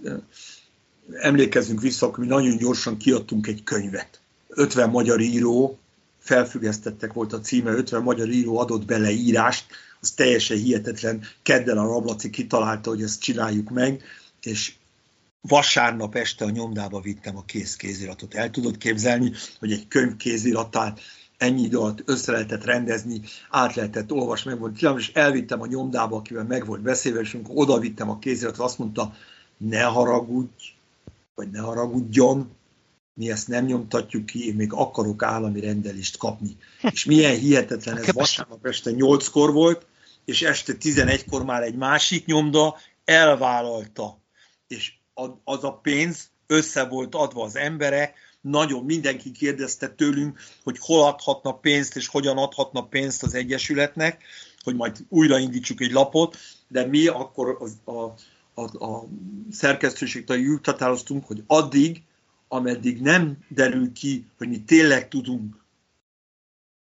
emlékezzünk 1.12 1.80
vissza, 1.80 2.06
akkor 2.06 2.18
mi 2.18 2.26
nagyon 2.26 2.56
gyorsan 2.56 2.96
kiadtunk 2.96 3.46
egy 3.46 3.62
könyvet. 3.64 4.20
50 4.48 4.90
magyar 4.90 5.20
író, 5.20 5.78
felfüggesztettek 6.18 7.12
volt 7.12 7.32
a 7.32 7.40
címe, 7.40 7.70
50 7.70 8.02
magyar 8.02 8.28
író 8.28 8.58
adott 8.58 8.84
bele 8.84 9.10
írást, 9.10 9.66
az 10.00 10.10
teljesen 10.10 10.56
hihetetlen. 10.56 11.24
Kedden 11.42 11.78
a 11.78 11.86
Rablaci 11.86 12.30
kitalálta, 12.30 12.90
hogy 12.90 13.02
ezt 13.02 13.20
csináljuk 13.20 13.70
meg, 13.70 14.02
és 14.42 14.74
vasárnap 15.40 16.14
este 16.14 16.44
a 16.44 16.50
nyomdába 16.50 17.00
vittem 17.00 17.36
a 17.36 17.44
kész 17.44 17.76
kéziratot. 17.76 18.34
El 18.34 18.50
tudod 18.50 18.78
képzelni, 18.78 19.32
hogy 19.58 19.72
egy 19.72 19.88
könyv 19.88 20.16
kéziratát 20.16 21.00
ennyi 21.42 21.62
idő 21.62 21.78
alatt 21.78 22.02
össze 22.04 22.32
lehetett 22.32 22.64
rendezni, 22.64 23.20
át 23.50 23.74
lehetett 23.74 24.12
olvasni, 24.12 24.50
meg 24.50 24.60
volt 24.60 24.98
és 24.98 25.12
elvittem 25.12 25.60
a 25.60 25.66
nyomdába, 25.66 26.16
akivel 26.16 26.44
meg 26.44 26.66
volt 26.66 26.80
beszélve, 26.80 27.20
és 27.20 27.34
amikor 27.34 27.54
oda 27.56 27.78
vittem 27.78 28.10
a 28.10 28.18
kéziratot, 28.18 28.64
azt 28.64 28.78
mondta, 28.78 29.14
ne 29.56 29.82
haragudj, 29.82 30.74
vagy 31.34 31.50
ne 31.50 31.60
haragudjon, 31.60 32.50
mi 33.14 33.30
ezt 33.30 33.48
nem 33.48 33.64
nyomtatjuk 33.64 34.26
ki, 34.26 34.46
én 34.46 34.54
még 34.54 34.72
akarok 34.72 35.22
állami 35.22 35.60
rendelést 35.60 36.16
kapni. 36.16 36.56
És 36.92 37.04
milyen 37.04 37.38
hihetetlen 37.38 37.96
ez 37.96 38.12
vasárnap 38.12 38.66
este 38.66 38.90
8-kor 38.94 39.52
volt, 39.52 39.86
és 40.24 40.42
este 40.42 40.72
11-kor 40.80 41.44
már 41.44 41.62
egy 41.62 41.74
másik 41.74 42.26
nyomda 42.26 42.76
elvállalta. 43.04 44.18
És 44.66 44.92
az 45.44 45.64
a 45.64 45.72
pénz 45.72 46.30
össze 46.46 46.84
volt 46.84 47.14
adva 47.14 47.44
az 47.44 47.56
emberek, 47.56 48.14
nagyon 48.42 48.84
mindenki 48.84 49.30
kérdezte 49.30 49.88
tőlünk, 49.88 50.38
hogy 50.64 50.76
hol 50.80 51.06
adhatna 51.06 51.52
pénzt, 51.52 51.96
és 51.96 52.06
hogyan 52.06 52.36
adhatna 52.36 52.86
pénzt 52.86 53.22
az 53.22 53.34
Egyesületnek, 53.34 54.22
hogy 54.62 54.76
majd 54.76 54.98
újraindítsuk 55.08 55.80
egy 55.80 55.92
lapot, 55.92 56.36
de 56.68 56.86
mi 56.86 57.06
akkor 57.06 57.56
az, 57.60 57.76
a, 57.84 58.14
a, 58.60 58.84
a 58.84 59.08
szerkesztőségtől 59.50 60.38
úgy 60.38 61.24
hogy 61.24 61.42
addig, 61.46 62.02
ameddig 62.48 63.00
nem 63.00 63.38
derül 63.48 63.92
ki, 63.92 64.26
hogy 64.38 64.48
mi 64.48 64.62
tényleg 64.62 65.08
tudunk 65.08 65.60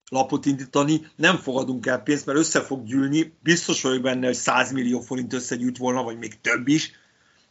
lapot 0.10 0.46
indítani, 0.46 1.08
nem 1.16 1.38
fogadunk 1.38 1.86
el 1.86 2.04
pénzt, 2.04 2.26
mert 2.26 2.38
össze 2.38 2.62
fog 2.62 2.84
gyűlni, 2.84 3.34
biztos 3.44 3.82
vagyok 3.82 4.02
benne, 4.02 4.26
hogy 4.26 4.36
100 4.36 4.72
millió 4.72 5.00
forint 5.00 5.34
összegyűjt 5.34 5.78
volna, 5.78 6.04
vagy 6.04 6.18
még 6.18 6.42
több 6.42 6.68
is, 6.68 6.92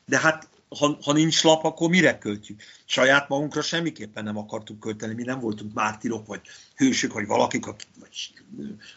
de 0.07 0.19
hát 0.19 0.49
ha, 0.69 0.99
ha 1.03 1.13
nincs 1.13 1.43
lap, 1.43 1.65
akkor 1.65 1.89
mire 1.89 2.19
költjük? 2.19 2.63
Saját 2.85 3.29
magunkra 3.29 3.63
semmiképpen 3.63 4.25
nem 4.25 4.37
akartuk 4.37 4.81
költeni, 4.81 5.15
mi 5.15 5.23
nem 5.23 5.41
voltunk 5.41 5.75
mártirok, 5.75 6.27
vagy 6.27 6.41
hősök, 6.77 7.13
vagy 7.13 7.27
valakik, 7.27 7.67
akik, 7.67 7.89
vagy, 8.01 8.33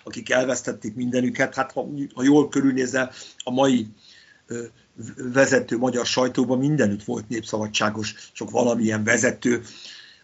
akik 0.04 0.30
elvesztették 0.30 0.96
mindenüket. 0.96 1.56
Hát 1.56 1.72
ha, 1.72 1.88
ha 2.14 2.24
jól 2.24 2.50
körülnézel, 2.50 3.12
a 3.38 3.52
mai 3.52 3.88
ö, 4.48 4.64
vezető 5.16 5.78
magyar 5.78 6.06
sajtóban 6.06 6.58
mindenütt 6.58 7.04
volt 7.04 7.30
népszabadságos, 7.30 8.16
csak 8.34 8.50
valamilyen 8.50 9.04
vezető, 9.04 9.64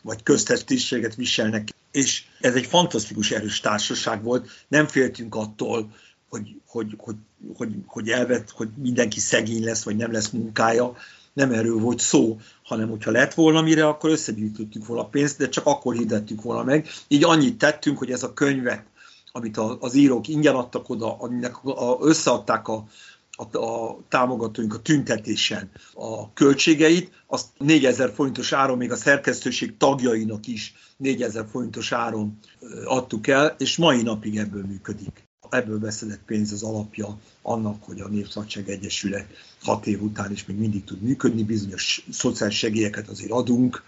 vagy 0.02 0.24
köztestiséget 0.24 1.16
viselnek. 1.16 1.70
És 1.92 2.24
ez 2.42 2.56
egy 2.56 2.66
fantasztikus 2.66 3.32
erős 3.32 3.60
társaság 3.60 4.24
volt, 4.24 4.50
nem 4.68 4.88
féltünk 4.88 5.36
attól, 5.36 5.96
hogy, 6.30 6.62
hogy, 6.66 6.94
hogy, 6.98 7.16
hogy, 7.56 7.76
hogy 7.86 8.10
elvet, 8.10 8.50
hogy 8.50 8.70
mindenki 8.76 9.20
szegény 9.20 9.64
lesz, 9.64 9.84
vagy 9.84 9.96
nem 9.96 10.12
lesz 10.12 10.30
munkája, 10.30 10.98
nem 11.38 11.52
erről 11.52 11.80
volt 11.80 12.00
szó, 12.00 12.40
hanem 12.64 12.90
hogyha 12.90 13.12
lett 13.12 13.34
volna 13.34 13.62
mire, 13.62 13.88
akkor 13.88 14.10
összegyűjtöttük 14.10 14.86
volna 14.86 15.06
pénzt, 15.06 15.38
de 15.38 15.50
csak 15.50 15.66
akkor 15.66 15.96
hirdettük 15.96 16.42
volna 16.42 16.64
meg. 16.64 16.88
Így 17.08 17.24
annyit 17.24 17.58
tettünk, 17.58 17.98
hogy 17.98 18.12
ez 18.12 18.24
a 18.24 18.34
könyvet, 18.34 18.86
amit 19.32 19.58
az 19.58 19.94
írók 19.94 20.28
ingyen 20.28 20.56
adtak 20.56 20.90
oda, 20.90 21.18
aminek 21.20 21.56
összeadták 22.02 22.68
a, 22.68 22.88
a, 23.32 23.58
a 23.58 24.00
támogatóink 24.10 24.74
a 24.74 24.82
tüntetésen 24.82 25.70
a 25.94 26.34
költségeit, 26.34 27.12
azt 27.28 27.48
4000 27.58 28.14
forintos 28.14 28.54
áron, 28.54 28.78
még 28.78 28.92
a 28.92 28.96
szerkesztőség 28.96 29.78
tagjainak 29.78 30.48
is 30.48 30.74
4000 30.98 31.46
forintos 31.52 31.92
áron 31.92 32.40
adtuk 32.86 33.28
el, 33.28 33.56
és 33.58 33.78
mai 33.78 34.02
napig 34.02 34.38
ebből 34.38 34.64
működik 34.64 35.27
ebből 35.50 35.80
beszedett 35.80 36.22
pénz 36.26 36.52
az 36.52 36.64
alapja 36.64 37.20
annak, 37.42 37.84
hogy 37.84 38.00
a 38.02 38.08
Népszabadság 38.08 38.70
Egyesület 38.70 39.28
hat 39.62 39.88
év 39.88 40.02
után 40.02 40.32
is 40.32 40.46
még 40.46 40.58
mindig 40.58 40.84
tud 40.84 41.02
működni, 41.02 41.44
bizonyos 41.44 42.06
szociális 42.12 42.58
segélyeket 42.58 43.08
azért 43.08 43.32
adunk. 43.32 43.84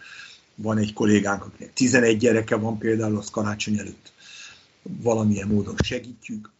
Van 0.56 0.78
egy 0.78 0.94
kollégánk, 0.94 1.46
akinek 1.46 1.74
11 1.74 2.18
gyereke 2.18 2.56
van 2.56 2.78
például, 2.78 3.18
az 3.18 3.30
karácsony 3.30 3.78
előtt 3.78 4.12
valamilyen 4.84 5.48
módon 5.48 5.76
segítjük. 5.78 6.52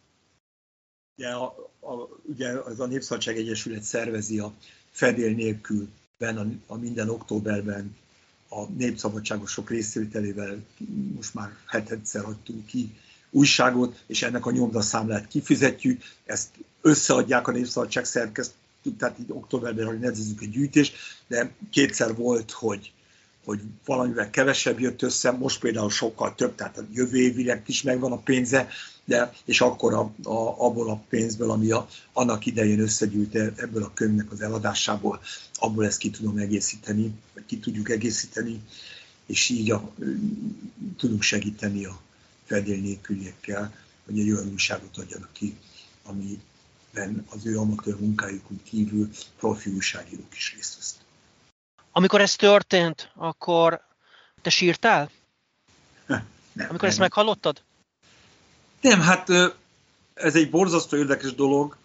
Ugye, 1.16 1.28
a, 1.28 1.44
a, 1.80 1.92
ugye 2.22 2.48
az 2.48 2.80
a 2.80 2.86
Népszabadság 2.86 3.36
Egyesület 3.36 3.82
szervezi 3.82 4.38
a 4.38 4.52
fedél 4.90 5.34
nélkül 5.34 5.88
a, 6.18 6.46
a 6.66 6.76
minden 6.76 7.08
októberben 7.08 7.96
a 8.48 8.64
népszabadságosok 8.64 9.70
részvételével 9.70 10.64
most 11.14 11.34
már 11.34 11.56
hetedszer 11.66 12.24
adtunk 12.24 12.66
ki 12.66 12.94
újságot, 13.30 14.02
és 14.06 14.22
ennek 14.22 14.46
a 14.46 14.50
nyomdaszámlát 14.50 15.28
kifizetjük, 15.28 16.02
ezt 16.24 16.48
összeadják 16.80 17.48
a 17.48 17.52
Népszabadság 17.52 18.04
szerkesztő, 18.04 18.54
tehát 18.98 19.18
így 19.18 19.26
októberben, 19.28 19.86
hogy 19.86 19.98
nevezzük 19.98 20.42
egy 20.42 20.50
gyűjtés, 20.50 20.92
de 21.28 21.50
kétszer 21.70 22.14
volt, 22.14 22.50
hogy, 22.50 22.92
hogy 23.44 23.60
valamivel 23.84 24.30
kevesebb 24.30 24.80
jött 24.80 25.02
össze, 25.02 25.30
most 25.30 25.60
például 25.60 25.90
sokkal 25.90 26.34
több, 26.34 26.54
tehát 26.54 26.78
a 26.78 26.86
jövő 26.92 27.16
évileg 27.16 27.62
is 27.66 27.82
megvan 27.82 28.12
a 28.12 28.18
pénze, 28.18 28.68
de, 29.04 29.32
és 29.44 29.60
akkor 29.60 29.94
a, 29.94 30.00
a, 30.22 30.64
abból 30.66 30.90
a 30.90 31.02
pénzből, 31.08 31.50
ami 31.50 31.70
a, 31.70 31.88
annak 32.12 32.46
idején 32.46 32.80
összegyűjt 32.80 33.34
ebből 33.34 33.82
a 33.82 33.92
könyvnek 33.94 34.32
az 34.32 34.40
eladásából, 34.40 35.20
abból 35.54 35.86
ezt 35.86 35.98
ki 35.98 36.10
tudom 36.10 36.36
egészíteni, 36.36 37.12
vagy 37.34 37.46
ki 37.46 37.58
tudjuk 37.58 37.90
egészíteni, 37.90 38.60
és 39.26 39.48
így 39.48 39.70
a, 39.70 39.92
tudunk 40.96 41.22
segíteni 41.22 41.84
a, 41.84 42.00
fedél 42.50 42.80
nélküliekkel, 42.80 43.74
hogy 44.04 44.18
egy 44.18 44.30
olyan 44.30 44.48
újságot 44.48 44.96
adjanak 44.96 45.32
ki, 45.32 45.58
amiben 46.02 47.26
az 47.28 47.46
ő 47.46 47.58
amatőr 47.58 47.96
munkájukon 48.00 48.60
kívül 48.62 49.10
profi 49.38 49.70
újságírók 49.70 50.34
is 50.36 50.54
részt 50.54 50.76
vesznek. 50.76 51.04
Amikor 51.92 52.20
ez 52.20 52.36
történt, 52.36 53.10
akkor 53.14 53.80
te 54.42 54.50
sírtál? 54.50 55.10
Nem, 56.06 56.26
Amikor 56.54 56.80
nem. 56.80 56.90
ezt 56.90 56.98
meghallottad? 56.98 57.62
Nem, 58.80 59.00
hát 59.00 59.28
ez 60.14 60.34
egy 60.34 60.50
borzasztó 60.50 60.96
érdekes 60.96 61.34
dolog. 61.34 61.76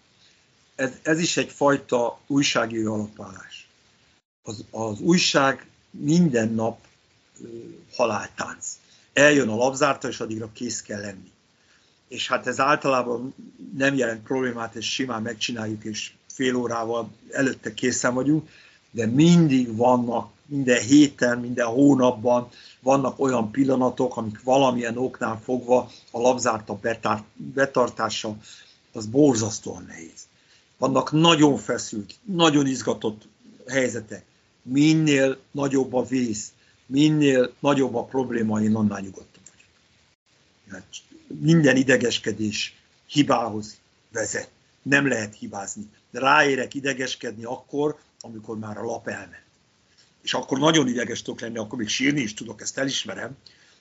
Ez, 0.74 0.90
ez 1.02 1.18
is 1.18 1.36
egyfajta 1.36 2.20
újságíró 2.26 2.94
alapállás. 2.94 3.68
Az, 4.42 4.64
az 4.70 5.00
újság 5.00 5.66
minden 5.90 6.48
nap 6.48 6.86
haláltánc 7.92 8.78
eljön 9.16 9.48
a 9.48 9.56
labzárta, 9.56 10.08
és 10.08 10.20
addigra 10.20 10.50
kész 10.52 10.82
kell 10.82 11.00
lenni. 11.00 11.30
És 12.08 12.28
hát 12.28 12.46
ez 12.46 12.60
általában 12.60 13.34
nem 13.76 13.94
jelent 13.94 14.22
problémát, 14.22 14.74
és 14.74 14.92
simán 14.92 15.22
megcsináljuk, 15.22 15.84
és 15.84 16.12
fél 16.26 16.56
órával 16.56 17.10
előtte 17.30 17.74
készen 17.74 18.14
vagyunk, 18.14 18.48
de 18.90 19.06
mindig 19.06 19.76
vannak, 19.76 20.30
minden 20.46 20.80
héten, 20.80 21.38
minden 21.38 21.66
hónapban 21.66 22.48
vannak 22.80 23.20
olyan 23.20 23.50
pillanatok, 23.50 24.16
amik 24.16 24.42
valamilyen 24.42 24.96
oknál 24.96 25.40
fogva 25.44 25.90
a 26.10 26.20
labzárta 26.20 26.78
betartása, 27.34 28.36
az 28.92 29.06
borzasztóan 29.06 29.84
nehéz. 29.88 30.26
Vannak 30.78 31.12
nagyon 31.12 31.56
feszült, 31.56 32.14
nagyon 32.24 32.66
izgatott 32.66 33.28
helyzetek. 33.66 34.24
Minél 34.62 35.38
nagyobb 35.50 35.94
a 35.94 36.04
vész, 36.04 36.52
minél 36.86 37.54
nagyobb 37.58 37.94
a 37.94 38.04
probléma, 38.04 38.62
én 38.62 38.74
annál 38.74 39.00
nyugodtabb 39.00 39.42
vagyok. 39.50 39.68
Hát 40.70 40.86
minden 41.40 41.76
idegeskedés 41.76 42.74
hibához 43.06 43.78
vezet. 44.12 44.50
Nem 44.82 45.08
lehet 45.08 45.36
hibázni. 45.36 45.90
De 46.10 46.20
ráérek 46.20 46.74
idegeskedni 46.74 47.44
akkor, 47.44 47.98
amikor 48.20 48.58
már 48.58 48.78
a 48.78 48.84
lap 48.84 49.08
elment. 49.08 49.44
És 50.22 50.34
akkor 50.34 50.58
nagyon 50.58 50.88
ideges 50.88 51.22
tudok 51.22 51.40
lenni, 51.40 51.58
akkor 51.58 51.78
még 51.78 51.88
sírni 51.88 52.20
is 52.20 52.34
tudok, 52.34 52.60
ezt 52.60 52.78
elismerem, 52.78 53.36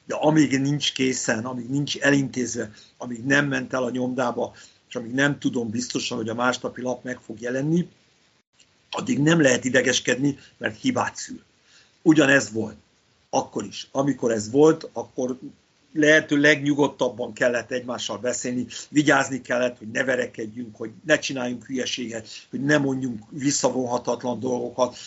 de 0.05 0.15
amíg 0.15 0.59
nincs 0.59 0.93
készen, 0.93 1.45
amíg 1.45 1.69
nincs 1.69 1.97
elintézve, 1.97 2.71
amíg 2.97 3.23
nem 3.23 3.47
ment 3.47 3.73
el 3.73 3.83
a 3.83 3.89
nyomdába, 3.89 4.53
és 4.89 4.95
amíg 4.95 5.11
nem 5.11 5.39
tudom 5.39 5.69
biztosan, 5.69 6.17
hogy 6.17 6.29
a 6.29 6.33
másnapi 6.33 6.81
lap 6.81 7.03
meg 7.03 7.19
fog 7.19 7.41
jelenni, 7.41 7.87
addig 8.91 9.19
nem 9.19 9.41
lehet 9.41 9.65
idegeskedni, 9.65 10.37
mert 10.57 10.81
hibát 10.81 11.15
szül. 11.15 11.43
Ugyanez 12.01 12.51
volt 12.51 12.77
akkor 13.35 13.63
is. 13.63 13.87
Amikor 13.91 14.31
ez 14.31 14.51
volt, 14.51 14.89
akkor 14.93 15.37
lehető 15.93 16.37
legnyugodtabban 16.37 17.33
kellett 17.33 17.71
egymással 17.71 18.17
beszélni, 18.17 18.65
vigyázni 18.89 19.41
kellett, 19.41 19.77
hogy 19.77 19.91
ne 19.91 20.03
verekedjünk, 20.03 20.75
hogy 20.75 20.91
ne 21.05 21.19
csináljunk 21.19 21.65
hülyeséget, 21.65 22.27
hogy 22.49 22.61
ne 22.61 22.77
mondjunk 22.77 23.23
visszavonhatatlan 23.29 24.39
dolgokat. 24.39 24.97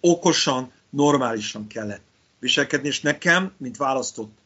Okosan, 0.00 0.72
normálisan 0.90 1.66
kellett 1.66 2.02
viselkedni, 2.38 2.88
és 2.88 3.00
nekem, 3.00 3.52
mint 3.56 3.76
választott, 3.76 4.40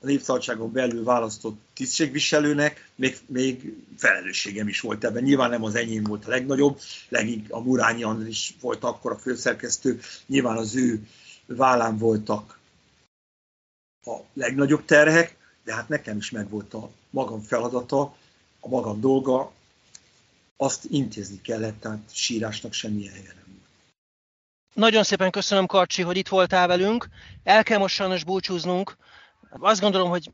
a 0.00 0.06
népszabadságon 0.06 0.72
belül 0.72 1.04
választott 1.04 1.60
tisztségviselőnek, 1.74 2.90
még, 2.94 3.16
még 3.26 3.74
felelősségem 3.96 4.68
is 4.68 4.80
volt 4.80 5.04
ebben. 5.04 5.22
Nyilván 5.22 5.50
nem 5.50 5.64
az 5.64 5.74
enyém 5.74 6.02
volt 6.02 6.26
a 6.26 6.28
legnagyobb, 6.28 6.80
legink 7.08 7.46
a 7.50 7.60
Murányi 7.60 8.02
Andris 8.02 8.54
volt 8.60 8.84
akkor 8.84 9.12
a 9.12 9.18
főszerkesztő, 9.18 10.00
nyilván 10.26 10.56
az 10.56 10.76
ő 10.76 11.06
vállán 11.46 11.98
voltak 11.98 12.58
a 14.04 14.16
legnagyobb 14.32 14.84
terhek, 14.84 15.36
de 15.64 15.74
hát 15.74 15.88
nekem 15.88 16.16
is 16.16 16.30
megvolt 16.30 16.74
a 16.74 16.90
magam 17.10 17.40
feladata, 17.40 18.16
a 18.60 18.68
magam 18.68 19.00
dolga, 19.00 19.52
azt 20.56 20.84
intézni 20.90 21.40
kellett, 21.40 21.80
tehát 21.80 22.02
sírásnak 22.12 22.72
semmi 22.72 23.06
helye 23.06 23.32
nem 23.36 23.44
volt. 23.46 23.68
Nagyon 24.74 25.02
szépen 25.02 25.30
köszönöm, 25.30 25.66
Karcsi, 25.66 26.02
hogy 26.02 26.16
itt 26.16 26.28
voltál 26.28 26.66
velünk. 26.66 27.08
El 27.42 27.62
kell 27.62 27.78
most 27.78 27.94
sajnos 27.94 28.24
búcsúznunk. 28.24 28.96
Azt 29.50 29.80
gondolom, 29.80 30.08
hogy 30.08 30.30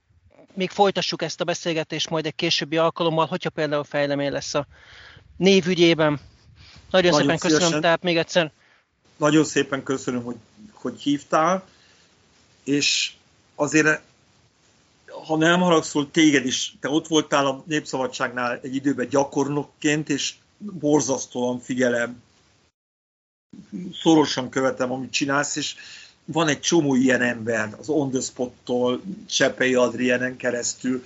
még 0.54 0.70
folytassuk 0.70 1.22
ezt 1.22 1.40
a 1.40 1.44
beszélgetést 1.44 2.10
majd 2.10 2.26
egy 2.26 2.34
későbbi 2.34 2.76
alkalommal, 2.76 3.26
hogyha 3.26 3.50
például 3.50 3.84
fejlemény 3.84 4.30
lesz 4.30 4.54
a 4.54 4.66
névügyében. 5.36 6.20
Nagyon, 6.90 7.10
Nagyon 7.10 7.20
szépen 7.20 7.36
szívesen. 7.36 7.58
köszönöm, 7.58 7.80
tehát 7.80 8.02
még 8.02 8.16
egyszer. 8.16 8.52
Nagyon 9.16 9.44
szépen 9.44 9.82
köszönöm, 9.82 10.22
hogy, 10.22 10.36
hogy 10.72 11.00
hívtál, 11.00 11.64
és 12.64 13.12
azért, 13.60 14.00
ha 15.26 15.36
nem 15.36 15.60
haragszol, 15.60 16.10
téged 16.10 16.46
is, 16.46 16.76
te 16.80 16.88
ott 16.88 17.06
voltál 17.06 17.46
a 17.46 17.62
Népszabadságnál 17.66 18.58
egy 18.62 18.74
időben 18.74 19.08
gyakornokként, 19.08 20.08
és 20.08 20.34
borzasztóan 20.58 21.60
figyelem, 21.60 22.22
szorosan 24.02 24.48
követem, 24.48 24.92
amit 24.92 25.12
csinálsz, 25.12 25.56
és 25.56 25.74
van 26.24 26.48
egy 26.48 26.60
csomó 26.60 26.94
ilyen 26.94 27.22
ember, 27.22 27.76
az 27.78 27.88
On 27.88 28.10
The 28.10 28.20
Spot-tól, 28.20 29.02
Csepei 29.26 29.74
Adrienen 29.74 30.36
keresztül, 30.36 31.02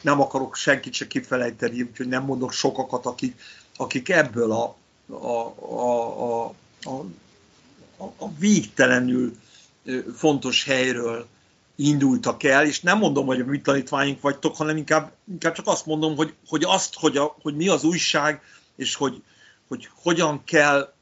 nem 0.00 0.20
akarok 0.20 0.56
senkit 0.56 0.92
se 0.92 1.06
kifelejteni, 1.06 1.82
úgyhogy 1.82 2.08
nem 2.08 2.24
mondok 2.24 2.52
sokakat, 2.52 3.06
akik, 3.06 3.40
akik 3.76 4.08
ebből 4.08 4.52
a, 4.52 4.76
a, 5.06 5.54
a, 5.58 6.46
a, 6.46 6.54
a, 7.96 8.04
a 8.16 8.32
végtelenül 8.38 9.36
fontos 10.16 10.64
helyről 10.64 11.28
indultak 11.80 12.42
el, 12.42 12.66
és 12.66 12.80
nem 12.80 12.98
mondom, 12.98 13.26
hogy 13.26 13.40
a 13.40 13.44
mi 13.44 13.60
tanítváink 13.60 14.20
vagytok, 14.20 14.56
hanem 14.56 14.76
inkább, 14.76 15.12
inkább 15.30 15.52
csak 15.52 15.66
azt 15.66 15.86
mondom, 15.86 16.16
hogy, 16.16 16.34
hogy 16.46 16.64
azt, 16.64 16.94
hogy, 16.94 17.16
a, 17.16 17.36
hogy 17.42 17.56
mi 17.56 17.68
az 17.68 17.84
újság, 17.84 18.40
és 18.76 18.94
hogy, 18.94 19.22
hogy 19.68 19.88
hogyan 20.02 20.44
kell 20.44 20.92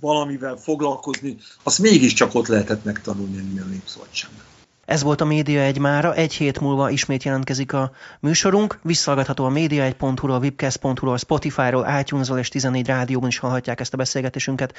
valamivel 0.00 0.56
foglalkozni, 0.56 1.36
azt 1.62 1.78
mégiscsak 1.78 2.34
ott 2.34 2.46
lehetett 2.46 2.84
megtanulni 2.84 3.60
a 3.60 3.64
népszabadságnál. 3.64 4.44
Ez 4.84 5.02
volt 5.02 5.20
a 5.20 5.24
Média 5.24 5.60
egy 5.60 5.78
mára, 5.78 6.14
egy 6.14 6.34
hét 6.34 6.60
múlva 6.60 6.90
ismét 6.90 7.22
jelentkezik 7.22 7.72
a 7.72 7.92
műsorunk, 8.20 8.78
visszallgatható 8.82 9.44
a 9.44 9.50
média1.hu-ról, 9.50 10.38
webcast.hu-ról, 10.38 11.18
Spotify-ról, 11.18 11.86
iTunes-ról 12.00 12.38
és 12.38 12.48
14 12.48 12.86
rádióban 12.86 13.28
is 13.28 13.38
hallhatják 13.38 13.80
ezt 13.80 13.94
a 13.94 13.96
beszélgetésünket. 13.96 14.74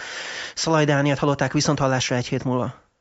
Szalaj 0.55 0.85
Dániát 0.85 1.17
hallották 1.17 1.53
viszont 1.53 1.79
hallásra 1.79 2.15
egy 2.15 2.27
hét 2.27 2.43
múlva. 2.43 2.90